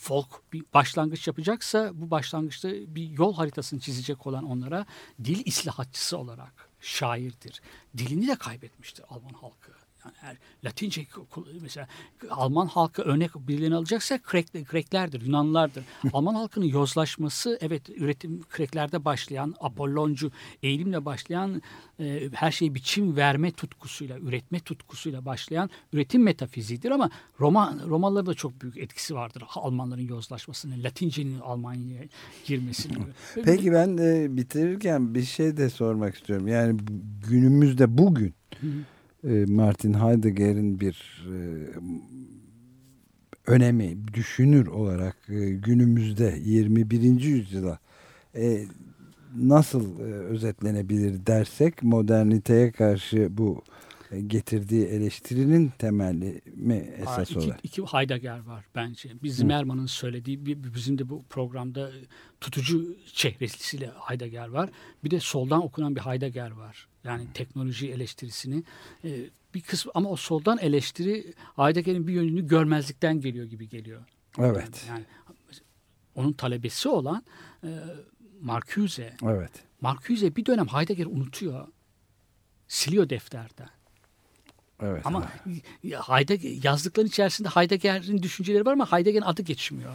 Folk 0.00 0.52
bir 0.52 0.64
başlangıç 0.74 1.26
yapacaksa 1.26 1.90
bu 1.94 2.10
başlangıçta 2.10 2.68
bir 2.68 3.10
yol 3.10 3.34
haritasını 3.34 3.80
çizecek 3.80 4.26
olan 4.26 4.44
onlara 4.44 4.86
dil 5.24 5.42
islahatçısı 5.44 6.18
olarak 6.18 6.70
şairdir. 6.80 7.62
Dilini 7.98 8.28
de 8.28 8.34
kaybetmiştir 8.34 9.04
Alman 9.08 9.32
halkı. 9.32 9.79
Yani 10.24 10.36
Latince 10.64 11.06
mesela 11.60 11.88
Alman 12.30 12.66
halkı 12.66 13.02
örnek 13.02 13.30
birilerini 13.34 13.74
alacaksa 13.74 14.18
Krek, 14.18 14.66
Kreklerdir, 14.68 15.20
Yunanlılardır. 15.22 15.84
Alman 16.12 16.34
halkının 16.34 16.66
yozlaşması 16.66 17.58
evet 17.60 17.90
üretim 17.90 18.42
Kreklerde 18.50 19.04
başlayan 19.04 19.54
Apolloncu 19.60 20.30
eğilimle 20.62 21.04
başlayan 21.04 21.62
e, 22.00 22.30
her 22.32 22.50
şeyi 22.50 22.74
biçim 22.74 23.16
verme 23.16 23.52
tutkusuyla, 23.52 24.18
üretme 24.18 24.60
tutkusuyla 24.60 25.24
başlayan 25.24 25.70
üretim 25.92 26.22
metafiziğidir 26.22 26.90
ama 26.90 27.10
Roma 27.40 27.76
Romalıların 27.86 28.26
da 28.26 28.34
çok 28.34 28.62
büyük 28.62 28.78
etkisi 28.78 29.14
vardır 29.14 29.44
Almanların 29.54 30.08
yozlaşmasının, 30.08 30.82
Latince'nin 30.82 31.40
Almanya'ya 31.40 32.04
girmesinin. 32.44 33.04
Peki 33.44 33.72
ben 33.72 33.96
e, 33.96 34.36
bitirirken 34.36 35.14
bir 35.14 35.22
şey 35.22 35.56
de 35.56 35.70
sormak 35.70 36.14
istiyorum. 36.14 36.48
Yani 36.48 36.80
günümüzde 37.28 37.98
bugün 37.98 38.34
Martin 39.48 39.94
Heidegger'in 39.94 40.80
bir 40.80 41.24
e, 41.26 41.38
önemi 43.46 44.14
düşünür 44.14 44.66
olarak 44.66 45.16
e, 45.28 45.50
günümüzde 45.50 46.38
21. 46.44 47.00
yüzyıla 47.20 47.78
e, 48.36 48.64
nasıl 49.36 50.00
e, 50.00 50.02
özetlenebilir 50.02 51.26
dersek 51.26 51.82
moderniteye 51.82 52.72
karşı 52.72 53.28
bu 53.30 53.62
e, 54.10 54.20
getirdiği 54.20 54.86
eleştirinin 54.86 55.72
temeli 55.78 56.40
mi 56.54 56.90
Aa, 56.98 57.02
esas 57.02 57.30
iki, 57.30 57.38
olarak? 57.38 57.60
iki 57.62 57.82
Heidegger 57.82 58.40
var 58.40 58.64
bence. 58.74 59.10
Bir 59.22 59.28
Zimmerman'ın 59.28 59.86
söylediği, 59.86 60.46
bizim 60.46 60.98
de 60.98 61.08
bu 61.08 61.22
programda 61.30 61.90
tutucu 62.40 62.96
çehresiyle 63.14 63.90
Heidegger 64.08 64.48
var. 64.48 64.70
Bir 65.04 65.10
de 65.10 65.20
soldan 65.20 65.62
okunan 65.64 65.96
bir 65.96 66.00
Heidegger 66.00 66.50
var. 66.50 66.88
Yani 67.04 67.26
teknoloji 67.34 67.92
eleştirisini. 67.92 68.62
e, 69.04 69.10
bir 69.54 69.60
kısmı 69.60 69.92
ama 69.94 70.10
o 70.10 70.16
soldan 70.16 70.58
eleştiri 70.58 71.34
Heidegger'in 71.56 72.06
bir 72.06 72.12
yönünü 72.12 72.48
görmezlikten 72.48 73.20
geliyor 73.20 73.46
gibi 73.46 73.68
geliyor. 73.68 74.02
Evet. 74.38 74.86
Yani 74.88 75.04
onun 76.14 76.32
talebesi 76.32 76.88
olan 76.88 77.24
e, 77.64 77.68
Marcuse. 78.40 79.16
Evet. 79.22 79.50
Marcuse 79.80 80.36
bir 80.36 80.46
dönem 80.46 80.66
Heidegger 80.66 81.06
unutuyor. 81.06 81.66
Siliyor 82.68 83.10
defterden. 83.10 83.68
Evet. 84.82 85.06
Ama 85.06 85.32
ya 85.82 86.08
Heidegger, 86.08 86.64
yazdıkların 86.64 87.06
içerisinde 87.06 87.48
Heidegger'in 87.48 88.22
düşünceleri 88.22 88.66
var 88.66 88.72
ama 88.72 88.92
Heidegger'in 88.92 89.24
adı 89.24 89.42
geçmiyor. 89.42 89.92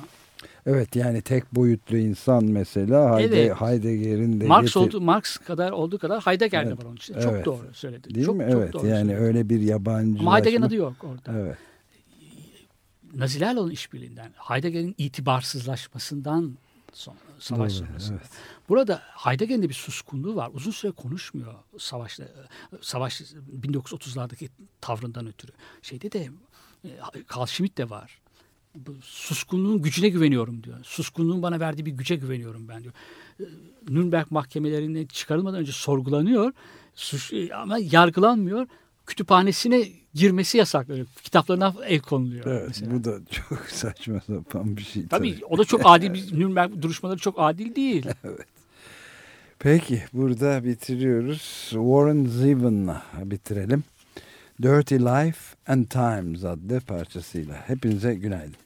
Evet 0.65 0.95
yani 0.95 1.21
tek 1.21 1.55
boyutlu 1.55 1.97
insan 1.97 2.43
mesela 2.45 3.19
Heide, 3.19 3.45
Evet. 3.45 3.61
Heidegger'in 3.61 4.41
de 4.41 4.47
Marx 4.47 4.65
getir- 4.65 4.79
oldu 4.79 5.01
Marx 5.01 5.37
kadar 5.37 5.71
olduğu 5.71 5.97
kadar 5.99 6.21
Heidegger 6.25 6.65
de 6.65 6.69
Evet, 6.69 6.79
var 6.79 6.85
onun 6.85 6.95
için. 6.95 7.13
Çok 7.13 7.33
evet. 7.33 7.45
doğru 7.45 7.73
söyledi. 7.73 8.15
Değil 8.15 8.25
çok, 8.25 8.35
mi? 8.35 8.47
çok 8.51 8.61
evet 8.61 8.73
doğru 8.73 8.87
yani 8.87 9.05
söyledi. 9.07 9.23
öyle 9.25 9.49
bir 9.49 9.59
yabancı. 9.61 10.19
Ama 10.19 10.35
Heidegger'in 10.35 10.61
adı 10.61 10.75
yok 10.75 10.93
orada. 11.03 11.39
Evet. 11.39 11.57
Nazilerle 13.13 13.59
olan 13.59 13.71
işbirliğinden, 13.71 14.31
Heidegger'in 14.37 14.95
itibarsızlaşmasından 14.97 16.57
sonra, 16.93 17.17
savaş 17.39 17.71
Doğru, 17.79 17.87
sonrası. 17.87 18.13
evet. 18.13 18.29
Burada 18.69 19.01
Heidegger'in 19.25 19.61
de 19.61 19.69
bir 19.69 19.73
suskunluğu 19.73 20.35
var. 20.35 20.49
Uzun 20.53 20.71
süre 20.71 20.91
konuşmuyor 20.91 21.53
savaşta. 21.77 22.23
Savaş 22.81 23.21
1930'lardaki 23.61 24.49
tavrından 24.81 25.27
ötürü. 25.27 25.51
Şeyde 25.81 26.11
de 26.11 26.29
e, 26.85 26.89
Carl 27.35 27.45
Schmitt 27.45 27.77
de 27.77 27.89
var. 27.89 28.19
Suskunluğun 29.01 29.81
gücüne 29.81 30.09
güveniyorum 30.09 30.63
diyor. 30.63 30.77
Suskunluğun 30.83 31.41
bana 31.41 31.59
verdiği 31.59 31.85
bir 31.85 31.91
güce 31.91 32.15
güveniyorum 32.15 32.67
ben 32.67 32.83
diyor. 32.83 32.93
E, 33.39 33.43
Nürnberg 33.89 34.31
mahkemelerine 34.31 35.07
çıkarılmadan 35.07 35.59
önce 35.59 35.71
sorgulanıyor. 35.71 36.51
Suç, 36.95 37.33
e, 37.33 37.55
ama 37.55 37.77
yargılanmıyor. 37.77 38.67
Kütüphanesine 39.05 39.87
girmesi 40.13 40.57
yasaklanıyor. 40.57 41.07
Kitaplarına 41.23 41.73
el 41.85 41.99
konuluyor. 41.99 42.45
Evet, 42.45 42.67
mesela. 42.67 42.91
bu 42.91 43.03
da 43.03 43.19
çok 43.31 43.59
saçma 43.69 44.21
sapan 44.27 44.77
bir 44.77 44.83
şey. 44.83 45.07
Tabii 45.07 45.37
o 45.49 45.57
da 45.57 45.65
çok 45.65 45.81
adil 45.83 46.13
bir 46.13 46.33
Nürnberg 46.39 46.81
duruşmaları 46.81 47.19
çok 47.19 47.35
adil 47.37 47.75
değil. 47.75 48.05
Peki 49.59 50.03
burada 50.13 50.63
bitiriyoruz. 50.63 51.67
Warren 51.69 52.25
Zevon'la 52.25 53.03
bitirelim. 53.23 53.83
Dirty 54.61 54.95
Life 54.95 55.55
and 55.67 55.85
Times 55.85 56.43
adlı 56.43 56.79
parçasıyla. 56.79 57.55
Hepinize 57.67 58.15
günaydın. 58.15 58.64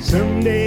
Someday 0.00 0.57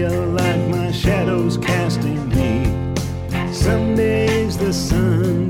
feel 0.00 0.28
like 0.28 0.68
my 0.68 0.90
shadow's 0.90 1.58
casting 1.58 2.26
me. 2.30 2.64
Some 3.52 3.94
days 3.94 4.56
the 4.56 4.72
sun 4.72 5.49